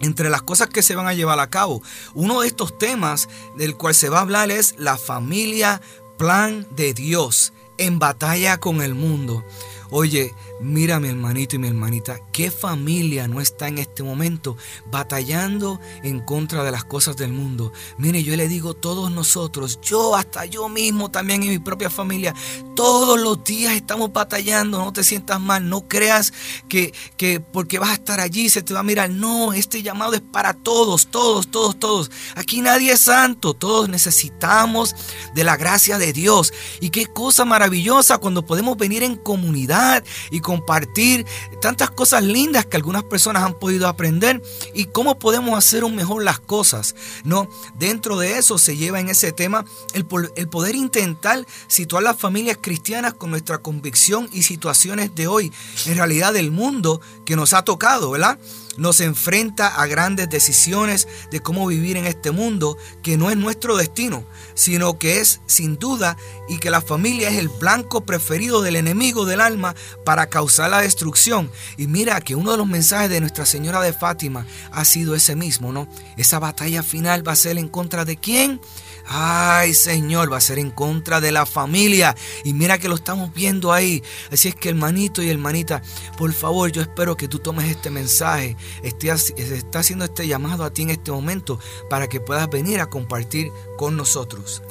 Entre 0.00 0.30
las 0.30 0.42
cosas 0.42 0.68
que 0.68 0.82
se 0.82 0.94
van 0.94 1.06
a 1.06 1.14
llevar 1.14 1.40
a 1.40 1.50
cabo, 1.50 1.82
uno 2.14 2.42
de 2.42 2.48
estos 2.48 2.78
temas 2.78 3.28
del 3.56 3.76
cual 3.76 3.94
se 3.94 4.08
va 4.08 4.18
a 4.18 4.22
hablar 4.22 4.50
es 4.50 4.74
la 4.78 4.98
familia 4.98 5.80
plan 6.18 6.66
de 6.76 6.94
Dios 6.94 7.52
en 7.78 7.98
batalla 7.98 8.58
con 8.58 8.82
el 8.82 8.94
mundo. 8.94 9.44
Oye, 9.90 10.34
Mira 10.60 11.00
mi 11.00 11.08
hermanito 11.08 11.56
y 11.56 11.58
mi 11.58 11.68
hermanita, 11.68 12.18
qué 12.32 12.50
familia 12.50 13.28
no 13.28 13.40
está 13.40 13.68
en 13.68 13.78
este 13.78 14.02
momento 14.02 14.56
batallando 14.90 15.80
en 16.02 16.20
contra 16.20 16.64
de 16.64 16.70
las 16.70 16.84
cosas 16.84 17.16
del 17.16 17.32
mundo. 17.32 17.72
Mire, 17.98 18.22
yo 18.22 18.34
le 18.36 18.48
digo 18.48 18.74
todos 18.74 19.10
nosotros, 19.10 19.80
yo 19.82 20.16
hasta 20.16 20.46
yo 20.46 20.68
mismo 20.68 21.10
también 21.10 21.42
en 21.42 21.50
mi 21.50 21.58
propia 21.58 21.90
familia, 21.90 22.34
todos 22.74 23.20
los 23.20 23.44
días 23.44 23.74
estamos 23.74 24.12
batallando, 24.12 24.78
no 24.78 24.92
te 24.92 25.04
sientas 25.04 25.40
mal, 25.40 25.68
no 25.68 25.88
creas 25.88 26.32
que, 26.68 26.94
que 27.16 27.40
porque 27.40 27.78
vas 27.78 27.90
a 27.90 27.94
estar 27.94 28.20
allí 28.20 28.48
se 28.48 28.62
te 28.62 28.74
va 28.74 28.80
a 28.80 28.82
mirar. 28.82 29.10
No, 29.10 29.52
este 29.52 29.82
llamado 29.82 30.14
es 30.14 30.20
para 30.20 30.54
todos, 30.54 31.08
todos, 31.08 31.48
todos, 31.50 31.78
todos. 31.78 32.10
Aquí 32.34 32.60
nadie 32.60 32.92
es 32.92 33.00
santo, 33.02 33.54
todos 33.54 33.88
necesitamos 33.88 34.94
de 35.34 35.44
la 35.44 35.56
gracia 35.56 35.98
de 35.98 36.12
Dios. 36.12 36.52
Y 36.80 36.90
qué 36.90 37.06
cosa 37.06 37.44
maravillosa 37.44 38.18
cuando 38.18 38.44
podemos 38.44 38.76
venir 38.76 39.02
en 39.02 39.16
comunidad 39.16 40.04
y 40.30 40.40
compartir 40.46 41.26
tantas 41.60 41.90
cosas 41.90 42.22
lindas 42.22 42.66
que 42.66 42.76
algunas 42.76 43.02
personas 43.02 43.42
han 43.42 43.54
podido 43.54 43.88
aprender 43.88 44.40
y 44.74 44.84
cómo 44.84 45.18
podemos 45.18 45.58
hacer 45.58 45.82
un 45.82 45.96
mejor 45.96 46.22
las 46.22 46.38
cosas. 46.38 46.94
No, 47.24 47.48
dentro 47.74 48.16
de 48.16 48.38
eso 48.38 48.56
se 48.56 48.76
lleva 48.76 49.00
en 49.00 49.08
ese 49.08 49.32
tema 49.32 49.64
el, 49.92 50.06
el 50.36 50.48
poder 50.48 50.76
intentar 50.76 51.44
situar 51.66 52.04
las 52.04 52.16
familias 52.16 52.58
cristianas 52.60 53.14
con 53.14 53.30
nuestra 53.30 53.58
convicción 53.58 54.28
y 54.32 54.44
situaciones 54.44 55.16
de 55.16 55.26
hoy, 55.26 55.52
en 55.86 55.96
realidad 55.96 56.32
del 56.32 56.52
mundo 56.52 57.00
que 57.24 57.34
nos 57.34 57.52
ha 57.52 57.62
tocado, 57.62 58.12
¿verdad? 58.12 58.38
Nos 58.76 59.00
enfrenta 59.00 59.68
a 59.68 59.86
grandes 59.86 60.28
decisiones 60.28 61.08
de 61.30 61.40
cómo 61.40 61.66
vivir 61.66 61.96
en 61.96 62.06
este 62.06 62.30
mundo 62.30 62.76
que 63.02 63.16
no 63.16 63.30
es 63.30 63.36
nuestro 63.36 63.76
destino, 63.76 64.24
sino 64.54 64.98
que 64.98 65.20
es 65.20 65.40
sin 65.46 65.78
duda 65.78 66.16
y 66.48 66.58
que 66.58 66.70
la 66.70 66.80
familia 66.80 67.28
es 67.28 67.38
el 67.38 67.48
blanco 67.48 68.04
preferido 68.04 68.62
del 68.62 68.76
enemigo 68.76 69.24
del 69.24 69.40
alma 69.40 69.74
para 70.04 70.28
causar 70.28 70.70
la 70.70 70.80
destrucción. 70.80 71.50
Y 71.76 71.86
mira 71.86 72.20
que 72.20 72.34
uno 72.34 72.52
de 72.52 72.58
los 72.58 72.66
mensajes 72.66 73.10
de 73.10 73.20
Nuestra 73.20 73.46
Señora 73.46 73.80
de 73.80 73.92
Fátima 73.92 74.46
ha 74.72 74.84
sido 74.84 75.14
ese 75.14 75.36
mismo, 75.36 75.72
¿no? 75.72 75.88
Esa 76.16 76.38
batalla 76.38 76.82
final 76.82 77.26
va 77.26 77.32
a 77.32 77.36
ser 77.36 77.58
en 77.58 77.68
contra 77.68 78.04
de 78.04 78.16
quién? 78.16 78.60
Ay, 79.08 79.74
Señor, 79.74 80.32
va 80.32 80.38
a 80.38 80.40
ser 80.40 80.58
en 80.58 80.70
contra 80.70 81.20
de 81.20 81.32
la 81.32 81.46
familia. 81.46 82.14
Y 82.44 82.52
mira 82.52 82.78
que 82.78 82.88
lo 82.88 82.96
estamos 82.96 83.32
viendo 83.32 83.72
ahí. 83.72 84.02
Así 84.32 84.48
es 84.48 84.54
que 84.54 84.68
hermanito 84.68 85.22
y 85.22 85.30
hermanita, 85.30 85.82
por 86.18 86.32
favor, 86.32 86.70
yo 86.72 86.82
espero 86.82 87.16
que 87.16 87.28
tú 87.28 87.38
tomes 87.38 87.68
este 87.68 87.90
mensaje. 87.90 88.56
Esté, 88.82 89.10
está 89.10 89.80
haciendo 89.80 90.04
este 90.04 90.26
llamado 90.26 90.64
a 90.64 90.72
ti 90.72 90.82
en 90.82 90.90
este 90.90 91.12
momento 91.12 91.58
para 91.88 92.08
que 92.08 92.20
puedas 92.20 92.48
venir 92.50 92.80
a 92.80 92.86
compartir 92.86 93.50
con 93.76 93.96
nosotros. 93.96 94.62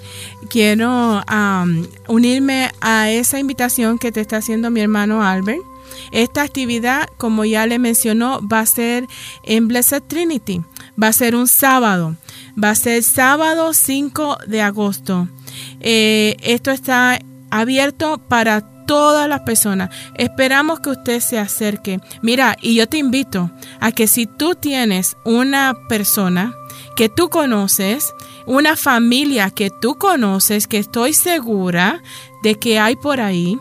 Quiero 0.49 1.23
unirme 2.07 2.71
a 2.81 3.09
esa 3.09 3.39
invitación 3.39 3.97
que 3.97 4.11
te 4.11 4.21
está 4.21 4.37
haciendo 4.37 4.69
mi 4.69 4.81
hermano 4.81 5.23
Albert. 5.23 5.61
Esta 6.11 6.41
actividad, 6.41 7.09
como 7.17 7.45
ya 7.45 7.65
le 7.65 7.79
mencionó, 7.79 8.45
va 8.45 8.59
a 8.59 8.65
ser 8.65 9.07
en 9.43 9.67
Blessed 9.67 10.03
Trinity. 10.03 10.61
Va 11.01 11.07
a 11.07 11.13
ser 11.13 11.35
un 11.35 11.47
sábado. 11.47 12.15
Va 12.61 12.71
a 12.71 12.75
ser 12.75 13.03
sábado 13.03 13.73
5 13.73 14.37
de 14.47 14.61
agosto. 14.61 15.27
Eh, 15.81 16.37
esto 16.41 16.71
está 16.71 17.19
abierto 17.49 18.17
para 18.17 18.61
todas 18.85 19.27
las 19.27 19.41
personas. 19.41 19.89
Esperamos 20.15 20.79
que 20.79 20.91
usted 20.91 21.19
se 21.19 21.39
acerque. 21.39 21.99
Mira, 22.21 22.55
y 22.61 22.75
yo 22.75 22.87
te 22.87 22.97
invito 22.97 23.51
a 23.79 23.91
que 23.91 24.07
si 24.07 24.25
tú 24.25 24.55
tienes 24.55 25.17
una 25.25 25.73
persona 25.89 26.53
que 26.95 27.09
tú 27.09 27.29
conoces, 27.29 28.13
una 28.45 28.75
familia 28.75 29.49
que 29.49 29.69
tú 29.81 29.95
conoces, 29.95 30.67
que 30.67 30.77
estoy 30.77 31.13
segura 31.13 32.01
de 32.43 32.55
que 32.55 32.79
hay 32.79 32.95
por 32.95 33.19
ahí, 33.19 33.59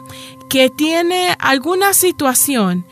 que 0.51 0.71
tiene 0.71 1.35
alguna 1.39 1.95
situación, 1.95 2.87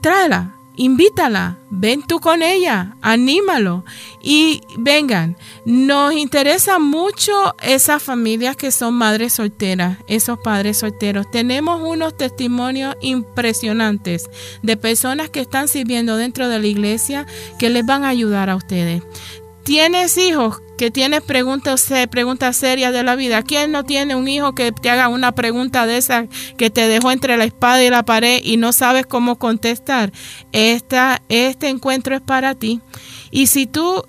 tráela, 0.00 0.57
invítala, 0.78 1.58
ven 1.70 2.06
tú 2.06 2.20
con 2.20 2.42
ella, 2.42 2.96
anímalo 3.02 3.84
y 4.22 4.62
vengan. 4.78 5.36
Nos 5.66 6.14
interesa 6.14 6.78
mucho 6.78 7.54
esas 7.60 8.02
familias 8.02 8.56
que 8.56 8.70
son 8.70 8.94
madres 8.94 9.34
solteras, 9.34 9.98
esos 10.06 10.38
padres 10.38 10.78
solteros. 10.78 11.30
Tenemos 11.30 11.82
unos 11.82 12.16
testimonios 12.16 12.96
impresionantes 13.02 14.30
de 14.62 14.76
personas 14.76 15.28
que 15.30 15.40
están 15.40 15.68
sirviendo 15.68 16.16
dentro 16.16 16.48
de 16.48 16.60
la 16.60 16.66
iglesia 16.66 17.26
que 17.58 17.68
les 17.68 17.84
van 17.84 18.04
a 18.04 18.08
ayudar 18.08 18.48
a 18.48 18.56
ustedes. 18.56 19.02
¿Tienes 19.64 20.16
hijos? 20.16 20.62
Que 20.78 20.90
tienes 20.90 21.22
preguntas, 21.22 21.92
preguntas 22.10 22.56
serias 22.56 22.94
de 22.94 23.02
la 23.02 23.16
vida. 23.16 23.42
¿Quién 23.42 23.72
no 23.72 23.84
tiene 23.84 24.14
un 24.14 24.28
hijo 24.28 24.54
que 24.54 24.72
te 24.72 24.88
haga 24.88 25.08
una 25.08 25.32
pregunta 25.32 25.86
de 25.86 25.98
esa 25.98 26.26
que 26.56 26.70
te 26.70 26.88
dejó 26.88 27.10
entre 27.10 27.36
la 27.36 27.44
espada 27.44 27.84
y 27.84 27.90
la 27.90 28.04
pared 28.04 28.40
y 28.42 28.56
no 28.56 28.72
sabes 28.72 29.04
cómo 29.04 29.38
contestar? 29.38 30.12
Esta, 30.52 31.20
este 31.28 31.68
encuentro 31.68 32.14
es 32.14 32.22
para 32.22 32.54
ti. 32.54 32.80
Y 33.30 33.48
si 33.48 33.66
tú 33.66 34.04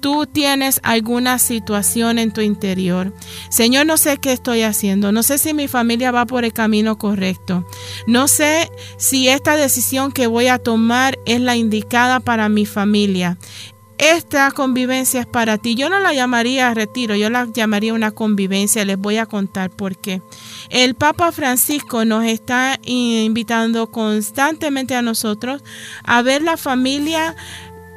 tú 0.00 0.26
tienes 0.26 0.78
alguna 0.84 1.38
situación 1.38 2.18
en 2.18 2.30
tu 2.30 2.40
interior. 2.40 3.12
Señor, 3.48 3.86
no 3.86 3.96
sé 3.96 4.18
qué 4.18 4.32
estoy 4.32 4.62
haciendo, 4.62 5.10
no 5.10 5.22
sé 5.22 5.38
si 5.38 5.52
mi 5.52 5.68
familia 5.68 6.12
va 6.12 6.26
por 6.26 6.44
el 6.44 6.52
camino 6.52 6.96
correcto, 6.96 7.66
no 8.06 8.28
sé 8.28 8.70
si 8.98 9.28
esta 9.28 9.56
decisión 9.56 10.12
que 10.12 10.28
voy 10.28 10.46
a 10.46 10.58
tomar 10.58 11.18
es 11.24 11.40
la 11.40 11.56
indicada 11.56 12.20
para 12.20 12.48
mi 12.48 12.66
familia 12.66 13.36
esta 13.98 14.50
convivencia 14.50 15.20
es 15.20 15.26
para 15.26 15.58
ti. 15.58 15.74
Yo 15.74 15.88
no 15.88 15.98
la 16.00 16.12
llamaría 16.12 16.72
retiro, 16.74 17.16
yo 17.16 17.30
la 17.30 17.46
llamaría 17.46 17.94
una 17.94 18.10
convivencia. 18.10 18.84
Les 18.84 18.98
voy 18.98 19.16
a 19.16 19.26
contar 19.26 19.70
por 19.70 19.96
qué. 19.96 20.20
El 20.68 20.94
Papa 20.94 21.32
Francisco 21.32 22.04
nos 22.04 22.24
está 22.24 22.78
invitando 22.84 23.90
constantemente 23.90 24.94
a 24.94 25.02
nosotros 25.02 25.62
a 26.04 26.22
ver 26.22 26.42
la 26.42 26.56
familia 26.56 27.34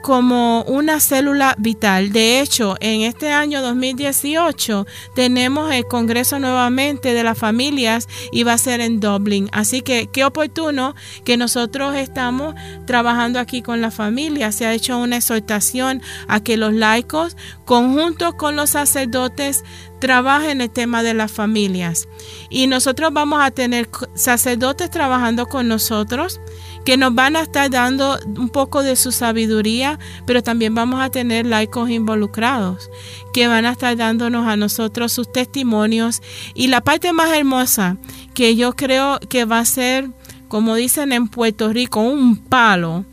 como 0.02 0.64
una 0.64 1.00
célula 1.00 1.56
vital. 1.58 2.12
De 2.12 2.40
hecho, 2.40 2.76
en 2.80 3.02
este 3.02 3.32
año 3.32 3.62
2018 3.62 4.86
tenemos 5.16 5.72
el 5.72 5.86
Congreso 5.86 6.40
nuevamente 6.40 7.14
de 7.14 7.24
las 7.24 7.38
familias 7.38 8.08
y 8.32 8.44
va 8.44 8.54
a 8.54 8.58
ser 8.58 8.82
en 8.82 9.00
Dublín. 9.00 9.50
Así 9.52 9.82
que 9.82 10.08
qué 10.08 10.26
oportuno 10.26 10.96
que 11.24 11.38
nosotros 11.38 11.96
estamos 11.96 12.56
trabajando 12.86 13.40
aquí 13.40 13.62
con 13.62 13.82
la 13.82 13.92
familia. 13.92 14.52
Se 14.52 14.66
ha 14.66 14.74
hecho 14.74 14.98
una 14.98 15.18
exhortación 15.18 16.02
a 16.28 16.42
que 16.42 16.58
los 16.58 16.74
laicos, 16.74 17.36
conjunto 17.66 18.38
con 18.38 18.56
los 18.56 18.72
sacerdotes, 18.72 19.64
trabajen 20.00 20.62
el 20.62 20.70
tema 20.70 21.04
de 21.04 21.14
las 21.14 21.32
familias. 21.32 22.08
Y 22.50 22.68
nosotros 22.68 23.12
vamos 23.14 23.42
a 23.42 23.52
tener 23.52 23.90
sacerdotes 24.16 24.90
trabajando 24.90 25.48
con 25.48 25.68
nosotros 25.68 26.40
que 26.86 26.98
nos 26.98 27.14
van 27.14 27.36
a 27.36 27.42
estar 27.42 27.70
dando 27.70 28.20
un 28.26 28.50
poco 28.50 28.84
de 28.84 28.96
su 28.96 29.12
sabiduría, 29.12 30.00
pero 30.26 30.44
también 30.44 30.76
vamos 30.76 31.02
a 31.02 31.10
tener 31.10 31.46
laicos 31.46 31.90
involucrados 31.90 32.90
que 33.34 33.48
van 33.48 33.66
a 33.66 33.72
estar 33.72 33.96
dándonos 33.96 34.48
a 34.48 34.58
nosotros 34.58 35.12
sus 35.12 35.32
testimonios. 35.32 36.22
Y 36.54 36.68
la 36.68 36.82
parte 36.82 37.14
más 37.14 37.32
hermosa 37.36 37.98
que 38.34 38.56
yo 38.56 38.76
creo 38.76 39.20
que 39.30 39.46
va 39.46 39.60
a 39.60 39.66
ser, 39.66 40.10
como 40.48 40.76
dicen 40.76 41.12
en 41.12 41.28
Puerto 41.28 41.72
Rico, 41.72 42.02
un 42.02 42.38
palo, 42.38 43.06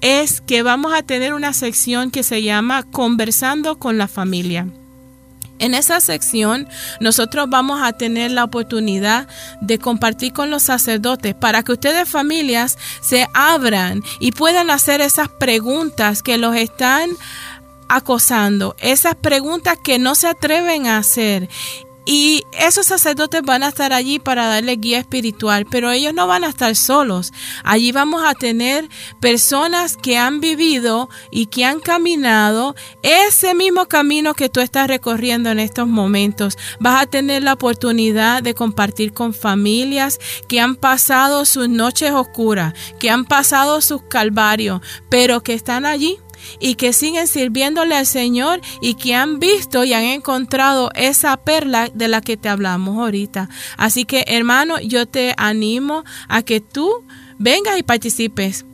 es 0.00 0.40
que 0.40 0.62
vamos 0.62 0.92
a 0.94 1.02
tener 1.02 1.34
una 1.34 1.52
sección 1.52 2.10
que 2.10 2.22
se 2.22 2.42
llama 2.42 2.82
Conversando 2.84 3.78
con 3.78 3.98
la 3.98 4.08
familia. 4.08 4.66
En 5.60 5.74
esa 5.74 6.00
sección 6.00 6.68
nosotros 7.00 7.48
vamos 7.48 7.80
a 7.82 7.92
tener 7.92 8.30
la 8.30 8.44
oportunidad 8.44 9.28
de 9.60 9.78
compartir 9.78 10.32
con 10.32 10.50
los 10.50 10.64
sacerdotes 10.64 11.34
para 11.34 11.62
que 11.62 11.72
ustedes 11.72 12.08
familias 12.08 12.78
se 13.02 13.28
abran 13.34 14.02
y 14.18 14.32
puedan 14.32 14.70
hacer 14.70 15.02
esas 15.02 15.28
preguntas 15.28 16.22
que 16.22 16.38
los 16.38 16.56
están 16.56 17.10
acosando, 17.88 18.74
esas 18.80 19.16
preguntas 19.16 19.76
que 19.84 19.98
no 19.98 20.14
se 20.14 20.28
atreven 20.28 20.86
a 20.86 20.96
hacer 20.96 21.48
y 22.04 22.44
esos 22.52 22.86
sacerdotes 22.86 23.42
van 23.42 23.62
a 23.62 23.68
estar 23.68 23.92
allí 23.92 24.18
para 24.18 24.46
darle 24.46 24.76
guía 24.76 24.98
espiritual, 24.98 25.66
pero 25.70 25.90
ellos 25.90 26.14
no 26.14 26.26
van 26.26 26.44
a 26.44 26.48
estar 26.48 26.74
solos. 26.74 27.32
Allí 27.64 27.92
vamos 27.92 28.22
a 28.24 28.34
tener 28.34 28.88
personas 29.20 29.96
que 29.96 30.16
han 30.16 30.40
vivido 30.40 31.08
y 31.30 31.46
que 31.46 31.64
han 31.64 31.80
caminado 31.80 32.74
ese 33.02 33.54
mismo 33.54 33.86
camino 33.86 34.34
que 34.34 34.48
tú 34.48 34.60
estás 34.60 34.88
recorriendo 34.88 35.50
en 35.50 35.58
estos 35.58 35.86
momentos. 35.86 36.56
Vas 36.80 37.02
a 37.02 37.06
tener 37.06 37.42
la 37.42 37.52
oportunidad 37.52 38.42
de 38.42 38.54
compartir 38.54 39.12
con 39.12 39.34
familias 39.34 40.18
que 40.48 40.60
han 40.60 40.76
pasado 40.76 41.44
sus 41.44 41.68
noches 41.68 42.12
oscuras, 42.12 42.74
que 42.98 43.10
han 43.10 43.24
pasado 43.24 43.80
sus 43.80 44.02
calvarios, 44.02 44.80
pero 45.08 45.42
que 45.42 45.54
están 45.54 45.86
allí 45.86 46.18
y 46.58 46.74
que 46.74 46.92
siguen 46.92 47.26
sirviéndole 47.26 47.94
al 47.94 48.06
Señor 48.06 48.60
y 48.80 48.94
que 48.94 49.14
han 49.14 49.38
visto 49.38 49.84
y 49.84 49.92
han 49.92 50.04
encontrado 50.04 50.90
esa 50.94 51.36
perla 51.36 51.90
de 51.92 52.08
la 52.08 52.20
que 52.20 52.36
te 52.36 52.48
hablamos 52.48 52.98
ahorita. 52.98 53.48
Así 53.76 54.04
que 54.04 54.24
hermano, 54.26 54.78
yo 54.80 55.06
te 55.06 55.34
animo 55.36 56.04
a 56.28 56.42
que 56.42 56.60
tú 56.60 57.04
vengas 57.38 57.78
y 57.78 57.82
participes 57.82 58.64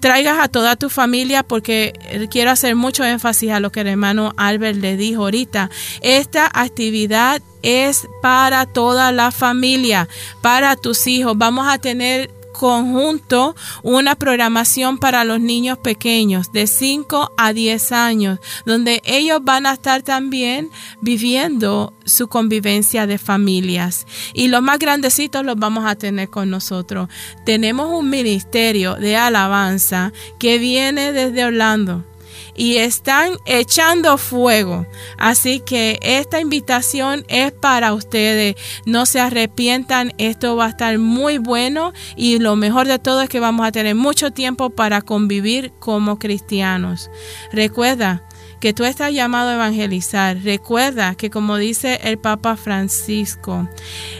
traigas 0.00 0.38
a 0.40 0.48
toda 0.48 0.76
tu 0.76 0.88
familia 0.88 1.42
porque 1.42 1.92
quiero 2.30 2.50
hacer 2.50 2.74
mucho 2.74 3.04
énfasis 3.04 3.52
a 3.52 3.60
lo 3.60 3.70
que 3.70 3.82
el 3.82 3.86
hermano 3.86 4.32
Albert 4.36 4.78
le 4.78 4.96
dijo 4.96 5.22
ahorita. 5.22 5.70
Esta 6.00 6.50
actividad 6.52 7.42
es 7.62 8.08
para 8.22 8.66
toda 8.66 9.12
la 9.12 9.30
familia, 9.30 10.08
para 10.40 10.74
tus 10.76 11.06
hijos. 11.06 11.36
Vamos 11.36 11.68
a 11.68 11.78
tener 11.78 12.30
conjunto 12.60 13.56
una 13.82 14.16
programación 14.16 14.98
para 14.98 15.24
los 15.24 15.40
niños 15.40 15.78
pequeños 15.78 16.52
de 16.52 16.66
5 16.66 17.32
a 17.38 17.54
10 17.54 17.92
años, 17.92 18.38
donde 18.66 19.00
ellos 19.06 19.40
van 19.42 19.64
a 19.64 19.72
estar 19.72 20.02
también 20.02 20.70
viviendo 21.00 21.94
su 22.04 22.28
convivencia 22.28 23.06
de 23.06 23.16
familias. 23.16 24.06
Y 24.34 24.48
los 24.48 24.60
más 24.60 24.78
grandecitos 24.78 25.42
los 25.42 25.56
vamos 25.56 25.86
a 25.86 25.94
tener 25.94 26.28
con 26.28 26.50
nosotros. 26.50 27.08
Tenemos 27.46 27.88
un 27.98 28.10
ministerio 28.10 28.96
de 28.96 29.16
alabanza 29.16 30.12
que 30.38 30.58
viene 30.58 31.12
desde 31.12 31.46
Orlando 31.46 32.09
y 32.60 32.76
están 32.76 33.32
echando 33.46 34.18
fuego. 34.18 34.86
Así 35.16 35.60
que 35.60 35.98
esta 36.02 36.40
invitación 36.40 37.24
es 37.28 37.52
para 37.52 37.94
ustedes. 37.94 38.54
No 38.84 39.06
se 39.06 39.18
arrepientan, 39.18 40.12
esto 40.18 40.56
va 40.56 40.66
a 40.66 40.68
estar 40.68 40.98
muy 40.98 41.38
bueno 41.38 41.94
y 42.16 42.38
lo 42.38 42.56
mejor 42.56 42.86
de 42.86 42.98
todo 42.98 43.22
es 43.22 43.30
que 43.30 43.40
vamos 43.40 43.66
a 43.66 43.72
tener 43.72 43.94
mucho 43.94 44.30
tiempo 44.32 44.68
para 44.68 45.00
convivir 45.00 45.72
como 45.78 46.18
cristianos. 46.18 47.10
Recuerda, 47.50 48.24
que 48.60 48.74
tú 48.74 48.84
estás 48.84 49.14
llamado 49.14 49.48
a 49.48 49.54
evangelizar. 49.54 50.36
Recuerda 50.42 51.14
que 51.14 51.30
como 51.30 51.56
dice 51.56 51.98
el 52.04 52.18
Papa 52.18 52.56
Francisco, 52.56 53.66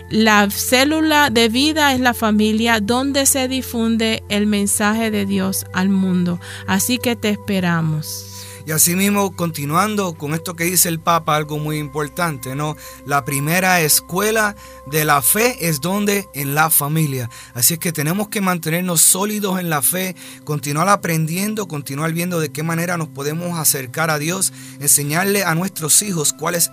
la 0.09 0.49
célula 0.49 1.29
de 1.29 1.51
vida 1.51 1.93
es 1.93 2.01
la 2.01 2.15
familia 2.15 2.81
donde 2.81 3.27
se 3.27 3.49
difunde 3.49 4.23
el 4.31 4.47
mensaje 4.47 5.11
de 5.11 5.27
Dios 5.27 5.67
al 5.75 5.91
mundo. 5.91 6.41
Así 6.67 6.97
que 6.97 7.17
te 7.17 7.29
esperamos. 7.29 8.30
Y 8.71 8.73
asimismo, 8.73 9.35
continuando 9.35 10.15
con 10.15 10.33
esto 10.33 10.55
que 10.55 10.63
dice 10.63 10.89
el 10.89 11.01
Papa, 11.01 11.35
algo 11.35 11.59
muy 11.59 11.79
importante, 11.79 12.55
¿no? 12.55 12.77
La 13.05 13.25
primera 13.25 13.81
escuela 13.81 14.55
de 14.87 15.05
la 15.05 15.23
fe 15.23 15.69
es 15.69 15.81
donde 15.81 16.29
en 16.35 16.55
la 16.55 16.71
familia. 16.71 17.29
Así 17.53 17.75
es 17.75 17.81
que 17.81 17.91
tenemos 17.91 18.29
que 18.29 18.41
mantenernos 18.41 19.01
sólidos 19.01 19.59
en 19.59 19.71
la 19.71 19.83
fe, 19.83 20.15
continuar 20.45 20.89
aprendiendo, 20.89 21.67
continuar 21.67 22.13
viendo 22.13 22.39
de 22.39 22.53
qué 22.53 22.63
manera 22.63 22.97
nos 22.97 23.09
podemos 23.09 23.59
acercar 23.59 24.09
a 24.09 24.21
Dios, 24.21 24.53
enseñarle 24.79 25.43
a 25.43 25.57
nuestros 25.57 26.01
hijos 26.03 26.33
cuál 26.33 26.55
es, 26.55 26.71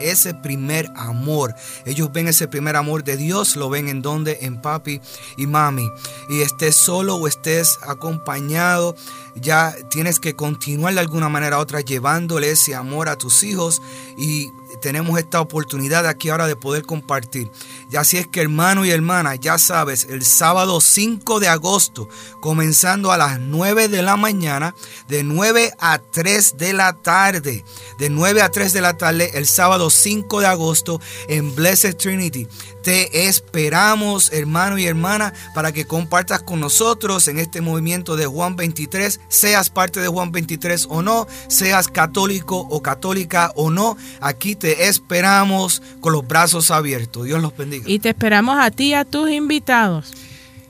ese 0.00 0.32
primer 0.32 0.90
amor. 0.96 1.54
Ellos 1.84 2.10
ven 2.10 2.26
ese 2.26 2.48
primer 2.48 2.74
amor 2.74 3.04
de 3.04 3.18
Dios, 3.18 3.56
lo 3.56 3.68
ven 3.68 3.88
en 3.88 4.00
donde, 4.00 4.38
en 4.40 4.62
papi 4.62 4.98
y 5.36 5.46
mami. 5.46 5.86
Y 6.30 6.40
estés 6.40 6.74
solo 6.74 7.16
o 7.16 7.28
estés 7.28 7.78
acompañado 7.86 8.96
ya 9.36 9.74
tienes 9.90 10.20
que 10.20 10.34
continuar 10.34 10.94
de 10.94 11.00
alguna 11.00 11.28
manera 11.28 11.58
u 11.58 11.60
otra 11.60 11.80
llevándole 11.80 12.50
ese 12.50 12.74
amor 12.74 13.08
a 13.08 13.16
tus 13.16 13.42
hijos 13.42 13.82
y 14.16 14.52
tenemos 14.80 15.18
esta 15.18 15.40
oportunidad 15.40 16.06
aquí 16.06 16.28
ahora 16.28 16.46
de 16.46 16.56
poder 16.56 16.84
compartir. 16.84 17.50
Y 17.90 17.96
así 17.96 18.16
es 18.16 18.26
que 18.26 18.40
hermano 18.40 18.84
y 18.84 18.90
hermana, 18.90 19.34
ya 19.34 19.58
sabes, 19.58 20.04
el 20.10 20.24
sábado 20.24 20.80
5 20.80 21.40
de 21.40 21.48
agosto, 21.48 22.08
comenzando 22.44 23.10
a 23.10 23.16
las 23.16 23.40
9 23.40 23.88
de 23.88 24.02
la 24.02 24.18
mañana, 24.18 24.74
de 25.08 25.24
9 25.24 25.72
a 25.78 25.98
3 25.98 26.58
de 26.58 26.74
la 26.74 26.92
tarde, 26.92 27.64
de 27.98 28.10
9 28.10 28.42
a 28.42 28.50
3 28.50 28.74
de 28.74 28.82
la 28.82 28.98
tarde, 28.98 29.30
el 29.32 29.46
sábado 29.46 29.88
5 29.88 30.40
de 30.40 30.46
agosto 30.46 31.00
en 31.30 31.54
Blessed 31.54 31.96
Trinity. 31.96 32.46
Te 32.82 33.28
esperamos, 33.28 34.30
hermano 34.30 34.76
y 34.76 34.84
hermana, 34.84 35.32
para 35.54 35.72
que 35.72 35.86
compartas 35.86 36.42
con 36.42 36.60
nosotros 36.60 37.28
en 37.28 37.38
este 37.38 37.62
movimiento 37.62 38.14
de 38.14 38.26
Juan 38.26 38.56
23, 38.56 39.20
seas 39.28 39.70
parte 39.70 40.00
de 40.00 40.08
Juan 40.08 40.30
23 40.30 40.88
o 40.90 41.00
no, 41.00 41.26
seas 41.48 41.88
católico 41.88 42.58
o 42.58 42.82
católica 42.82 43.52
o 43.56 43.70
no, 43.70 43.96
aquí 44.20 44.54
te 44.54 44.86
esperamos 44.88 45.80
con 46.02 46.12
los 46.12 46.28
brazos 46.28 46.70
abiertos. 46.70 47.24
Dios 47.24 47.40
los 47.40 47.56
bendiga. 47.56 47.88
Y 47.88 48.00
te 48.00 48.10
esperamos 48.10 48.58
a 48.58 48.70
ti 48.70 48.88
y 48.88 48.94
a 48.94 49.06
tus 49.06 49.30
invitados. 49.30 50.12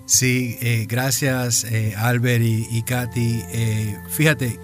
Sí, 0.06 0.58
eh, 0.60 0.86
gracias 0.86 1.64
eh, 1.64 1.94
Albert 1.96 2.44
y, 2.44 2.66
y 2.70 2.82
Katy. 2.82 3.42
Eh, 3.48 3.98
fíjate, 4.10 4.60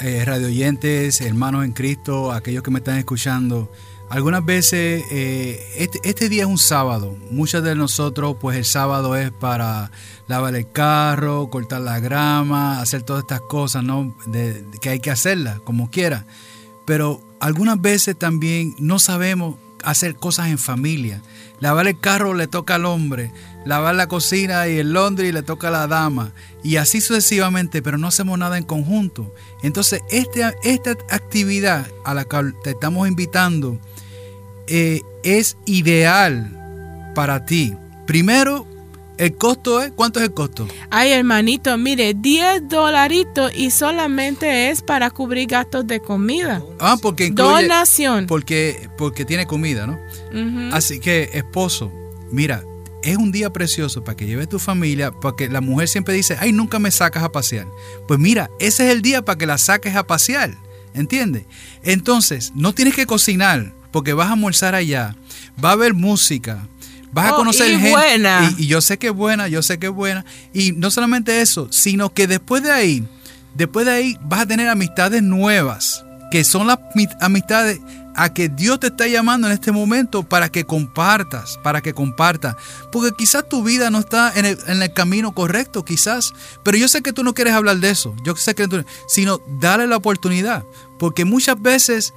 eh, 0.00 0.24
radio 0.24 0.46
oyentes, 0.46 1.20
hermanos 1.20 1.64
en 1.64 1.72
Cristo, 1.72 2.30
aquellos 2.30 2.62
que 2.62 2.70
me 2.70 2.78
están 2.78 2.98
escuchando, 2.98 3.72
algunas 4.08 4.44
veces 4.44 5.02
este, 5.10 5.98
este 6.04 6.28
día 6.28 6.42
es 6.42 6.48
un 6.48 6.58
sábado. 6.58 7.16
Muchos 7.30 7.64
de 7.64 7.74
nosotros, 7.74 8.36
pues 8.40 8.56
el 8.56 8.64
sábado 8.64 9.16
es 9.16 9.32
para 9.32 9.90
lavar 10.28 10.54
el 10.54 10.70
carro, 10.70 11.50
cortar 11.50 11.80
la 11.80 11.98
grama, 11.98 12.80
hacer 12.80 13.02
todas 13.02 13.22
estas 13.22 13.40
cosas, 13.40 13.82
¿no? 13.82 14.14
Que 14.80 14.90
hay 14.90 15.00
que 15.00 15.10
hacerlas, 15.10 15.58
como 15.60 15.90
quiera. 15.90 16.26
Pero 16.84 17.20
algunas 17.40 17.80
veces 17.80 18.16
también 18.16 18.76
no 18.78 19.00
sabemos 19.00 19.56
hacer 19.82 20.14
cosas 20.14 20.48
en 20.48 20.58
familia. 20.58 21.20
Lavar 21.60 21.86
el 21.86 21.98
carro 21.98 22.34
le 22.34 22.46
toca 22.46 22.74
al 22.74 22.84
hombre, 22.84 23.30
lavar 23.64 23.94
la 23.94 24.08
cocina 24.08 24.68
y 24.68 24.78
el 24.78 24.92
laundry 24.92 25.32
le 25.32 25.42
toca 25.42 25.68
a 25.68 25.70
la 25.70 25.86
dama, 25.86 26.32
y 26.62 26.76
así 26.76 27.00
sucesivamente, 27.00 27.80
pero 27.82 27.98
no 27.98 28.08
hacemos 28.08 28.38
nada 28.38 28.58
en 28.58 28.64
conjunto. 28.64 29.32
Entonces, 29.62 30.02
este, 30.10 30.44
esta 30.62 30.90
actividad 31.10 31.86
a 32.04 32.14
la 32.14 32.24
cual 32.24 32.54
te 32.62 32.70
estamos 32.70 33.08
invitando 33.08 33.78
eh, 34.66 35.02
es 35.22 35.56
ideal 35.66 37.12
para 37.14 37.44
ti. 37.46 37.74
Primero, 38.06 38.66
el 39.18 39.36
costo 39.36 39.80
es, 39.80 39.92
¿cuánto 39.92 40.18
es 40.18 40.26
el 40.26 40.34
costo? 40.34 40.66
Ay, 40.90 41.12
hermanito, 41.12 41.76
mire, 41.78 42.14
10 42.14 42.68
dolaritos 42.68 43.52
y 43.54 43.70
solamente 43.70 44.70
es 44.70 44.82
para 44.82 45.10
cubrir 45.10 45.48
gastos 45.48 45.86
de 45.86 46.00
comida. 46.00 46.62
Ah, 46.80 46.96
porque 47.00 47.26
incluye, 47.26 47.62
Donación. 47.62 48.26
porque, 48.26 48.88
porque 48.98 49.24
tiene 49.24 49.46
comida, 49.46 49.86
¿no? 49.86 49.98
Así 50.72 50.98
que, 50.98 51.30
esposo, 51.34 51.92
mira, 52.30 52.64
es 53.04 53.16
un 53.16 53.30
día 53.30 53.50
precioso 53.52 54.02
para 54.02 54.16
que 54.16 54.26
lleves 54.26 54.48
tu 54.48 54.58
familia, 54.58 55.12
porque 55.12 55.48
la 55.48 55.60
mujer 55.60 55.88
siempre 55.88 56.14
dice, 56.14 56.36
ay, 56.40 56.52
nunca 56.52 56.78
me 56.78 56.90
sacas 56.90 57.22
a 57.22 57.30
pasear. 57.30 57.66
Pues 58.08 58.18
mira, 58.18 58.50
ese 58.58 58.86
es 58.86 58.92
el 58.92 59.02
día 59.02 59.22
para 59.24 59.38
que 59.38 59.46
la 59.46 59.58
saques 59.58 59.94
a 59.94 60.06
pasear, 60.06 60.56
¿entiendes? 60.94 61.44
Entonces, 61.82 62.52
no 62.54 62.72
tienes 62.74 62.94
que 62.94 63.06
cocinar, 63.06 63.72
porque 63.92 64.12
vas 64.12 64.28
a 64.28 64.32
almorzar 64.32 64.74
allá, 64.74 65.14
va 65.62 65.68
a 65.68 65.72
haber 65.72 65.94
música, 65.94 66.66
vas 67.14 67.28
a 67.28 67.32
Oh, 67.34 67.36
conocer 67.36 67.70
y 67.70 67.74
gente. 67.76 67.90
buena. 67.90 68.54
Y, 68.58 68.64
y 68.64 68.66
yo 68.66 68.80
sé 68.82 68.98
que 68.98 69.06
es 69.06 69.14
buena, 69.14 69.48
yo 69.48 69.62
sé 69.62 69.78
que 69.78 69.86
es 69.86 69.92
buena. 69.92 70.24
Y 70.52 70.72
no 70.72 70.90
solamente 70.90 71.40
eso, 71.40 71.68
sino 71.70 72.12
que 72.12 72.26
después 72.26 72.62
de 72.62 72.72
ahí, 72.72 73.08
después 73.54 73.86
de 73.86 73.92
ahí 73.92 74.18
vas 74.22 74.40
a 74.40 74.46
tener 74.46 74.68
amistades 74.68 75.22
nuevas, 75.22 76.04
que 76.30 76.44
son 76.44 76.66
las 76.66 76.78
mi- 76.94 77.08
amistades 77.20 77.80
a 78.16 78.32
que 78.32 78.48
Dios 78.48 78.78
te 78.78 78.88
está 78.88 79.08
llamando 79.08 79.46
en 79.48 79.52
este 79.52 79.72
momento 79.72 80.22
para 80.22 80.48
que 80.48 80.64
compartas, 80.64 81.58
para 81.64 81.80
que 81.80 81.94
compartas. 81.94 82.54
Porque 82.92 83.10
quizás 83.16 83.48
tu 83.48 83.62
vida 83.64 83.90
no 83.90 83.98
está 84.00 84.32
en 84.36 84.44
el, 84.44 84.58
en 84.68 84.82
el 84.82 84.92
camino 84.92 85.32
correcto, 85.34 85.84
quizás. 85.84 86.32
Pero 86.62 86.76
yo 86.76 86.86
sé 86.88 87.02
que 87.02 87.12
tú 87.12 87.24
no 87.24 87.34
quieres 87.34 87.54
hablar 87.54 87.78
de 87.78 87.90
eso. 87.90 88.14
Yo 88.24 88.36
sé 88.36 88.54
que 88.54 88.68
tú, 88.68 88.84
sino 89.08 89.40
dale 89.60 89.86
la 89.88 89.96
oportunidad. 89.96 90.62
Porque 90.98 91.24
muchas 91.24 91.60
veces 91.60 92.12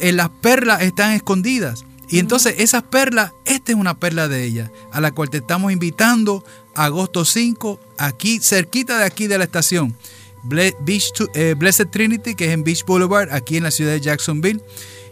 eh, 0.00 0.12
las 0.12 0.28
perlas 0.28 0.80
están 0.82 1.12
escondidas. 1.12 1.84
Y 2.08 2.18
entonces 2.18 2.54
esas 2.58 2.84
perlas, 2.84 3.32
esta 3.44 3.72
es 3.72 3.78
una 3.78 3.98
perla 3.98 4.28
de 4.28 4.44
ellas, 4.44 4.70
a 4.92 5.00
la 5.00 5.10
cual 5.12 5.30
te 5.30 5.38
estamos 5.38 5.72
invitando 5.72 6.44
agosto 6.74 7.24
5, 7.24 7.80
aquí, 7.98 8.38
cerquita 8.40 8.98
de 8.98 9.04
aquí 9.04 9.26
de 9.26 9.38
la 9.38 9.44
estación. 9.44 9.96
Eh, 10.48 11.54
Blessed 11.58 11.88
Trinity, 11.88 12.34
que 12.34 12.46
es 12.46 12.50
en 12.52 12.62
Beach 12.62 12.84
Boulevard, 12.86 13.32
aquí 13.32 13.56
en 13.56 13.64
la 13.64 13.70
ciudad 13.70 13.92
de 13.92 14.00
Jacksonville. 14.00 14.62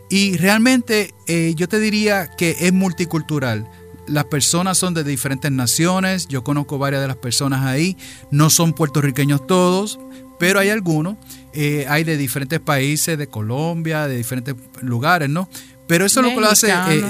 Y 0.08 0.36
realmente 0.36 1.14
eh, 1.26 1.54
yo 1.56 1.68
te 1.68 1.80
diría 1.80 2.30
que 2.36 2.56
es 2.60 2.72
multicultural. 2.72 3.68
Las 4.06 4.26
personas 4.26 4.76
son 4.76 4.92
de 4.92 5.02
diferentes 5.02 5.50
naciones, 5.50 6.28
yo 6.28 6.44
conozco 6.44 6.78
varias 6.78 7.00
de 7.00 7.08
las 7.08 7.16
personas 7.16 7.64
ahí, 7.64 7.96
no 8.30 8.50
son 8.50 8.74
puertorriqueños 8.74 9.46
todos, 9.46 9.98
pero 10.38 10.60
hay 10.60 10.68
algunos, 10.68 11.16
eh, 11.54 11.86
hay 11.88 12.04
de 12.04 12.18
diferentes 12.18 12.60
países, 12.60 13.16
de 13.16 13.28
Colombia, 13.28 14.06
de 14.06 14.18
diferentes 14.18 14.54
lugares, 14.82 15.30
¿no? 15.30 15.48
Pero 15.86 16.06
eso 16.06 16.20
es 16.20 16.24
lo 16.26 16.30
que 16.34 16.40
lo 16.40 16.48
hace 16.50 16.68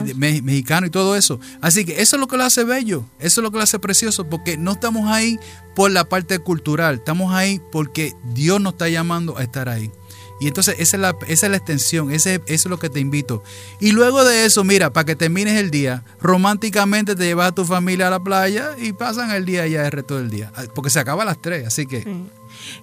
eh, 0.09 0.14
me- 0.16 0.43
mexicano 0.43 0.87
y 0.87 0.91
todo 0.91 1.14
eso. 1.16 1.39
Así 1.61 1.85
que 1.85 2.03
eso 2.03 2.16
es 2.16 2.20
lo 2.20 2.27
que 2.27 2.37
lo 2.37 2.45
hace 2.45 2.64
bello, 2.64 3.05
eso 3.20 3.41
es 3.41 3.43
lo 3.43 3.51
que 3.51 3.59
lo 3.59 3.62
hace 3.62 3.79
precioso, 3.79 4.29
porque 4.29 4.57
no 4.57 4.72
estamos 4.72 5.11
ahí 5.11 5.39
por 5.77 5.91
la 5.91 6.05
parte 6.05 6.39
cultural, 6.41 6.97
estamos 6.97 7.33
ahí 7.35 7.61
porque 7.70 8.14
Dios 8.33 8.61
nos 8.61 8.72
está 8.75 8.89
llamando 8.89 9.39
a 9.39 9.43
estar 9.45 9.68
ahí. 9.68 9.91
Y 10.41 10.49
entonces 10.49 10.75
esa 10.81 10.97
es 10.97 11.01
la, 11.01 11.16
esa 11.29 11.47
es 11.47 11.51
la 11.51 11.57
extensión, 11.57 12.11
ese, 12.11 12.35
eso 12.35 12.43
es 12.49 12.66
lo 12.66 12.79
que 12.81 12.91
te 12.91 12.99
invito. 12.99 13.45
Y 13.81 13.93
luego 13.93 14.25
de 14.25 14.45
eso, 14.45 14.64
mira, 14.64 14.93
para 14.93 15.05
que 15.05 15.14
termines 15.14 15.55
el 15.61 15.70
día, 15.70 16.03
románticamente 16.20 17.14
te 17.14 17.25
llevas 17.25 17.49
a 17.51 17.55
tu 17.55 17.64
familia 17.64 18.09
a 18.09 18.11
la 18.11 18.20
playa 18.20 18.70
y 18.77 18.93
pasan 18.93 19.31
el 19.31 19.45
día 19.45 19.66
ya 19.68 19.87
el 19.87 19.93
resto 19.93 20.16
del 20.18 20.31
día. 20.31 20.53
Porque 20.75 20.91
se 20.91 20.99
acaba 20.99 21.22
a 21.22 21.27
las 21.27 21.41
3, 21.41 21.66
así 21.68 21.87
que... 21.87 22.03
Sí. 22.03 22.25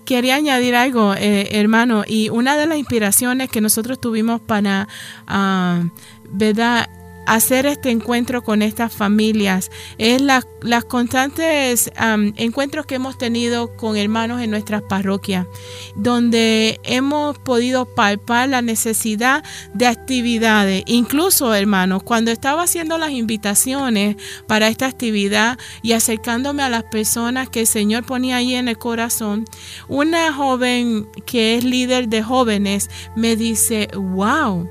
Quería 0.05 0.35
añadir 0.35 0.75
algo, 0.75 1.13
eh, 1.15 1.49
hermano, 1.51 2.03
y 2.07 2.29
una 2.29 2.57
de 2.57 2.67
las 2.67 2.77
inspiraciones 2.77 3.49
que 3.49 3.61
nosotros 3.61 3.99
tuvimos 3.99 4.41
para, 4.41 4.87
ah, 5.27 5.83
¿verdad? 6.29 6.89
Hacer 7.27 7.65
este 7.65 7.89
encuentro 7.91 8.43
con 8.43 8.61
estas 8.61 8.93
familias 8.93 9.69
es 9.97 10.21
la- 10.21 10.45
las 10.61 10.83
constantes 10.85 11.91
encuentros 12.35 12.85
que 12.85 12.95
hemos 12.95 13.17
tenido 13.17 13.75
con 13.75 13.97
hermanos 13.97 14.41
en 14.41 14.51
nuestras 14.51 14.81
parroquias, 14.83 15.45
donde 15.95 16.79
hemos 16.83 17.37
podido 17.39 17.85
palpar 17.85 18.49
la 18.49 18.61
necesidad 18.61 19.43
de 19.73 19.87
actividades. 19.87 20.83
Incluso, 20.87 21.53
hermanos, 21.53 22.03
cuando 22.03 22.31
estaba 22.31 22.63
haciendo 22.63 22.97
las 22.97 23.11
invitaciones 23.11 24.17
para 24.47 24.67
esta 24.67 24.85
actividad 24.87 25.57
y 25.81 25.93
acercándome 25.93 26.63
a 26.63 26.69
las 26.69 26.83
personas 26.83 27.49
que 27.49 27.61
el 27.61 27.67
Señor 27.67 28.03
ponía 28.05 28.37
ahí 28.37 28.55
en 28.55 28.67
el 28.67 28.77
corazón, 28.77 29.45
una 29.87 30.33
joven 30.33 31.07
que 31.25 31.55
es 31.55 31.63
líder 31.63 32.07
de 32.07 32.23
jóvenes 32.23 32.89
me 33.15 33.35
dice, 33.35 33.87
wow, 33.95 34.69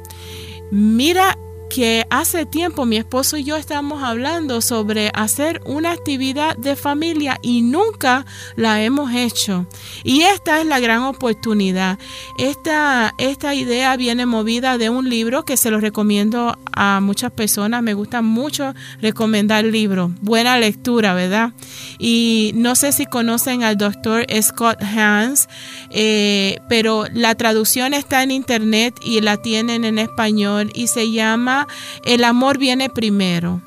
mira 0.71 1.37
que 1.71 2.05
hace 2.11 2.45
tiempo 2.47 2.85
mi 2.85 2.97
esposo 2.97 3.37
y 3.37 3.45
yo 3.45 3.57
estamos 3.57 4.03
hablando 4.03 4.61
sobre 4.61 5.11
hacer 5.15 5.63
una 5.65 5.93
actividad 5.93 6.57
de 6.57 6.75
familia 6.75 7.39
y 7.43 7.63
nunca 7.63 8.27
la 8.57 8.83
hemos 8.83 9.15
hecho. 9.15 9.67
Y 10.03 10.23
esta 10.23 10.61
es 10.61 10.67
la 10.67 10.81
gran 10.81 11.05
oportunidad. 11.05 11.99
Esta, 12.39 13.15
esta 13.19 13.55
idea 13.55 13.97
viene 13.97 14.27
movida 14.27 14.79
de 14.79 14.91
un 14.91 15.09
libro 15.09 15.45
que 15.45 15.57
se 15.57 15.71
lo 15.71 15.81
recomiendo 15.81 16.59
a 16.73 17.01
muchas 17.01 17.31
personas. 17.31 17.83
Me 17.83 17.95
gusta 17.95 18.21
mucho 18.21 18.75
recomendar 19.01 19.65
libros. 19.65 20.11
Buena 20.21 20.59
lectura, 20.59 21.15
¿verdad? 21.15 21.53
Y 21.99 22.51
no 22.57 22.75
sé 22.75 22.93
si 22.93 23.07
conocen 23.07 23.63
al 23.63 23.77
doctor 23.77 24.27
Scott 24.43 24.83
Hans, 24.83 25.49
eh, 25.91 26.59
pero 26.69 27.05
la 27.15 27.37
traducción 27.37 27.95
está 27.95 28.25
en 28.25 28.33
internet 28.33 28.95
y 29.05 29.21
la 29.21 29.37
tienen 29.37 29.85
en 29.85 29.99
español 29.99 30.73
y 30.75 30.89
se 30.89 31.13
llama 31.13 31.60
El 32.05 32.25
amor 32.25 32.59
viene 32.59 32.89
primero. 32.91 33.63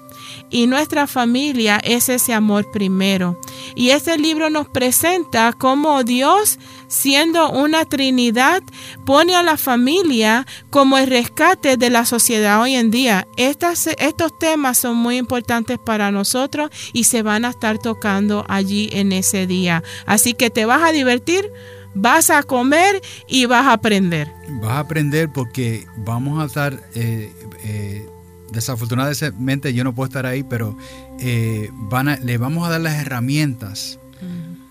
Y 0.49 0.67
nuestra 0.67 1.07
familia 1.07 1.79
es 1.83 2.09
ese 2.09 2.33
amor 2.33 2.69
primero. 2.71 3.39
Y 3.75 3.89
este 3.89 4.17
libro 4.17 4.49
nos 4.49 4.67
presenta 4.67 5.51
cómo 5.53 6.03
Dios, 6.03 6.59
siendo 6.87 7.49
una 7.49 7.85
Trinidad, 7.85 8.61
pone 9.03 9.35
a 9.35 9.41
la 9.41 9.57
familia 9.57 10.45
como 10.69 10.97
el 10.97 11.07
rescate 11.07 11.75
de 11.77 11.89
la 11.89 12.05
sociedad 12.05 12.61
hoy 12.61 12.75
en 12.75 12.91
día. 12.91 13.27
Estas, 13.35 13.87
estos 13.87 14.37
temas 14.37 14.77
son 14.77 14.95
muy 14.97 15.17
importantes 15.17 15.79
para 15.79 16.11
nosotros 16.11 16.69
y 16.93 17.05
se 17.05 17.23
van 17.23 17.45
a 17.45 17.49
estar 17.49 17.79
tocando 17.79 18.45
allí 18.47 18.89
en 18.91 19.11
ese 19.11 19.47
día. 19.47 19.83
Así 20.05 20.33
que 20.33 20.51
te 20.51 20.65
vas 20.65 20.83
a 20.83 20.91
divertir, 20.91 21.51
vas 21.95 22.29
a 22.29 22.43
comer 22.43 23.01
y 23.27 23.45
vas 23.45 23.65
a 23.65 23.73
aprender. 23.73 24.31
Vas 24.61 24.71
a 24.71 24.79
aprender 24.79 25.31
porque 25.31 25.87
vamos 25.97 26.41
a 26.41 26.45
estar, 26.45 26.79
eh, 26.95 27.31
eh, 27.63 28.05
desafortunadamente 28.51 29.73
yo 29.73 29.83
no 29.83 29.93
puedo 29.95 30.07
estar 30.07 30.25
ahí, 30.25 30.43
pero 30.43 30.77
eh, 31.19 31.69
van 31.73 32.09
a- 32.09 32.17
le 32.17 32.37
vamos 32.37 32.67
a 32.67 32.71
dar 32.71 32.81
las 32.81 32.95
herramientas. 33.01 33.99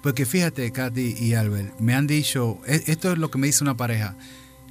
Porque 0.03 0.27
fíjate, 0.27 0.73
Katy 0.73 1.15
y 1.21 1.35
Albert, 1.35 1.79
me 1.79 1.95
han 1.95 2.07
dicho, 2.07 2.59
e- 2.67 2.83
esto 2.87 3.13
es 3.13 3.19
lo 3.19 3.31
que 3.31 3.39
me 3.39 3.47
dice 3.47 3.63
una 3.63 3.77
pareja, 3.77 4.17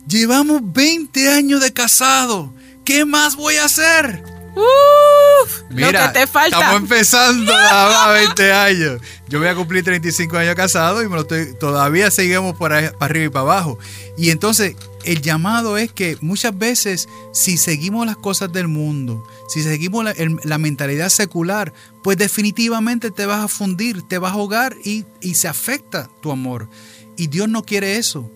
llevamos 0.07 0.61
20 0.73 1.29
años 1.29 1.61
de 1.61 1.71
casado, 1.71 2.53
¿qué 2.83 3.05
más 3.05 3.35
voy 3.37 3.55
a 3.55 3.65
hacer? 3.65 4.23
Uf, 4.53 5.61
lo 5.69 5.87
que 5.91 6.07
te 6.13 6.27
falta. 6.27 6.57
Estamos 6.59 6.81
empezando 6.81 7.53
a 7.55 8.11
20 8.11 8.51
años. 8.51 9.01
Yo 9.29 9.39
voy 9.39 9.47
a 9.47 9.55
cumplir 9.55 9.83
35 9.83 10.35
años 10.37 10.55
casado 10.55 11.01
y 11.01 11.07
me 11.07 11.15
lo 11.15 11.21
estoy, 11.21 11.53
todavía 11.57 12.11
seguimos 12.11 12.57
por 12.57 12.73
ahí, 12.73 12.89
para 12.99 13.05
arriba 13.05 13.25
y 13.25 13.29
para 13.29 13.41
abajo. 13.43 13.79
Y 14.17 14.29
entonces 14.31 14.75
el 15.05 15.21
llamado 15.21 15.77
es 15.77 15.91
que 15.91 16.17
muchas 16.21 16.57
veces 16.57 17.07
si 17.33 17.57
seguimos 17.57 18.05
las 18.05 18.17
cosas 18.17 18.51
del 18.51 18.67
mundo, 18.67 19.23
si 19.49 19.63
seguimos 19.63 20.03
la, 20.03 20.13
la 20.43 20.57
mentalidad 20.57 21.09
secular, 21.09 21.73
pues 22.03 22.17
definitivamente 22.17 23.11
te 23.11 23.25
vas 23.25 23.43
a 23.43 23.47
fundir, 23.47 24.01
te 24.03 24.17
vas 24.17 24.31
a 24.31 24.35
ahogar 24.35 24.75
y, 24.83 25.05
y 25.21 25.35
se 25.35 25.47
afecta 25.47 26.09
tu 26.21 26.31
amor. 26.31 26.69
Y 27.17 27.27
Dios 27.27 27.49
no 27.49 27.63
quiere 27.63 27.97
eso. 27.97 28.31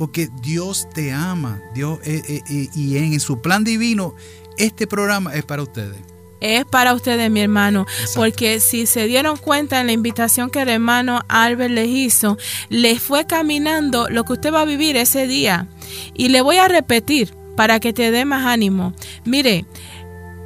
porque 0.00 0.30
Dios 0.40 0.88
te 0.94 1.12
ama. 1.12 1.60
Dios, 1.74 1.98
eh, 2.04 2.22
eh, 2.26 2.40
eh, 2.48 2.68
y 2.74 2.96
en 2.96 3.20
su 3.20 3.42
plan 3.42 3.64
divino, 3.64 4.14
este 4.56 4.86
programa 4.86 5.34
es 5.34 5.44
para 5.44 5.62
ustedes. 5.62 6.00
Es 6.40 6.64
para 6.64 6.94
ustedes, 6.94 7.30
mi 7.30 7.40
hermano, 7.40 7.86
porque 8.14 8.60
si 8.60 8.86
se 8.86 9.06
dieron 9.06 9.36
cuenta 9.36 9.80
en 9.80 9.86
la 9.86 9.92
invitación 9.92 10.50
que 10.50 10.62
el 10.62 10.68
hermano 10.68 11.20
Albert 11.28 11.72
les 11.72 11.88
hizo, 11.88 12.38
les 12.68 13.00
fue 13.00 13.26
caminando 13.26 14.08
lo 14.08 14.24
que 14.24 14.32
usted 14.34 14.52
va 14.52 14.62
a 14.62 14.66
vivir 14.66 14.96
ese 14.96 15.26
día. 15.26 15.66
Y 16.14 16.28
le 16.28 16.40
voy 16.40 16.56
a 16.56 16.68
repetir 16.68 17.34
para 17.56 17.78
que 17.80 17.92
te 17.92 18.10
dé 18.10 18.24
más 18.24 18.46
ánimo. 18.46 18.94
Mire, 19.24 19.66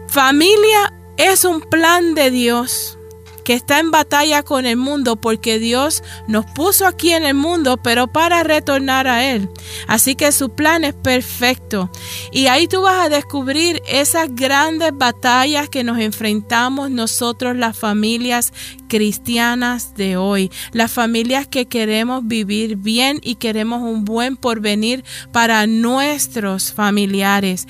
familia 0.08 0.92
es 1.16 1.44
un 1.44 1.60
plan 1.60 2.14
de 2.14 2.30
Dios 2.30 2.98
que 3.44 3.54
está 3.54 3.78
en 3.78 3.90
batalla 3.90 4.42
con 4.42 4.66
el 4.66 4.76
mundo 4.76 5.16
porque 5.16 5.58
Dios 5.58 6.02
nos 6.26 6.46
puso 6.46 6.86
aquí 6.86 7.12
en 7.12 7.24
el 7.24 7.34
mundo, 7.34 7.76
pero 7.76 8.06
para 8.06 8.42
retornar 8.42 9.06
a 9.06 9.24
Él. 9.24 9.48
Así 9.86 10.14
que 10.14 10.32
su 10.32 10.50
plan 10.50 10.84
es 10.84 10.94
perfecto. 10.94 11.90
Y 12.32 12.46
ahí 12.46 12.66
tú 12.66 12.82
vas 12.82 13.06
a 13.06 13.08
descubrir 13.08 13.82
esas 13.86 14.34
grandes 14.34 14.92
batallas 14.94 15.68
que 15.68 15.84
nos 15.84 15.98
enfrentamos 15.98 16.90
nosotros 16.90 17.56
las 17.56 17.76
familias 17.76 18.52
cristianas 18.88 19.94
de 19.94 20.16
hoy, 20.16 20.50
las 20.72 20.92
familias 20.92 21.46
que 21.46 21.66
queremos 21.66 22.26
vivir 22.26 22.76
bien 22.76 23.20
y 23.22 23.36
queremos 23.36 23.82
un 23.82 24.04
buen 24.04 24.36
porvenir 24.36 25.04
para 25.32 25.66
nuestros 25.66 26.72
familiares. 26.72 27.66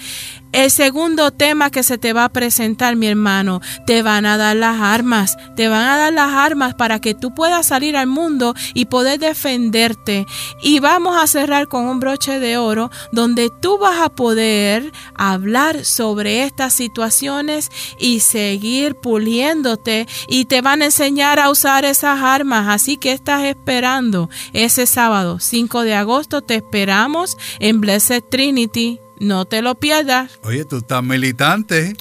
El 0.54 0.70
segundo 0.70 1.32
tema 1.32 1.70
que 1.70 1.82
se 1.82 1.98
te 1.98 2.12
va 2.12 2.26
a 2.26 2.28
presentar, 2.28 2.94
mi 2.94 3.08
hermano, 3.08 3.60
te 3.86 4.02
van 4.02 4.24
a 4.24 4.36
dar 4.36 4.54
las 4.54 4.80
armas, 4.80 5.36
te 5.56 5.66
van 5.66 5.82
a 5.82 5.96
dar 5.96 6.12
las 6.12 6.30
armas 6.30 6.74
para 6.74 7.00
que 7.00 7.12
tú 7.12 7.34
puedas 7.34 7.66
salir 7.66 7.96
al 7.96 8.06
mundo 8.06 8.54
y 8.72 8.84
poder 8.84 9.18
defenderte. 9.18 10.26
Y 10.62 10.78
vamos 10.78 11.20
a 11.20 11.26
cerrar 11.26 11.66
con 11.66 11.86
un 11.86 11.98
broche 11.98 12.38
de 12.38 12.56
oro 12.56 12.92
donde 13.10 13.50
tú 13.60 13.78
vas 13.78 14.00
a 14.00 14.10
poder 14.10 14.92
hablar 15.16 15.84
sobre 15.84 16.44
estas 16.44 16.72
situaciones 16.72 17.68
y 17.98 18.20
seguir 18.20 18.94
puliéndote 18.94 20.06
y 20.28 20.44
te 20.44 20.60
van 20.60 20.82
a 20.82 20.84
enseñar 20.84 21.40
a 21.40 21.50
usar 21.50 21.84
esas 21.84 22.22
armas. 22.22 22.68
Así 22.68 22.96
que 22.96 23.10
estás 23.10 23.42
esperando 23.42 24.30
ese 24.52 24.86
sábado 24.86 25.40
5 25.40 25.82
de 25.82 25.96
agosto, 25.96 26.42
te 26.42 26.54
esperamos 26.54 27.36
en 27.58 27.80
Blessed 27.80 28.22
Trinity 28.30 29.00
no 29.24 29.44
te 29.44 29.62
lo 29.62 29.74
pierdas. 29.74 30.38
Oye, 30.42 30.64
tú 30.64 30.78
estás 30.78 31.02
militante. 31.02 31.96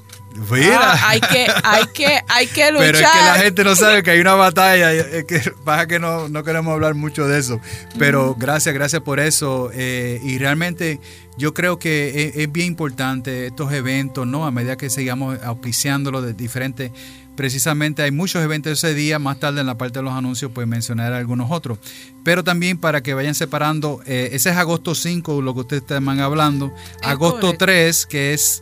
Mira. 0.50 0.94
Ah, 0.94 1.10
hay 1.10 1.22
que, 1.22 1.48
hay 1.64 1.86
que, 1.94 2.22
hay 2.28 2.48
que 2.48 2.72
luchar. 2.72 2.92
Pero 2.92 2.98
es 2.98 3.12
que 3.12 3.20
la 3.20 3.36
gente 3.36 3.64
no 3.64 3.76
sabe 3.76 4.04
que 4.04 4.12
hay 4.12 4.20
una 4.20 4.34
batalla. 4.34 4.92
Es 4.92 5.26
que 5.26 5.40
pasa 5.64 5.88
que 5.88 6.00
no, 6.00 6.28
no 6.28 6.44
queremos 6.44 6.74
hablar 6.74 6.96
mucho 6.96 7.28
de 7.28 7.40
eso. 7.40 7.60
Pero 8.00 8.36
gracias, 8.36 8.74
gracias 8.74 9.02
por 9.04 9.20
eso. 9.20 9.70
Eh, 9.74 10.20
y 10.24 10.38
realmente 10.40 11.00
yo 11.38 11.54
creo 11.54 11.80
que 11.80 12.28
es, 12.28 12.36
es, 12.38 12.52
bien 12.52 12.68
importante 12.68 13.48
estos 13.48 13.72
eventos, 13.74 14.28
¿no? 14.28 14.46
A 14.46 14.52
medida 14.52 14.78
que 14.78 14.90
sigamos 14.90 15.42
auspiciándolo 15.44 16.22
de 16.22 16.34
diferentes 16.34 16.92
Precisamente 17.36 18.04
hay 18.04 18.12
muchos 18.12 18.44
eventos 18.44 18.74
ese 18.74 18.94
día, 18.94 19.18
más 19.18 19.40
tarde 19.40 19.62
en 19.62 19.66
la 19.66 19.76
parte 19.76 20.00
de 20.00 20.04
los 20.04 20.14
anuncios 20.14 20.52
pues 20.54 20.68
mencionar 20.68 21.14
algunos 21.14 21.50
otros. 21.50 21.80
Pero 22.24 22.44
también 22.44 22.78
para 22.78 23.02
que 23.02 23.16
vayan 23.16 23.34
separando, 23.34 24.02
eh, 24.06 24.30
ese 24.34 24.52
es 24.52 24.56
agosto 24.56 24.94
5, 24.94 25.42
lo 25.42 25.54
que 25.56 25.62
ustedes 25.62 25.82
están 25.82 26.08
hablando. 26.20 26.72
agosto 27.02 27.56
3, 27.58 28.06
que 28.06 28.34
es 28.34 28.62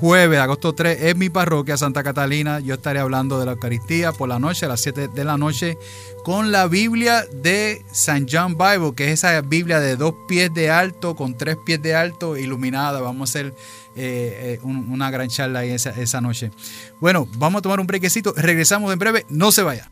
jueves, 0.00 0.40
agosto 0.40 0.74
3, 0.74 1.02
es 1.02 1.16
mi 1.16 1.28
parroquia 1.28 1.76
Santa 1.76 2.02
Catalina. 2.02 2.60
Yo 2.60 2.74
estaré 2.74 3.00
hablando 3.00 3.38
de 3.38 3.46
la 3.46 3.52
Eucaristía 3.52 4.12
por 4.12 4.30
la 4.30 4.38
noche, 4.38 4.64
a 4.64 4.70
las 4.70 4.80
7 4.80 5.08
de 5.08 5.24
la 5.24 5.36
noche, 5.36 5.76
con 6.24 6.50
la 6.50 6.66
Biblia 6.68 7.24
de 7.42 7.84
San 7.92 8.26
John 8.28 8.56
Bible, 8.56 8.94
que 8.96 9.04
es 9.04 9.10
esa 9.24 9.40
Biblia 9.42 9.78
de 9.78 9.96
dos 9.96 10.14
pies 10.26 10.52
de 10.54 10.70
alto, 10.70 11.14
con 11.14 11.36
tres 11.36 11.58
pies 11.66 11.82
de 11.82 11.94
alto, 11.94 12.05
iluminada. 12.36 13.00
Vamos 13.00 13.28
a 13.28 13.30
hacer 13.30 13.54
eh, 13.94 14.58
eh, 14.62 14.66
una 14.66 15.10
gran 15.10 15.28
charla 15.28 15.64
esa, 15.64 15.90
esa 15.90 16.20
noche. 16.20 16.50
Bueno, 17.00 17.28
vamos 17.36 17.60
a 17.60 17.62
tomar 17.62 17.80
un 17.80 17.86
brequecito. 17.86 18.32
Regresamos 18.36 18.92
en 18.92 18.98
breve. 18.98 19.26
No 19.28 19.52
se 19.52 19.62
vaya. 19.62 19.90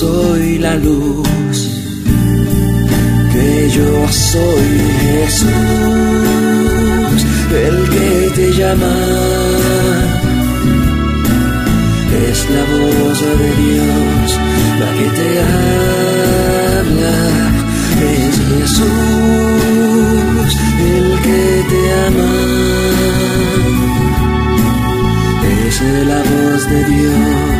soy 0.00 0.58
la 0.58 0.74
luz, 0.76 1.58
que 3.32 3.70
yo 3.76 3.90
soy 4.08 4.70
Jesús, 5.02 5.50
el 7.66 7.76
que 7.94 8.10
te 8.36 8.46
llama. 8.58 8.96
Es 12.28 12.38
la 12.56 12.64
voz 12.74 13.18
de 13.42 13.50
Dios 13.62 14.26
la 14.80 14.88
que 14.98 15.08
te 15.18 15.28
habla. 16.78 17.16
Es 18.16 18.34
Jesús 18.50 20.50
el 20.94 21.06
que 21.26 21.44
te 21.70 21.80
ama. 22.08 22.34
Es 25.66 25.76
la 26.12 26.20
voz 26.30 26.62
de 26.70 26.80
Dios 26.84 27.59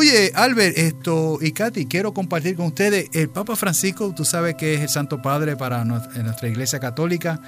Oye, 0.00 0.32
Albert, 0.34 0.78
esto 0.78 1.36
y 1.42 1.52
Katy, 1.52 1.84
quiero 1.84 2.14
compartir 2.14 2.56
con 2.56 2.64
ustedes. 2.64 3.10
El 3.12 3.28
Papa 3.28 3.54
Francisco, 3.54 4.14
tú 4.16 4.24
sabes 4.24 4.54
que 4.54 4.72
es 4.72 4.80
el 4.80 4.88
Santo 4.88 5.20
Padre 5.20 5.56
para 5.56 5.84
nuestra 5.84 6.48
Iglesia 6.48 6.80
Católica, 6.80 7.38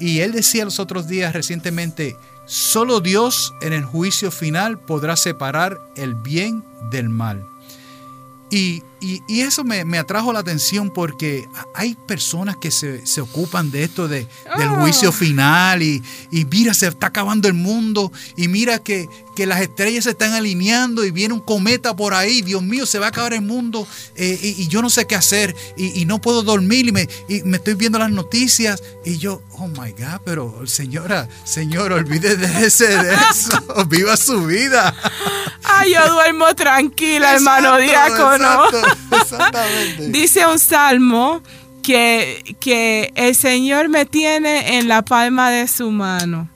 y 0.00 0.20
él 0.20 0.32
decía 0.32 0.64
los 0.64 0.80
otros 0.80 1.06
días 1.06 1.34
recientemente: 1.34 2.16
solo 2.46 3.00
Dios 3.00 3.52
en 3.60 3.74
el 3.74 3.84
juicio 3.84 4.30
final 4.30 4.78
podrá 4.78 5.16
separar 5.16 5.78
el 5.96 6.14
bien 6.14 6.64
del 6.90 7.10
mal. 7.10 7.44
Y, 8.50 8.82
eso 9.28 9.64
me, 9.64 9.98
atrajo 9.98 10.32
la 10.32 10.40
atención 10.40 10.90
porque 10.90 11.48
hay 11.74 11.94
personas 11.94 12.56
que 12.56 12.70
se, 12.70 13.20
ocupan 13.20 13.70
de 13.70 13.84
esto 13.84 14.08
de, 14.08 14.26
del 14.56 14.68
oh. 14.68 14.80
juicio 14.80 15.12
final 15.12 15.82
y, 15.82 16.02
y, 16.30 16.44
mira, 16.44 16.74
se 16.74 16.88
está 16.88 17.08
acabando 17.08 17.48
el 17.48 17.54
mundo 17.54 18.12
y 18.36 18.48
mira 18.48 18.78
que, 18.78 19.08
que 19.38 19.46
las 19.46 19.60
estrellas 19.60 20.02
se 20.02 20.10
están 20.10 20.34
alineando 20.34 21.04
y 21.04 21.12
viene 21.12 21.32
un 21.32 21.38
cometa 21.38 21.94
por 21.94 22.12
ahí, 22.12 22.42
Dios 22.42 22.60
mío, 22.60 22.86
se 22.86 22.98
va 22.98 23.06
a 23.06 23.08
acabar 23.10 23.34
el 23.34 23.42
mundo 23.42 23.86
eh, 24.16 24.36
y, 24.42 24.66
yo 24.66 24.82
no 24.82 24.90
sé 24.90 25.06
qué 25.06 25.14
hacer 25.14 25.54
y, 25.76 26.04
no 26.06 26.20
puedo 26.20 26.42
dormir 26.42 26.88
y 26.88 26.90
me, 26.90 27.08
y 27.28 27.42
me 27.44 27.58
estoy 27.58 27.74
viendo 27.74 28.00
las 28.00 28.10
noticias 28.10 28.82
y 29.04 29.18
yo, 29.18 29.40
oh 29.52 29.68
my 29.68 29.92
God, 29.92 30.22
pero 30.24 30.66
señora, 30.66 31.28
señor, 31.44 31.92
olvídese 31.92 32.36
de, 32.36 32.66
ese, 32.66 32.86
de 32.88 33.14
eso, 33.14 33.84
viva 33.86 34.16
su 34.16 34.44
vida. 34.46 34.92
Ay, 35.62 35.92
yo 35.94 36.14
duermo 36.14 36.52
tranquila, 36.56 37.34
hermano 37.34 37.76
diácono. 37.76 38.64
exactamente. 39.12 40.08
Dice 40.08 40.46
un 40.46 40.58
salmo 40.58 41.42
que, 41.82 42.56
que 42.60 43.12
el 43.14 43.34
Señor 43.34 43.88
me 43.88 44.04
tiene 44.04 44.78
en 44.78 44.88
la 44.88 45.02
palma 45.02 45.50
de 45.50 45.68
su 45.68 45.90
mano. 45.90 46.48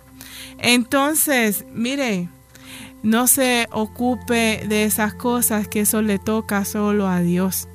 Entonces, 0.58 1.64
mire, 1.72 2.28
no 3.02 3.26
se 3.26 3.66
ocupe 3.72 4.62
de 4.66 4.84
esas 4.84 5.14
cosas 5.14 5.66
que 5.66 5.80
eso 5.80 6.02
le 6.02 6.18
toca 6.18 6.64
solo 6.64 7.08
a 7.08 7.20
Dios. 7.20 7.68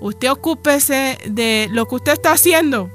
Usted 0.00 0.30
ocúpese 0.30 1.18
de 1.26 1.68
lo 1.70 1.86
que 1.86 1.96
usted 1.96 2.12
está 2.12 2.32
haciendo 2.32 2.90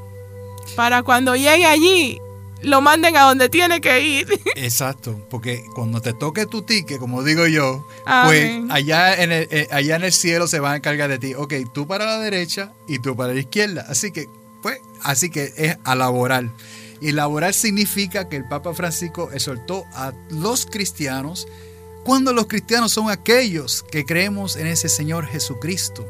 para 0.76 1.04
cuando 1.04 1.36
llegue 1.36 1.66
allí 1.66 2.20
lo 2.66 2.82
manden 2.82 3.16
a 3.16 3.22
donde 3.22 3.48
tiene 3.50 3.80
que 3.80 4.02
ir. 4.02 4.28
Exacto, 4.56 5.26
porque 5.30 5.64
cuando 5.74 6.02
te 6.02 6.14
toque 6.14 6.46
tu 6.46 6.64
ticket, 6.64 7.00
como 7.00 7.24
digo 7.24 7.48
yo, 7.48 7.86
pues 8.26 8.62
allá 8.70 9.22
en, 9.22 9.32
el, 9.32 9.48
eh, 9.52 9.68
allá 9.72 9.96
en 9.96 10.04
el 10.04 10.12
cielo 10.12 10.48
se 10.48 10.60
van 10.60 10.74
a 10.74 10.76
encargar 10.78 11.10
de 11.10 11.20
ti. 11.20 11.34
Ok, 11.36 11.54
tú 11.74 11.88
para 11.88 12.06
la 12.06 12.20
derecha 12.20 12.74
y 12.88 13.00
tú 13.00 13.16
para 13.16 13.34
la 13.34 13.40
izquierda. 13.40 13.86
Así 13.88 14.12
que, 14.12 14.28
pues, 14.62 14.80
así 15.04 15.30
que 15.30 15.54
es 15.56 15.78
a 15.84 15.96
laborar. 15.96 16.50
Y 17.02 17.12
laborar 17.12 17.54
significa 17.54 18.30
que 18.30 18.38
el 18.38 18.48
Papa 18.48 18.74
Francisco 18.74 19.30
exhortó 19.32 19.86
a 19.94 20.14
los 20.30 20.66
cristianos 20.66 21.48
cuando 22.04 22.34
los 22.34 22.48
cristianos 22.48 22.92
son 22.92 23.10
aquellos 23.10 23.84
que 23.84 24.06
creemos 24.06 24.56
en 24.56 24.68
ese 24.68 24.90
Señor 24.90 25.26
Jesucristo, 25.28 26.08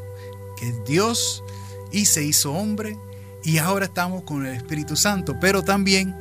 que 0.56 0.68
es 0.68 0.84
Dios 0.84 1.42
y 1.90 2.06
se 2.06 2.22
hizo 2.22 2.52
hombre 2.52 2.98
y 3.46 3.58
ahora 3.58 3.84
estamos 3.84 4.24
con 4.24 4.44
el 4.44 4.56
Espíritu 4.56 4.96
Santo. 4.96 5.36
Pero 5.40 5.62
también 5.62 6.16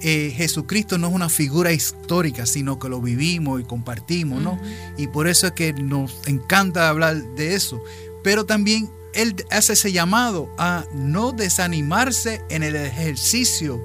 eh, 0.00 0.32
Jesucristo 0.34 0.96
no 0.96 1.08
es 1.08 1.14
una 1.14 1.28
figura 1.28 1.70
histórica, 1.70 2.46
sino 2.46 2.78
que 2.78 2.88
lo 2.88 3.02
vivimos 3.02 3.60
y 3.60 3.64
compartimos, 3.64 4.42
¿no? 4.42 4.58
Y 4.96 5.08
por 5.08 5.28
eso 5.28 5.48
es 5.48 5.52
que 5.52 5.74
nos 5.74 6.26
encanta 6.26 6.88
hablar 6.88 7.22
de 7.36 7.54
eso. 7.54 7.82
Pero 8.24 8.46
también 8.46 8.90
Él 9.12 9.36
hace 9.50 9.74
ese 9.74 9.92
llamado 9.92 10.48
a 10.56 10.86
no 10.94 11.32
desanimarse 11.32 12.40
en 12.48 12.62
el 12.62 12.74
ejercicio 12.74 13.78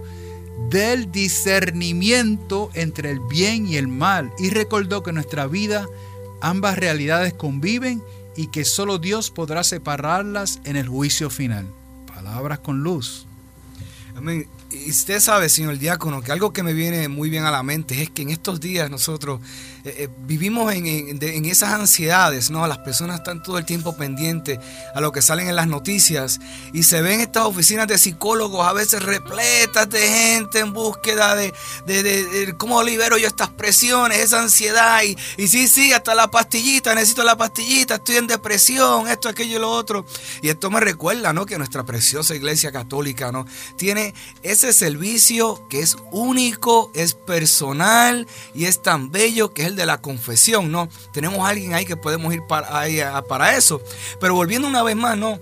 del 0.69 1.11
discernimiento 1.11 2.69
entre 2.73 3.11
el 3.11 3.19
bien 3.19 3.67
y 3.67 3.75
el 3.75 3.89
mal 3.89 4.31
y 4.39 4.49
recordó 4.49 5.03
que 5.03 5.09
en 5.09 5.15
nuestra 5.15 5.45
vida 5.45 5.85
ambas 6.39 6.77
realidades 6.77 7.33
conviven 7.33 8.01
y 8.37 8.47
que 8.47 8.63
solo 8.63 8.97
Dios 8.97 9.29
podrá 9.29 9.65
separarlas 9.65 10.61
en 10.63 10.77
el 10.77 10.87
juicio 10.87 11.29
final. 11.29 11.67
Palabras 12.17 12.57
con 12.57 12.81
luz. 12.81 13.27
Amén. 14.15 14.47
Y 14.71 14.89
usted 14.89 15.19
sabe, 15.19 15.49
señor 15.49 15.77
diácono, 15.77 16.23
que 16.23 16.31
algo 16.31 16.51
que 16.51 16.63
me 16.63 16.73
viene 16.73 17.07
muy 17.09 17.29
bien 17.29 17.43
a 17.43 17.51
la 17.51 17.61
mente 17.61 18.01
es 18.01 18.09
que 18.09 18.23
en 18.23 18.31
estos 18.31 18.59
días 18.59 18.89
nosotros 18.89 19.39
eh, 19.87 20.03
eh, 20.03 20.09
vivimos 20.25 20.73
en, 20.73 21.45
esas 21.45 21.71
ansiedades, 21.71 22.51
¿no? 22.51 22.67
Las 22.67 22.79
personas 22.79 23.19
están 23.19 23.41
todo 23.41 23.57
el 23.57 23.63
tiempo 23.63 23.95
pendientes 23.95 24.59
a 24.93 24.99
lo 24.99 25.13
que 25.13 25.21
salen 25.21 25.47
en 25.47 25.55
las 25.55 25.67
noticias 25.67 26.41
y 26.73 26.83
se 26.83 27.01
ven 27.01 27.21
estas 27.21 27.45
oficinas 27.45 27.87
de 27.87 27.97
psicólogos 27.97 28.67
a 28.67 28.73
veces 28.73 29.01
repletas 29.01 29.89
de 29.89 29.99
gente 29.99 30.59
en 30.59 30.73
búsqueda 30.73 31.35
de, 31.35 31.53
de, 31.85 32.53
cómo 32.57 32.83
libero 32.83 33.17
yo 33.17 33.27
estas 33.27 33.47
presiones, 33.47 34.17
esa 34.17 34.41
ansiedad 34.41 35.03
y, 35.03 35.15
y, 35.41 35.47
sí, 35.47 35.69
sí, 35.69 35.93
hasta 35.93 36.13
la 36.15 36.29
pastillita, 36.29 36.93
necesito 36.93 37.23
la 37.23 37.37
pastillita, 37.37 37.95
estoy 37.95 38.17
en 38.17 38.27
depresión, 38.27 39.07
esto, 39.07 39.29
aquello 39.29 39.55
y 39.55 39.61
lo 39.61 39.71
otro. 39.71 40.05
Y 40.41 40.49
esto 40.49 40.69
me 40.69 40.81
recuerda, 40.81 41.31
¿no? 41.31 41.45
Que 41.45 41.57
nuestra 41.57 41.85
preciosa 41.85 42.35
iglesia 42.35 42.73
católica, 42.73 43.31
¿no? 43.31 43.45
Tiene 43.77 44.13
ese 44.43 44.73
servicio 44.73 45.65
que 45.69 45.79
es 45.79 45.95
único, 46.11 46.91
es 46.93 47.13
personal 47.13 48.27
y 48.53 48.65
es 48.65 48.81
tan 48.81 49.11
bello 49.11 49.53
que 49.53 49.63
es 49.63 49.76
de 49.77 49.85
la 49.85 50.01
confesión, 50.01 50.71
¿no? 50.71 50.89
Tenemos 51.13 51.39
a 51.39 51.49
alguien 51.49 51.73
ahí 51.73 51.85
que 51.85 51.95
podemos 51.95 52.33
ir 52.33 52.41
para, 52.47 53.23
para 53.23 53.55
eso. 53.55 53.81
Pero 54.19 54.35
volviendo 54.35 54.67
una 54.67 54.83
vez 54.83 54.95
más, 54.95 55.17
¿no? 55.17 55.39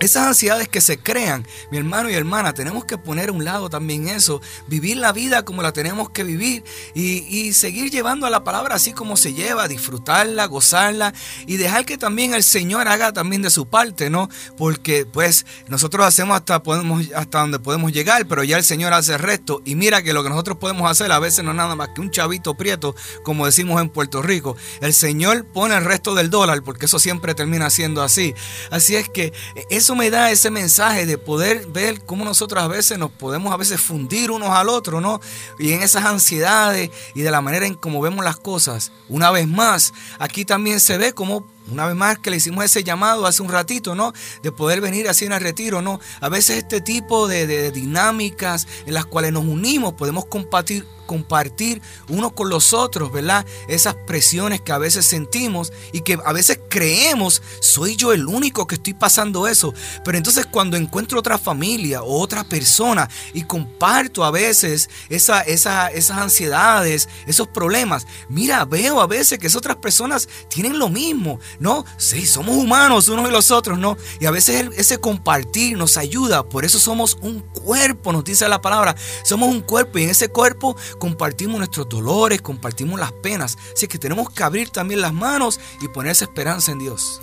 Esas 0.00 0.26
ansiedades 0.26 0.68
que 0.68 0.80
se 0.80 0.98
crean, 0.98 1.46
mi 1.70 1.78
hermano 1.78 2.10
y 2.10 2.14
hermana, 2.14 2.52
tenemos 2.52 2.84
que 2.84 2.98
poner 2.98 3.30
a 3.30 3.32
un 3.32 3.44
lado 3.44 3.70
también 3.70 4.08
eso, 4.08 4.42
vivir 4.66 4.98
la 4.98 5.12
vida 5.12 5.44
como 5.44 5.62
la 5.62 5.72
tenemos 5.72 6.10
que 6.10 6.24
vivir 6.24 6.64
y, 6.94 7.52
seguir 7.52 7.90
llevando 7.90 8.26
a 8.26 8.30
la 8.30 8.44
palabra 8.44 8.74
así 8.74 8.92
como 8.92 9.16
se 9.16 9.32
lleva, 9.32 9.68
disfrutarla, 9.68 10.46
gozarla 10.46 11.14
y 11.46 11.56
dejar 11.56 11.86
que 11.86 11.96
también 11.96 12.34
el 12.34 12.42
Señor 12.42 12.88
haga 12.88 13.12
también 13.12 13.40
de 13.40 13.50
su 13.50 13.66
parte, 13.66 14.10
¿no? 14.10 14.28
Porque 14.58 15.06
pues 15.06 15.46
nosotros 15.68 16.04
hacemos 16.04 16.36
hasta, 16.36 16.62
podemos, 16.62 17.06
hasta 17.14 17.40
donde 17.40 17.58
podemos 17.58 17.92
llegar, 17.92 18.26
pero 18.26 18.44
ya 18.44 18.58
el 18.58 18.64
Señor 18.64 18.92
hace 18.92 19.14
el 19.14 19.20
resto 19.20 19.62
y 19.64 19.74
mira 19.74 20.02
que 20.02 20.12
lo 20.12 20.22
que 20.22 20.28
nosotros 20.28 20.58
podemos 20.58 20.90
hacer 20.90 21.10
a 21.12 21.18
veces 21.18 21.44
no 21.44 21.52
es 21.52 21.56
nada 21.56 21.74
más 21.76 21.90
que 21.94 22.00
un 22.00 22.10
chavito 22.10 22.54
prieto, 22.54 22.94
como 23.22 23.46
decimos 23.46 23.80
en 23.80 23.88
Puerto 23.88 24.20
Rico. 24.22 24.56
El 24.80 24.92
Señor 24.92 25.46
pone 25.46 25.74
el 25.76 25.84
resto 25.84 26.14
del 26.14 26.28
dólar 26.28 26.62
porque 26.62 26.86
eso 26.86 26.98
siempre 26.98 27.34
termina 27.34 27.70
siendo 27.70 28.02
así. 28.02 28.34
Así 28.70 28.96
es 28.96 29.08
que 29.08 29.32
es 29.70 29.85
eso 29.86 29.94
me 29.94 30.10
da 30.10 30.32
ese 30.32 30.50
mensaje 30.50 31.06
de 31.06 31.16
poder 31.16 31.68
ver 31.68 32.04
cómo 32.04 32.24
nosotros 32.24 32.60
a 32.60 32.66
veces 32.66 32.98
nos 32.98 33.12
podemos 33.12 33.52
a 33.54 33.56
veces 33.56 33.80
fundir 33.80 34.32
unos 34.32 34.50
al 34.50 34.68
otro, 34.68 35.00
¿no? 35.00 35.20
Y 35.60 35.74
en 35.74 35.82
esas 35.82 36.04
ansiedades 36.04 36.90
y 37.14 37.22
de 37.22 37.30
la 37.30 37.40
manera 37.40 37.66
en 37.66 37.76
cómo 37.76 38.00
vemos 38.00 38.24
las 38.24 38.36
cosas. 38.36 38.90
Una 39.08 39.30
vez 39.30 39.46
más, 39.46 39.94
aquí 40.18 40.44
también 40.44 40.80
se 40.80 40.98
ve 40.98 41.12
como 41.12 41.46
una 41.70 41.86
vez 41.86 41.96
más 41.96 42.18
que 42.18 42.30
le 42.30 42.36
hicimos 42.36 42.64
ese 42.64 42.84
llamado 42.84 43.26
hace 43.26 43.42
un 43.42 43.48
ratito, 43.48 43.94
¿no? 43.94 44.12
De 44.42 44.52
poder 44.52 44.80
venir 44.80 45.08
así 45.08 45.24
en 45.24 45.32
el 45.32 45.40
retiro, 45.40 45.82
¿no? 45.82 46.00
A 46.20 46.28
veces 46.28 46.58
este 46.58 46.80
tipo 46.80 47.26
de, 47.28 47.70
dinámicas 47.72 48.66
en 48.86 48.94
las 48.94 49.06
cuales 49.06 49.32
nos 49.32 49.44
unimos 49.44 49.94
podemos 49.94 50.26
compartir, 50.26 50.86
compartir 51.06 51.80
unos 52.08 52.32
con 52.32 52.48
los 52.48 52.72
otros, 52.72 53.12
¿verdad? 53.12 53.46
Esas 53.68 53.94
presiones 54.06 54.60
que 54.60 54.72
a 54.72 54.78
veces 54.78 55.06
sentimos 55.06 55.72
y 55.92 56.00
que 56.00 56.18
a 56.24 56.32
veces 56.32 56.60
creemos, 56.68 57.42
soy 57.60 57.96
yo 57.96 58.12
el 58.12 58.26
único 58.26 58.66
que 58.66 58.74
estoy 58.74 58.94
pasando 58.94 59.48
eso. 59.48 59.72
Pero 60.04 60.18
entonces 60.18 60.46
cuando 60.46 60.76
encuentro 60.76 61.18
otra 61.18 61.38
familia 61.38 62.02
o 62.02 62.20
otra 62.20 62.44
persona 62.44 63.08
y 63.32 63.42
comparto 63.42 64.24
a 64.24 64.30
veces 64.30 64.90
esa, 65.08 65.40
esas 65.40 66.10
ansiedades, 66.10 67.08
esos 67.26 67.48
problemas, 67.48 68.06
mira, 68.28 68.64
veo 68.64 69.00
a 69.00 69.06
veces 69.06 69.38
que 69.38 69.46
esas 69.46 69.56
otras 69.56 69.76
personas 69.76 70.28
tienen 70.48 70.78
lo 70.78 70.88
mismo, 70.88 71.40
¿no? 71.58 71.84
Sí, 71.96 72.26
somos 72.26 72.56
humanos 72.56 73.08
unos 73.08 73.28
y 73.28 73.32
los 73.32 73.50
otros, 73.50 73.78
¿no? 73.78 73.96
Y 74.20 74.26
a 74.26 74.30
veces 74.30 74.68
ese 74.76 74.98
compartir 74.98 75.76
nos 75.76 75.96
ayuda, 75.96 76.44
por 76.44 76.64
eso 76.64 76.78
somos 76.78 77.18
un 77.20 77.40
cuerpo, 77.40 78.12
nos 78.12 78.24
dice 78.24 78.48
la 78.48 78.60
palabra, 78.60 78.96
somos 79.24 79.48
un 79.48 79.60
cuerpo 79.60 79.98
y 79.98 80.04
en 80.04 80.10
ese 80.10 80.28
cuerpo 80.28 80.76
compartimos 80.98 81.58
nuestros 81.58 81.88
dolores, 81.88 82.42
compartimos 82.42 82.98
las 82.98 83.12
penas. 83.12 83.56
Así 83.74 83.86
que 83.86 83.98
tenemos 83.98 84.30
que 84.30 84.42
abrir 84.42 84.70
también 84.70 85.00
las 85.00 85.12
manos 85.12 85.60
y 85.80 85.88
poner 85.88 86.12
esa 86.12 86.24
esperanza 86.24 86.72
en 86.72 86.78
Dios. 86.78 87.20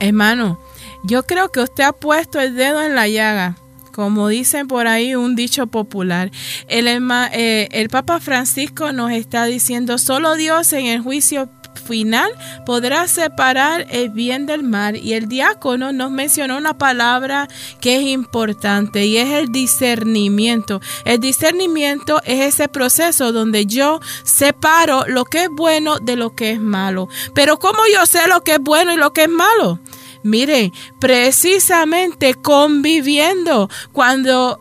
Hermano, 0.00 0.60
yo 1.02 1.22
creo 1.24 1.50
que 1.50 1.60
usted 1.60 1.84
ha 1.84 1.92
puesto 1.92 2.40
el 2.40 2.56
dedo 2.56 2.82
en 2.82 2.94
la 2.94 3.08
llaga 3.08 3.56
como 3.94 4.26
dicen 4.26 4.66
por 4.66 4.88
ahí 4.88 5.14
un 5.14 5.36
dicho 5.36 5.68
popular. 5.68 6.32
El, 6.66 6.88
eh, 6.88 7.68
el 7.70 7.88
Papa 7.88 8.18
Francisco 8.18 8.92
nos 8.92 9.12
está 9.12 9.44
diciendo, 9.44 9.98
solo 9.98 10.34
Dios 10.34 10.72
en 10.72 10.86
el 10.86 11.00
juicio 11.00 11.48
final 11.84 12.30
podrá 12.66 13.06
separar 13.08 13.86
el 13.90 14.10
bien 14.10 14.46
del 14.46 14.62
mal. 14.62 14.96
Y 14.96 15.12
el 15.12 15.28
diácono 15.28 15.92
nos 15.92 16.10
mencionó 16.10 16.56
una 16.56 16.76
palabra 16.76 17.48
que 17.80 17.96
es 17.96 18.02
importante 18.02 19.06
y 19.06 19.18
es 19.18 19.30
el 19.30 19.52
discernimiento. 19.52 20.80
El 21.04 21.20
discernimiento 21.20 22.20
es 22.24 22.54
ese 22.54 22.68
proceso 22.68 23.32
donde 23.32 23.66
yo 23.66 24.00
separo 24.24 25.04
lo 25.06 25.24
que 25.24 25.44
es 25.44 25.48
bueno 25.50 25.98
de 25.98 26.16
lo 26.16 26.34
que 26.34 26.52
es 26.52 26.60
malo. 26.60 27.08
Pero 27.34 27.58
¿cómo 27.58 27.80
yo 27.92 28.06
sé 28.06 28.26
lo 28.28 28.42
que 28.42 28.54
es 28.54 28.60
bueno 28.60 28.92
y 28.92 28.96
lo 28.96 29.12
que 29.12 29.24
es 29.24 29.28
malo? 29.28 29.78
Mire, 30.24 30.72
precisamente 31.00 32.34
conviviendo, 32.34 33.68
cuando 33.92 34.58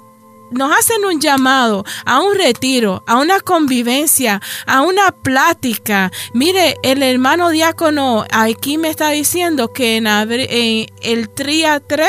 nos 0.53 0.71
hacen 0.71 1.03
un 1.05 1.19
llamado 1.19 1.85
a 2.05 2.21
un 2.21 2.35
retiro, 2.35 3.03
a 3.07 3.17
una 3.17 3.39
convivencia, 3.39 4.41
a 4.65 4.81
una 4.81 5.11
plática. 5.11 6.11
Mire, 6.33 6.77
el 6.83 7.03
hermano 7.03 7.49
diácono 7.49 8.25
aquí 8.31 8.77
me 8.77 8.89
está 8.89 9.09
diciendo 9.09 9.73
que 9.73 9.97
en, 9.97 10.07
el 11.01 11.29
tría 11.29 11.79
3 11.79 12.07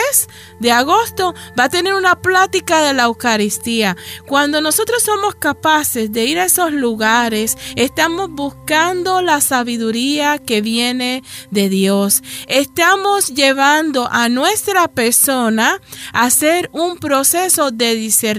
de 0.61 0.73
agosto 0.73 1.35
va 1.59 1.65
a 1.65 1.69
tener 1.69 1.95
una 1.95 2.21
plática 2.21 2.83
de 2.83 2.93
la 2.93 3.05
Eucaristía. 3.05 3.97
Cuando 4.27 4.61
nosotros 4.61 5.03
somos 5.03 5.35
capaces 5.35 6.13
de 6.13 6.25
ir 6.25 6.39
a 6.39 6.45
esos 6.45 6.73
lugares, 6.73 7.57
estamos 7.77 8.31
buscando 8.31 9.23
la 9.23 9.41
sabiduría 9.41 10.39
que 10.39 10.61
viene 10.61 11.23
de 11.51 11.69
Dios. 11.69 12.23
Estamos 12.47 13.29
llevando 13.29 14.09
a 14.11 14.29
nuestra 14.29 14.89
persona 14.89 15.81
a 16.13 16.25
hacer 16.25 16.69
un 16.73 16.99
proceso 16.99 17.71
de 17.71 17.95
discernimiento 17.95 18.34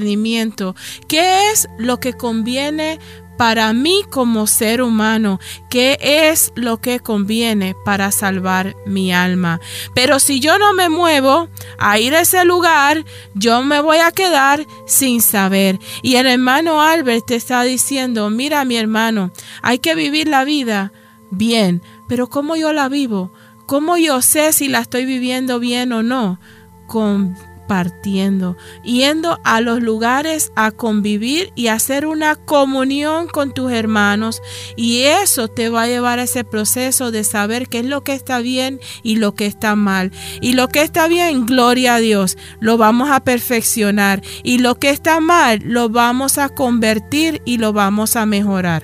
¿Qué 1.08 1.52
es 1.52 1.68
lo 1.78 2.00
que 2.00 2.14
conviene 2.14 3.00
para 3.38 3.74
mí 3.74 4.04
como 4.10 4.48
ser 4.48 4.82
humano, 4.82 5.40
qué 5.70 5.98
es 6.02 6.52
lo 6.56 6.80
que 6.80 7.00
conviene 7.00 7.76
para 7.86 8.12
salvar 8.12 8.76
mi 8.86 9.14
alma. 9.14 9.60
Pero 9.94 10.20
si 10.20 10.40
yo 10.40 10.58
no 10.58 10.74
me 10.74 10.90
muevo 10.90 11.50
a 11.78 12.00
ir 12.00 12.16
a 12.16 12.22
ese 12.22 12.46
lugar, 12.46 13.04
yo 13.34 13.64
me 13.64 13.82
voy 13.82 13.98
a 13.98 14.12
quedar 14.12 14.66
sin 14.86 15.22
saber. 15.22 15.80
Y 16.02 16.16
el 16.16 16.28
hermano 16.28 16.82
Albert 16.82 17.26
te 17.28 17.36
está 17.36 17.64
diciendo, 17.64 18.30
mira 18.30 18.66
mi 18.66 18.78
hermano, 18.78 19.32
hay 19.62 19.80
que 19.80 19.96
vivir 19.96 20.28
la 20.28 20.44
vida 20.46 20.92
bien, 21.32 21.82
pero 22.08 22.28
¿cómo 22.28 22.56
yo 22.56 22.72
la 22.72 22.88
vivo? 22.88 23.32
¿Cómo 23.66 23.98
yo 23.98 24.22
sé 24.22 24.54
si 24.54 24.68
la 24.68 24.80
estoy 24.80 25.06
viviendo 25.06 25.60
bien 25.60 25.92
o 25.92 26.04
no? 26.04 26.40
Con 26.88 27.36
compartiendo, 27.66 28.58
yendo 28.84 29.40
a 29.44 29.60
los 29.60 29.82
lugares 29.82 30.52
a 30.56 30.70
convivir 30.70 31.52
y 31.56 31.68
hacer 31.68 32.06
una 32.06 32.36
comunión 32.36 33.28
con 33.28 33.54
tus 33.54 33.72
hermanos. 33.72 34.42
Y 34.76 35.02
eso 35.04 35.48
te 35.48 35.70
va 35.70 35.84
a 35.84 35.88
llevar 35.88 36.20
a 36.20 36.24
ese 36.24 36.44
proceso 36.44 37.12
de 37.12 37.24
saber 37.24 37.68
qué 37.68 37.80
es 37.80 37.86
lo 37.86 38.04
que 38.04 38.14
está 38.14 38.40
bien 38.40 38.80
y 39.02 39.16
lo 39.16 39.34
que 39.34 39.48
está 39.48 39.76
mal. 39.76 40.12
Y 40.42 40.54
lo 40.54 40.68
que 40.68 40.84
está 40.84 41.08
bien, 41.08 41.48
gloria 41.48 41.96
a 41.96 42.00
Dios, 42.00 42.38
lo 42.60 42.78
vamos 42.78 43.10
a 43.10 43.22
perfeccionar. 43.22 44.22
Y 44.44 44.60
lo 44.60 44.76
que 44.76 44.92
está 44.92 45.20
mal, 45.20 45.62
lo 45.64 45.90
vamos 45.90 46.38
a 46.38 46.50
convertir 46.50 47.42
y 47.46 47.58
lo 47.58 47.74
vamos 47.74 48.16
a 48.16 48.28
mejorar. 48.28 48.84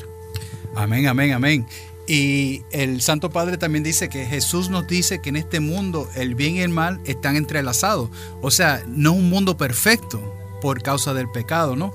Amén, 0.76 1.08
amén, 1.08 1.34
amén. 1.34 1.68
Y 2.14 2.64
el 2.72 3.02
Santo 3.02 3.30
Padre 3.30 3.58
también 3.58 3.86
dice 3.86 4.10
que 4.10 4.26
Jesús 4.26 4.70
nos 4.70 4.86
dice 4.86 5.22
que 5.22 5.30
en 5.30 5.38
este 5.38 5.62
mundo 5.62 6.10
el 6.14 6.36
bien 6.36 6.58
y 6.58 6.60
el 6.60 6.68
mal 6.68 7.00
están 7.06 7.38
entrelazados. 7.38 8.10
O 8.42 8.52
sea, 8.52 8.84
no 8.86 9.14
un 9.14 9.30
mundo 9.30 9.56
perfecto 9.56 10.22
por 10.62 10.84
causa 10.84 11.14
del 11.14 11.32
pecado, 11.32 11.78
¿no? 11.78 11.94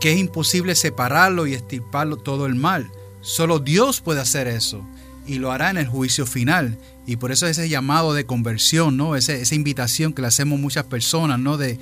Que 0.00 0.14
es 0.14 0.18
imposible 0.18 0.74
separarlo 0.74 1.46
y 1.46 1.54
estirparlo 1.54 2.16
todo 2.16 2.46
el 2.46 2.56
mal. 2.56 2.90
Solo 3.20 3.60
Dios 3.60 4.00
puede 4.00 4.20
hacer 4.20 4.48
eso 4.48 4.84
y 5.28 5.36
lo 5.36 5.52
hará 5.52 5.70
en 5.70 5.76
el 5.76 5.86
juicio 5.86 6.26
final. 6.26 6.76
Y 7.04 7.16
por 7.16 7.32
eso 7.32 7.48
ese 7.48 7.68
llamado 7.68 8.14
de 8.14 8.26
conversión, 8.26 8.96
¿no? 8.96 9.16
esa 9.16 9.54
invitación 9.54 10.12
que 10.12 10.22
le 10.22 10.28
hacemos 10.28 10.60
muchas 10.60 10.84
personas, 10.84 11.38
¿no? 11.38 11.56
De, 11.56 11.78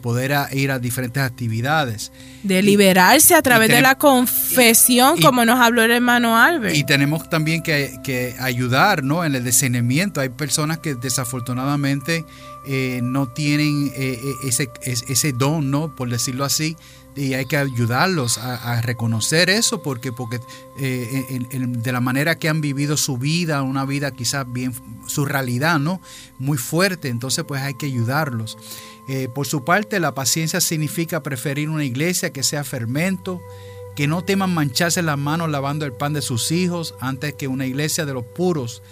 poder 0.00 0.34
ir 0.52 0.70
a 0.70 0.78
diferentes 0.78 1.22
actividades. 1.22 2.12
De 2.42 2.62
liberarse 2.62 3.34
a 3.34 3.42
través 3.42 3.68
de 3.68 3.82
la 3.82 3.96
confesión, 3.96 5.20
como 5.20 5.44
nos 5.44 5.60
habló 5.60 5.82
el 5.82 5.90
hermano 5.90 6.38
Albert. 6.38 6.74
Y 6.74 6.84
tenemos 6.84 7.28
también 7.28 7.62
que, 7.62 8.34
ayudar, 8.40 9.04
¿no? 9.04 9.22
En 9.22 9.34
el 9.34 9.44
discernimiento. 9.44 10.22
Hay 10.22 10.30
personas 10.30 10.78
que 10.78 10.94
desafortunadamente 10.94 12.24
eh, 12.66 13.00
no 13.02 13.28
tienen 13.28 13.92
eh, 13.94 14.18
eh, 14.24 14.34
ese, 14.48 14.70
ese 14.80 15.32
don, 15.34 15.70
¿no? 15.70 15.94
Por 15.94 16.08
decirlo 16.08 16.46
así, 16.46 16.74
y 17.14 17.34
hay 17.34 17.44
que 17.44 17.56
ayudarlos 17.56 18.38
a, 18.38 18.80
reconocer 18.80 19.50
eso 19.50 19.82
porque 19.82 20.12
porque 20.12 20.40
eh, 20.78 21.40
de 21.50 21.92
la 21.92 22.00
manera 22.00 22.38
que 22.38 22.48
han 22.48 22.60
vivido 22.60 22.96
su 22.96 23.18
vida 23.18 23.62
una 23.62 23.84
vida 23.84 24.12
quizás 24.12 24.50
bien 24.50 24.72
su 25.06 25.24
realidad 25.24 25.78
no 25.78 26.00
muy 26.38 26.58
fuerte 26.58 27.08
entonces 27.08 27.44
pues 27.46 27.62
hay 27.62 27.74
que 27.74 27.86
ayudarlos. 27.86 28.56
Eh, 29.08 29.28
por 29.34 29.46
su 29.46 29.64
parte 29.64 30.00
la 30.00 30.14
paciencia 30.14 30.60
significa 30.60 31.22
preferir 31.22 31.68
una 31.68 31.84
iglesia 31.84 32.32
que 32.32 32.42
sea 32.42 32.64
fermento 32.64 33.40
que 33.94 34.06
no 34.06 34.22
teman 34.22 34.54
mancharse 34.54 35.02
las 35.02 35.18
manos 35.18 35.50
lavando 35.50 35.84
el 35.84 35.92
pan 35.92 36.14
de 36.14 36.22
sus 36.22 36.50
hijos 36.50 36.94
antes 37.00 37.34
que 37.34 37.48
una 37.48 37.66
iglesia 37.66 38.06
de 38.06 38.14
los 38.14 38.24
puros 38.24 38.82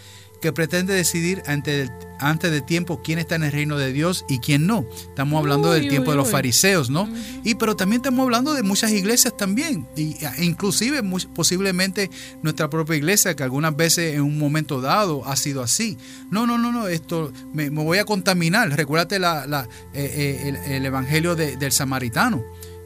que 0.40 0.52
pretende 0.52 0.94
decidir 0.94 1.42
antes, 1.46 1.90
antes 2.18 2.50
de 2.50 2.60
tiempo 2.60 3.00
quién 3.02 3.18
está 3.18 3.34
en 3.34 3.44
el 3.44 3.52
reino 3.52 3.76
de 3.76 3.92
Dios 3.92 4.24
y 4.28 4.38
quién 4.38 4.66
no. 4.66 4.86
Estamos 4.90 5.38
hablando 5.38 5.72
del 5.72 5.88
tiempo 5.88 6.10
de 6.10 6.16
los 6.16 6.30
fariseos, 6.30 6.90
¿no? 6.90 7.08
Y 7.44 7.56
pero 7.56 7.76
también 7.76 8.00
estamos 8.00 8.24
hablando 8.24 8.54
de 8.54 8.62
muchas 8.62 8.90
iglesias 8.92 9.36
también, 9.36 9.86
y, 9.96 10.16
e 10.24 10.44
inclusive 10.44 11.02
posiblemente 11.34 12.10
nuestra 12.42 12.70
propia 12.70 12.96
iglesia, 12.96 13.36
que 13.36 13.42
algunas 13.42 13.76
veces 13.76 14.14
en 14.14 14.22
un 14.22 14.38
momento 14.38 14.80
dado 14.80 15.26
ha 15.26 15.36
sido 15.36 15.62
así. 15.62 15.98
No, 16.30 16.46
no, 16.46 16.58
no, 16.58 16.72
no, 16.72 16.88
esto 16.88 17.32
me, 17.52 17.68
voy 17.68 17.98
a 17.98 18.04
contaminar. 18.04 18.70
Recuérdate 18.70 19.18
la, 19.18 19.46
la, 19.46 19.68
eh, 19.92 20.54
eh, 20.64 20.76
el, 20.76 20.86
evangelio 20.86 21.36
del 21.36 21.72
samaritano, 21.72 22.42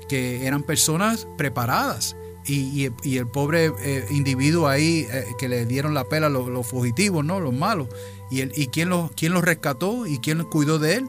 que 0.08 0.46
eran 0.46 0.62
personas 0.62 1.26
preparadas 1.36 2.16
y, 2.46 3.16
el 3.16 3.26
pobre 3.26 3.72
eh, 3.80 4.06
individuo 4.10 4.68
ahí 4.68 5.06
eh, 5.10 5.26
que 5.38 5.48
le 5.48 5.64
dieron 5.66 5.94
la 5.94 6.04
pela, 6.04 6.28
los, 6.28 6.48
los, 6.48 6.66
fugitivos, 6.66 7.24
¿no? 7.24 7.40
Los 7.40 7.54
malos. 7.54 7.88
¿Y, 8.30 8.40
el, 8.40 8.52
quién, 8.70 8.88
los, 8.88 9.10
quién 9.12 9.32
los 9.32 9.42
rescató 9.42 10.06
y 10.06 10.18
quién 10.18 10.44
cuidó 10.44 10.78
de 10.78 10.96
él? 10.96 11.08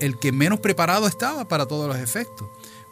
El, 0.00 0.18
que 0.18 0.32
menos 0.32 0.60
preparado 0.60 1.06
estaba 1.06 1.48
para 1.48 1.66
todos 1.66 1.88
los 1.88 1.96
efectos. 1.96 2.48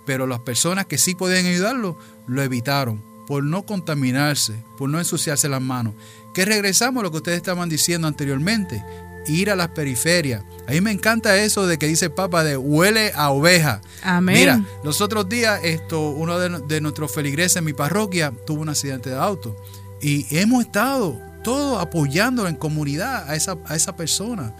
Pero 0.07 0.26
las 0.26 0.41
personas 0.41 0.86
que 0.86 0.97
sí 0.97 1.14
podían 1.14 1.47
ayudarlo, 1.47 1.99
lo 2.26 2.43
evitaron 2.43 3.03
por 3.26 3.45
no 3.45 3.64
contaminarse, 3.66 4.64
por 4.78 4.89
no 4.89 4.99
ensuciarse 4.99 5.49
las 5.51 5.61
manos. 5.61 5.95
Que 6.32 6.47
regresamos 6.47 7.01
a 7.01 7.05
lo 7.05 7.11
que 7.11 7.18
ustedes 7.18 7.36
estaban 7.36 7.68
diciendo 7.68 8.09
anteriormente 8.09 8.82
ir 9.29 9.51
a 9.51 9.57
las 9.57 9.68
periferias. 9.68 10.43
A 10.66 10.72
mí 10.72 10.81
me 10.81 10.91
encanta 10.91 11.37
eso 11.37 11.66
de 11.66 11.79
que 11.79 11.87
dice 11.87 12.07
el 12.07 12.12
Papa 12.12 12.45
de 12.45 12.57
huele 12.57 13.12
a 13.14 13.31
oveja. 13.31 13.81
Amén. 14.03 14.37
Mira, 14.37 14.64
los 14.85 15.01
otros 15.01 15.29
días 15.29 15.61
esto, 15.62 16.11
uno 16.11 16.39
de, 16.39 16.81
nuestros 16.81 17.12
feligreses 17.12 17.57
en 17.57 17.64
mi 17.64 17.72
parroquia 17.72 18.33
tuvo 18.47 18.62
un 18.62 18.68
accidente 18.68 19.11
de 19.11 19.16
auto 19.16 19.57
y 20.01 20.26
hemos 20.37 20.64
estado 20.64 21.28
todos 21.43 21.80
apoyando 21.80 22.47
en 22.47 22.57
comunidad 22.57 23.28
a 23.28 23.36
esa, 23.36 23.57
a 23.66 23.76
esa 23.76 23.97
persona. 23.97 24.55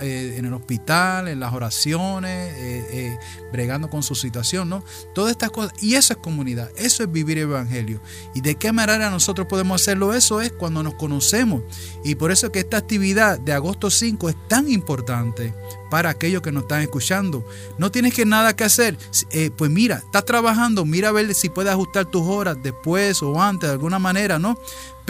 Eh, 0.00 0.36
en 0.36 0.44
el 0.44 0.54
hospital, 0.54 1.26
en 1.26 1.40
las 1.40 1.52
oraciones, 1.52 2.54
eh, 2.56 2.86
eh, 2.92 3.18
bregando 3.50 3.90
con 3.90 4.04
su 4.04 4.14
situación, 4.14 4.68
¿no? 4.68 4.84
Todas 5.12 5.32
estas 5.32 5.50
cosas. 5.50 5.72
Y 5.82 5.96
eso 5.96 6.12
es 6.12 6.20
comunidad, 6.20 6.70
eso 6.76 7.02
es 7.02 7.10
vivir 7.10 7.38
el 7.38 7.44
Evangelio. 7.44 8.00
¿Y 8.32 8.42
de 8.42 8.54
qué 8.54 8.70
manera 8.70 9.10
nosotros 9.10 9.48
podemos 9.48 9.82
hacerlo? 9.82 10.14
Eso 10.14 10.40
es 10.40 10.52
cuando 10.52 10.84
nos 10.84 10.94
conocemos. 10.94 11.62
Y 12.04 12.14
por 12.14 12.30
eso 12.30 12.52
que 12.52 12.60
esta 12.60 12.76
actividad 12.76 13.40
de 13.40 13.52
agosto 13.52 13.90
5 13.90 14.28
es 14.28 14.36
tan 14.46 14.70
importante 14.70 15.52
para 15.90 16.10
aquellos 16.10 16.42
que 16.42 16.52
nos 16.52 16.62
están 16.62 16.82
escuchando. 16.82 17.44
No 17.76 17.90
tienes 17.90 18.14
que 18.14 18.24
nada 18.24 18.54
que 18.54 18.62
hacer. 18.62 18.96
pues 19.56 19.70
mira, 19.70 19.96
estás 19.96 20.24
trabajando, 20.24 20.84
mira 20.84 21.08
a 21.08 21.12
ver 21.12 21.34
si 21.34 21.48
puedes 21.48 21.72
ajustar 21.72 22.06
tus 22.06 22.22
horas 22.22 22.56
después 22.62 23.20
o 23.20 23.42
antes 23.42 23.68
de 23.68 23.72
alguna 23.72 23.98
manera, 23.98 24.38
¿no? 24.38 24.56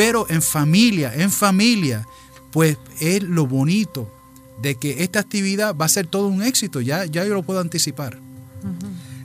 Pero 0.01 0.24
en 0.30 0.40
familia, 0.40 1.12
en 1.14 1.30
familia, 1.30 2.09
pues 2.53 2.78
es 3.01 3.22
lo 3.22 3.46
bonito 3.46 4.11
de 4.62 4.76
que 4.76 5.05
esta 5.05 5.20
actividad 5.20 5.76
va 5.76 5.84
a 5.84 5.88
ser 5.90 6.07
todo 6.07 6.28
un 6.28 6.42
éxito, 6.42 6.80
ya, 6.80 7.05
ya 7.05 7.22
yo 7.26 7.34
lo 7.34 7.42
puedo 7.42 7.61
anticipar. 7.61 8.18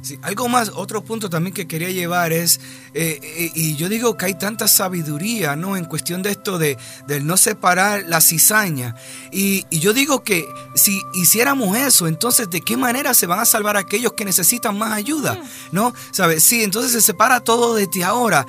Sí, 0.01 0.19
algo 0.21 0.49
más, 0.49 0.73
otro 0.76 1.01
punto 1.01 1.30
también 1.30 1.53
que 1.53 1.65
quería 1.65 1.89
llevar 1.91 2.34
es, 2.34 2.59
eh, 2.93 3.19
eh, 3.23 3.51
y 3.55 3.78
yo 3.78 3.88
digo 3.88 4.17
que 4.17 4.26
hay 4.26 4.38
tanta 4.38 4.67
sabiduría, 4.67 5.55
¿no? 5.55 5.78
En 5.78 5.86
cuestión 5.86 6.21
de 6.21 6.32
esto 6.32 6.59
de, 6.59 6.78
del 7.07 7.26
no 7.26 7.38
separar 7.38 8.03
la 8.07 8.19
cizaña. 8.19 8.95
Y, 9.32 9.65
y, 9.69 9.80
yo 9.80 9.93
digo 9.93 10.23
que 10.23 10.45
si 10.76 11.01
hiciéramos 11.13 11.76
eso, 11.78 12.05
entonces, 12.05 12.49
¿de 12.49 12.59
qué 12.61 12.76
manera 12.78 13.13
se 13.13 13.26
van 13.26 13.39
a 13.39 13.45
salvar 13.45 13.78
aquellos 13.78 14.11
que 14.13 14.26
necesitan 14.26 14.78
más 14.78 14.91
ayuda? 14.91 15.41
¿No? 15.71 15.93
¿Sabes? 16.11 16.43
Sí, 16.43 16.63
entonces 16.63 16.91
se 16.91 17.01
separa 17.01 17.39
todo 17.39 17.76
desde 17.76 18.03
ahora. 18.03 18.45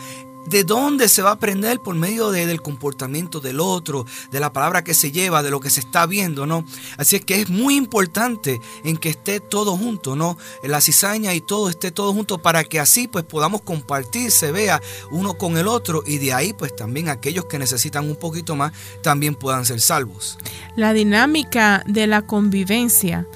¿De 0.46 0.64
dónde 0.64 1.08
se 1.08 1.22
va 1.22 1.30
a 1.30 1.34
aprender? 1.34 1.80
Por 1.80 1.94
medio 1.94 2.30
del 2.30 2.62
comportamiento 2.62 3.40
del 3.40 3.60
otro, 3.60 4.06
de 4.30 4.40
la 4.40 4.52
palabra 4.52 4.84
que 4.84 4.94
se 4.94 5.10
lleva, 5.10 5.42
de 5.42 5.50
lo 5.50 5.60
que 5.60 5.70
se 5.70 5.80
está 5.80 6.06
viendo, 6.06 6.46
¿no? 6.46 6.64
Así 6.96 7.16
es 7.16 7.24
que 7.24 7.40
es 7.40 7.50
muy 7.50 7.76
importante 7.76 8.60
en 8.84 8.96
que 8.96 9.08
esté 9.08 9.40
todo 9.40 9.76
junto, 9.76 10.16
¿no? 10.16 10.38
La 10.62 10.80
cizaña 10.80 11.34
y 11.34 11.40
todo 11.40 11.68
esté 11.68 11.90
todo 11.90 12.12
junto 12.12 12.38
para 12.38 12.64
que 12.64 12.78
así 12.78 13.08
pues 13.08 13.24
podamos 13.24 13.62
compartir, 13.62 14.30
se 14.30 14.52
vea 14.52 14.80
uno 15.10 15.34
con 15.34 15.56
el 15.56 15.68
otro 15.68 16.02
y 16.06 16.18
de 16.18 16.32
ahí 16.32 16.52
pues 16.52 16.74
también 16.74 17.08
aquellos 17.08 17.46
que 17.46 17.58
necesitan 17.58 18.08
un 18.08 18.16
poquito 18.16 18.56
más 18.56 18.72
también 19.02 19.34
puedan 19.34 19.64
ser 19.64 19.80
salvos. 19.80 20.38
La 20.76 20.92
dinámica 20.92 21.82
de 21.86 22.06
la 22.06 22.22
convivencia, 22.22 23.26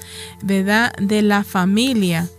¿verdad? 0.41 0.93
De 0.93 1.21
la 1.21 1.43
familia 1.43 2.29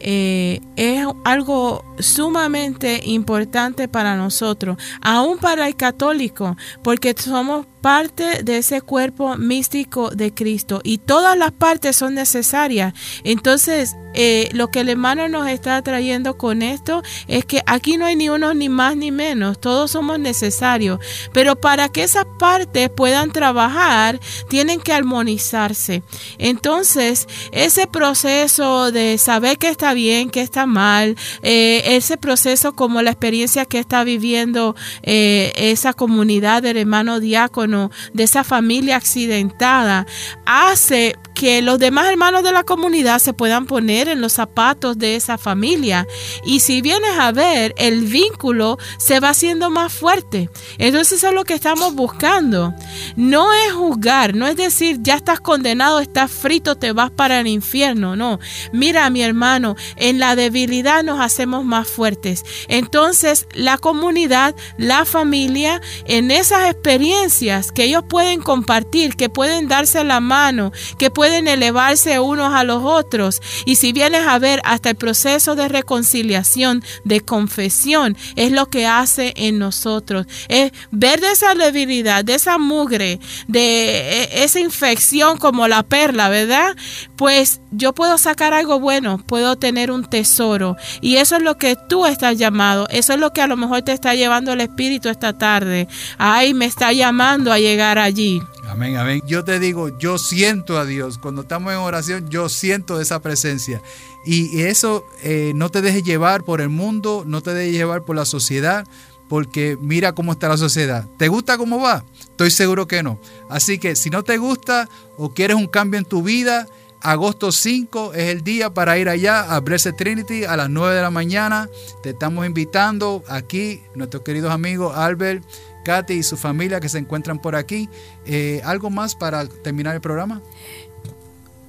eh, 0.00 0.60
es 0.76 1.06
algo 1.24 1.84
sumamente 1.98 3.00
importante 3.04 3.88
para 3.88 4.16
nosotros, 4.16 4.76
aún 5.02 5.38
para 5.38 5.68
el 5.68 5.76
católico, 5.76 6.56
porque 6.82 7.14
somos 7.16 7.66
parte 7.80 8.42
de 8.42 8.58
ese 8.58 8.80
cuerpo 8.80 9.36
místico 9.36 10.10
de 10.10 10.32
Cristo 10.32 10.80
y 10.84 10.98
todas 10.98 11.36
las 11.36 11.52
partes 11.52 11.96
son 11.96 12.14
necesarias. 12.14 12.94
Entonces, 13.24 13.96
eh, 14.12 14.48
lo 14.52 14.68
que 14.68 14.80
el 14.80 14.88
hermano 14.88 15.28
nos 15.28 15.48
está 15.48 15.80
trayendo 15.82 16.36
con 16.36 16.62
esto 16.62 17.02
es 17.28 17.44
que 17.44 17.62
aquí 17.66 17.96
no 17.96 18.06
hay 18.06 18.16
ni 18.16 18.28
uno 18.28 18.54
ni 18.54 18.68
más 18.68 18.96
ni 18.96 19.12
menos, 19.12 19.60
todos 19.60 19.92
somos 19.92 20.18
necesarios, 20.18 20.98
pero 21.32 21.60
para 21.60 21.88
que 21.88 22.02
esas 22.02 22.26
partes 22.38 22.90
puedan 22.90 23.30
trabajar, 23.30 24.18
tienen 24.48 24.80
que 24.80 24.92
armonizarse. 24.92 26.02
Entonces, 26.38 27.28
ese 27.52 27.86
proceso 27.86 28.90
de 28.90 29.16
saber 29.18 29.58
que 29.58 29.68
está 29.68 29.94
bien, 29.94 30.30
que 30.30 30.42
está 30.42 30.66
mal, 30.66 31.16
eh, 31.42 31.82
ese 31.84 32.16
proceso 32.16 32.74
como 32.74 33.02
la 33.02 33.10
experiencia 33.10 33.64
que 33.64 33.78
está 33.78 34.02
viviendo 34.02 34.74
eh, 35.02 35.52
esa 35.56 35.92
comunidad 35.92 36.62
del 36.62 36.78
hermano 36.78 37.20
diácono, 37.20 37.69
de 38.12 38.24
esa 38.24 38.44
familia 38.44 38.96
accidentada, 38.96 40.06
hace 40.46 41.16
que 41.40 41.62
los 41.62 41.78
demás 41.78 42.06
hermanos 42.10 42.42
de 42.42 42.52
la 42.52 42.64
comunidad 42.64 43.18
se 43.18 43.32
puedan 43.32 43.64
poner 43.64 44.08
en 44.08 44.20
los 44.20 44.34
zapatos 44.34 44.98
de 44.98 45.16
esa 45.16 45.38
familia. 45.38 46.06
Y 46.44 46.60
si 46.60 46.82
vienes 46.82 47.18
a 47.18 47.32
ver, 47.32 47.72
el 47.78 48.02
vínculo 48.02 48.76
se 48.98 49.20
va 49.20 49.30
haciendo 49.30 49.70
más 49.70 49.90
fuerte. 49.90 50.50
Entonces 50.76 51.16
eso 51.16 51.28
es 51.28 51.34
lo 51.34 51.44
que 51.44 51.54
estamos 51.54 51.94
buscando. 51.94 52.74
No 53.16 53.54
es 53.54 53.72
juzgar, 53.72 54.34
no 54.34 54.46
es 54.48 54.56
decir, 54.56 54.98
ya 55.00 55.14
estás 55.14 55.40
condenado, 55.40 56.00
estás 56.00 56.30
frito, 56.30 56.76
te 56.76 56.92
vas 56.92 57.10
para 57.10 57.40
el 57.40 57.46
infierno. 57.46 58.16
No, 58.16 58.38
mira 58.74 59.08
mi 59.08 59.22
hermano, 59.22 59.76
en 59.96 60.18
la 60.18 60.36
debilidad 60.36 61.02
nos 61.04 61.20
hacemos 61.20 61.64
más 61.64 61.88
fuertes. 61.88 62.44
Entonces 62.68 63.46
la 63.54 63.78
comunidad, 63.78 64.54
la 64.76 65.06
familia, 65.06 65.80
en 66.04 66.30
esas 66.30 66.70
experiencias 66.70 67.72
que 67.72 67.84
ellos 67.84 68.04
pueden 68.06 68.42
compartir, 68.42 69.16
que 69.16 69.30
pueden 69.30 69.68
darse 69.68 70.04
la 70.04 70.20
mano, 70.20 70.70
que 70.98 71.10
pueden 71.10 71.29
pueden 71.30 71.46
elevarse 71.46 72.18
unos 72.18 72.52
a 72.52 72.64
los 72.64 72.82
otros. 72.82 73.40
Y 73.64 73.76
si 73.76 73.92
vienes 73.92 74.26
a 74.26 74.40
ver 74.40 74.60
hasta 74.64 74.90
el 74.90 74.96
proceso 74.96 75.54
de 75.54 75.68
reconciliación, 75.68 76.82
de 77.04 77.20
confesión, 77.20 78.16
es 78.34 78.50
lo 78.50 78.66
que 78.66 78.88
hace 78.88 79.32
en 79.36 79.60
nosotros. 79.60 80.26
Es 80.48 80.72
ver 80.90 81.20
de 81.20 81.30
esa 81.30 81.54
debilidad, 81.54 82.24
de 82.24 82.34
esa 82.34 82.58
mugre, 82.58 83.20
de 83.46 84.24
e, 84.24 84.42
esa 84.42 84.58
infección 84.58 85.38
como 85.38 85.68
la 85.68 85.84
perla, 85.84 86.28
¿verdad? 86.30 86.74
Pues 87.14 87.60
yo 87.70 87.94
puedo 87.94 88.18
sacar 88.18 88.52
algo 88.52 88.80
bueno, 88.80 89.18
puedo 89.24 89.54
tener 89.54 89.92
un 89.92 90.10
tesoro. 90.10 90.76
Y 91.00 91.18
eso 91.18 91.36
es 91.36 91.42
lo 91.42 91.58
que 91.58 91.76
tú 91.88 92.06
estás 92.06 92.38
llamado. 92.38 92.88
Eso 92.90 93.12
es 93.12 93.20
lo 93.20 93.32
que 93.32 93.40
a 93.40 93.46
lo 93.46 93.56
mejor 93.56 93.82
te 93.82 93.92
está 93.92 94.16
llevando 94.16 94.52
el 94.52 94.62
Espíritu 94.62 95.08
esta 95.08 95.38
tarde. 95.38 95.86
Ay, 96.18 96.54
me 96.54 96.66
está 96.66 96.92
llamando 96.92 97.52
a 97.52 97.60
llegar 97.60 98.00
allí. 98.00 98.42
Amén, 98.70 98.96
amén. 98.96 99.20
Yo 99.26 99.42
te 99.42 99.58
digo, 99.58 99.98
yo 99.98 100.16
siento 100.16 100.78
a 100.78 100.84
Dios. 100.84 101.18
Cuando 101.18 101.42
estamos 101.42 101.72
en 101.72 101.80
oración, 101.80 102.28
yo 102.30 102.48
siento 102.48 103.00
esa 103.00 103.20
presencia. 103.20 103.82
Y 104.24 104.60
eso 104.60 105.04
eh, 105.24 105.50
no 105.56 105.70
te 105.70 105.82
dejes 105.82 106.04
llevar 106.04 106.44
por 106.44 106.60
el 106.60 106.68
mundo, 106.68 107.24
no 107.26 107.42
te 107.42 107.52
dejes 107.52 107.72
llevar 107.72 108.04
por 108.04 108.14
la 108.14 108.24
sociedad, 108.24 108.86
porque 109.28 109.76
mira 109.80 110.12
cómo 110.12 110.30
está 110.30 110.48
la 110.48 110.56
sociedad. 110.56 111.04
¿Te 111.18 111.26
gusta 111.26 111.58
cómo 111.58 111.80
va? 111.80 112.04
Estoy 112.20 112.52
seguro 112.52 112.86
que 112.86 113.02
no. 113.02 113.18
Así 113.48 113.78
que 113.80 113.96
si 113.96 114.08
no 114.08 114.22
te 114.22 114.38
gusta 114.38 114.88
o 115.16 115.34
quieres 115.34 115.56
un 115.56 115.66
cambio 115.66 115.98
en 115.98 116.04
tu 116.04 116.22
vida, 116.22 116.68
agosto 117.00 117.50
5 117.50 118.14
es 118.14 118.28
el 118.28 118.44
día 118.44 118.72
para 118.72 118.98
ir 118.98 119.08
allá 119.08 119.52
a 119.52 119.58
Blessed 119.58 119.94
Trinity 119.94 120.44
a 120.44 120.56
las 120.56 120.70
9 120.70 120.94
de 120.94 121.02
la 121.02 121.10
mañana. 121.10 121.68
Te 122.04 122.10
estamos 122.10 122.46
invitando 122.46 123.24
aquí, 123.28 123.82
nuestros 123.96 124.22
queridos 124.22 124.52
amigos 124.52 124.96
Albert, 124.96 125.44
Katy 125.84 126.14
y 126.14 126.22
su 126.22 126.36
familia 126.36 126.80
que 126.80 126.88
se 126.88 126.98
encuentran 126.98 127.38
por 127.38 127.56
aquí. 127.56 127.88
Eh, 128.26 128.60
¿Algo 128.64 128.90
más 128.90 129.14
para 129.14 129.46
terminar 129.46 129.94
el 129.94 130.00
programa? 130.00 130.40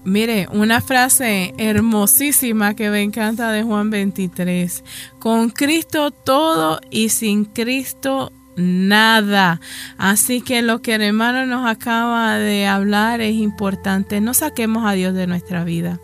Mire, 0.04 0.48
una 0.52 0.82
frase 0.82 1.54
hermosísima 1.58 2.76
que 2.76 2.90
me 2.90 3.04
encanta 3.04 3.52
de 3.52 3.62
Juan 3.62 3.92
23. 3.92 4.84
Con 5.20 5.52
Cristo 5.52 6.10
todo 6.10 6.80
y 6.90 7.10
sin 7.10 7.46
Cristo 7.46 8.32
nada. 8.56 9.62
Así 9.98 10.42
que 10.42 10.62
lo 10.62 10.82
que 10.82 10.96
el 10.96 11.02
hermano 11.02 11.46
nos 11.46 11.70
acaba 11.70 12.38
de 12.38 12.66
hablar 12.66 13.22
es 13.22 13.36
importante. 13.36 14.22
No 14.22 14.34
saquemos 14.34 14.86
a 14.86 14.94
Dios 14.94 15.14
de 15.14 15.28
nuestra 15.28 15.64
vida. 15.64 16.00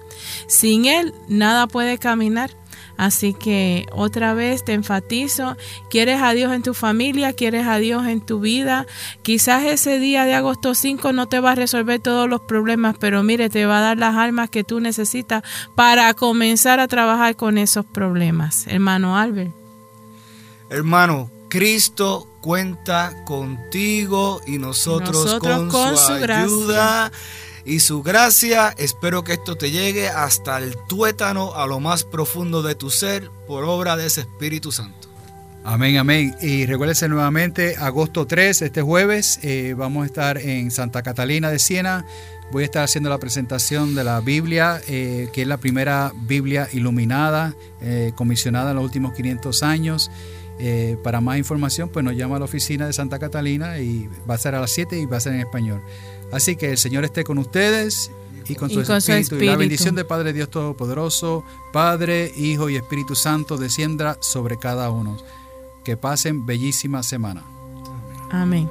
Sin 0.48 0.86
Él 0.86 1.14
nada 1.28 1.68
puede 1.68 1.98
caminar. 1.98 2.52
Así 2.98 3.34
que 3.34 3.86
otra 3.92 4.34
vez 4.34 4.66
te 4.66 4.74
enfatizo, 4.74 5.56
quieres 5.90 6.22
a 6.22 6.34
Dios 6.34 6.52
en 6.52 6.64
tu 6.64 6.74
familia, 6.74 7.34
quieres 7.34 7.68
a 7.68 7.78
Dios 7.78 8.08
en 8.08 8.22
tu 8.22 8.40
vida. 8.40 8.88
Quizás 9.22 9.64
ese 9.66 10.00
día 10.00 10.26
de 10.26 10.34
agosto 10.34 10.74
5 10.74 11.14
no 11.14 11.28
te 11.28 11.40
va 11.40 11.52
a 11.52 11.56
resolver 11.56 12.00
todos 12.00 12.28
los 12.28 12.42
problemas, 12.42 12.96
pero 13.00 13.24
mire, 13.24 13.50
te 13.50 13.66
va 13.66 13.80
a 13.80 13.82
dar 13.82 13.98
las 13.98 14.16
armas 14.16 14.50
que 14.50 14.64
tú 14.64 14.80
necesitas 14.80 15.44
para 15.76 16.14
comenzar 16.16 16.80
a 16.80 16.88
trabajar 16.88 17.36
con 17.36 17.58
esos 17.58 17.86
problemas. 17.86 18.66
Hermano 18.68 19.18
Albert. 19.18 19.52
Hermano, 20.70 21.30
Cristo 21.50 22.28
cuenta 22.42 23.24
contigo 23.26 24.42
y 24.48 24.58
nosotros, 24.58 25.38
con, 25.40 25.72
su, 25.98 26.14
ayuda 26.14 27.12
y 27.68 27.82
su 27.82 28.02
gracia. 28.02 28.74
Espero 28.78 29.24
que 29.24 29.34
esto 29.34 29.56
te 29.56 29.70
llegue 29.70 30.08
hasta 30.08 30.58
el 30.58 30.76
tuétano, 30.88 31.54
a 31.54 31.68
lo 31.68 31.80
más 31.80 32.04
profundo 32.06 32.64
de 32.64 32.74
tu 32.74 32.90
ser, 32.90 33.30
por 33.46 33.66
obra 33.66 33.98
de 33.98 34.08
ese 34.08 34.22
Espíritu 34.22 34.72
Santo. 34.72 35.10
Amén, 35.66 35.98
amén. 35.98 36.34
Y 36.42 36.66
recuérdense 36.66 37.10
nuevamente, 37.10 37.76
agosto 37.78 38.26
3, 38.26 38.62
este 38.62 38.82
jueves, 38.82 39.40
eh, 39.44 39.76
vamos 39.78 40.04
a 40.04 40.06
estar 40.06 40.38
en 40.38 40.72
Santa 40.72 41.04
Catalina 41.04 41.52
de 41.52 41.60
Siena. 41.60 42.06
Voy 42.54 42.64
a 42.64 42.66
estar 42.66 42.84
haciendo 42.86 43.10
la 43.10 43.18
presentación 43.18 43.94
de 43.94 44.06
la 44.06 44.22
Biblia, 44.22 44.80
eh, 44.88 45.28
que 45.34 45.42
es 45.42 45.48
la 45.48 45.58
primera 45.58 46.14
Biblia 46.16 46.70
iluminada, 46.72 47.54
eh, 47.82 48.14
comisionada 48.16 48.70
en 48.70 48.78
los 48.78 48.86
últimos 48.86 49.14
500 49.14 49.62
años. 49.64 50.10
para 51.04 51.22
más 51.22 51.38
información, 51.38 51.88
pues 51.88 52.04
nos 52.04 52.16
llama 52.16 52.38
a 52.38 52.40
la 52.40 52.46
oficina 52.46 52.88
de 52.88 52.94
Santa 52.94 53.20
Catalina 53.20 53.78
y 53.78 54.10
va 54.28 54.34
a 54.34 54.38
ser 54.40 54.56
a 54.56 54.60
las 54.60 54.72
7 54.72 54.98
y 54.98 55.06
va 55.06 55.18
a 55.18 55.20
ser 55.20 55.34
en 55.34 55.42
español. 55.42 55.84
Así 56.32 56.56
que 56.56 56.72
el 56.72 56.78
Señor 56.78 57.06
esté 57.06 57.24
con 57.24 57.38
ustedes 57.38 58.12
y 58.48 58.56
con, 58.56 58.70
su, 58.70 58.82
espíritu, 58.82 59.36
Y 59.36 59.46
la 59.46 59.56
bendición 59.56 59.96
de 59.96 60.06
Padre 60.06 60.34
Dios 60.34 60.50
Todopoderoso, 60.50 61.44
Padre, 61.74 62.32
Hijo 62.36 62.70
y 62.70 62.76
Espíritu 62.76 63.16
Santo 63.16 63.58
descienda 63.58 64.18
sobre 64.22 64.58
cada 64.58 64.90
uno. 64.90 65.18
Que 65.84 65.98
pasen 65.98 66.46
bellísima 66.46 67.04
semana. 67.04 67.44
Amén. 68.30 68.70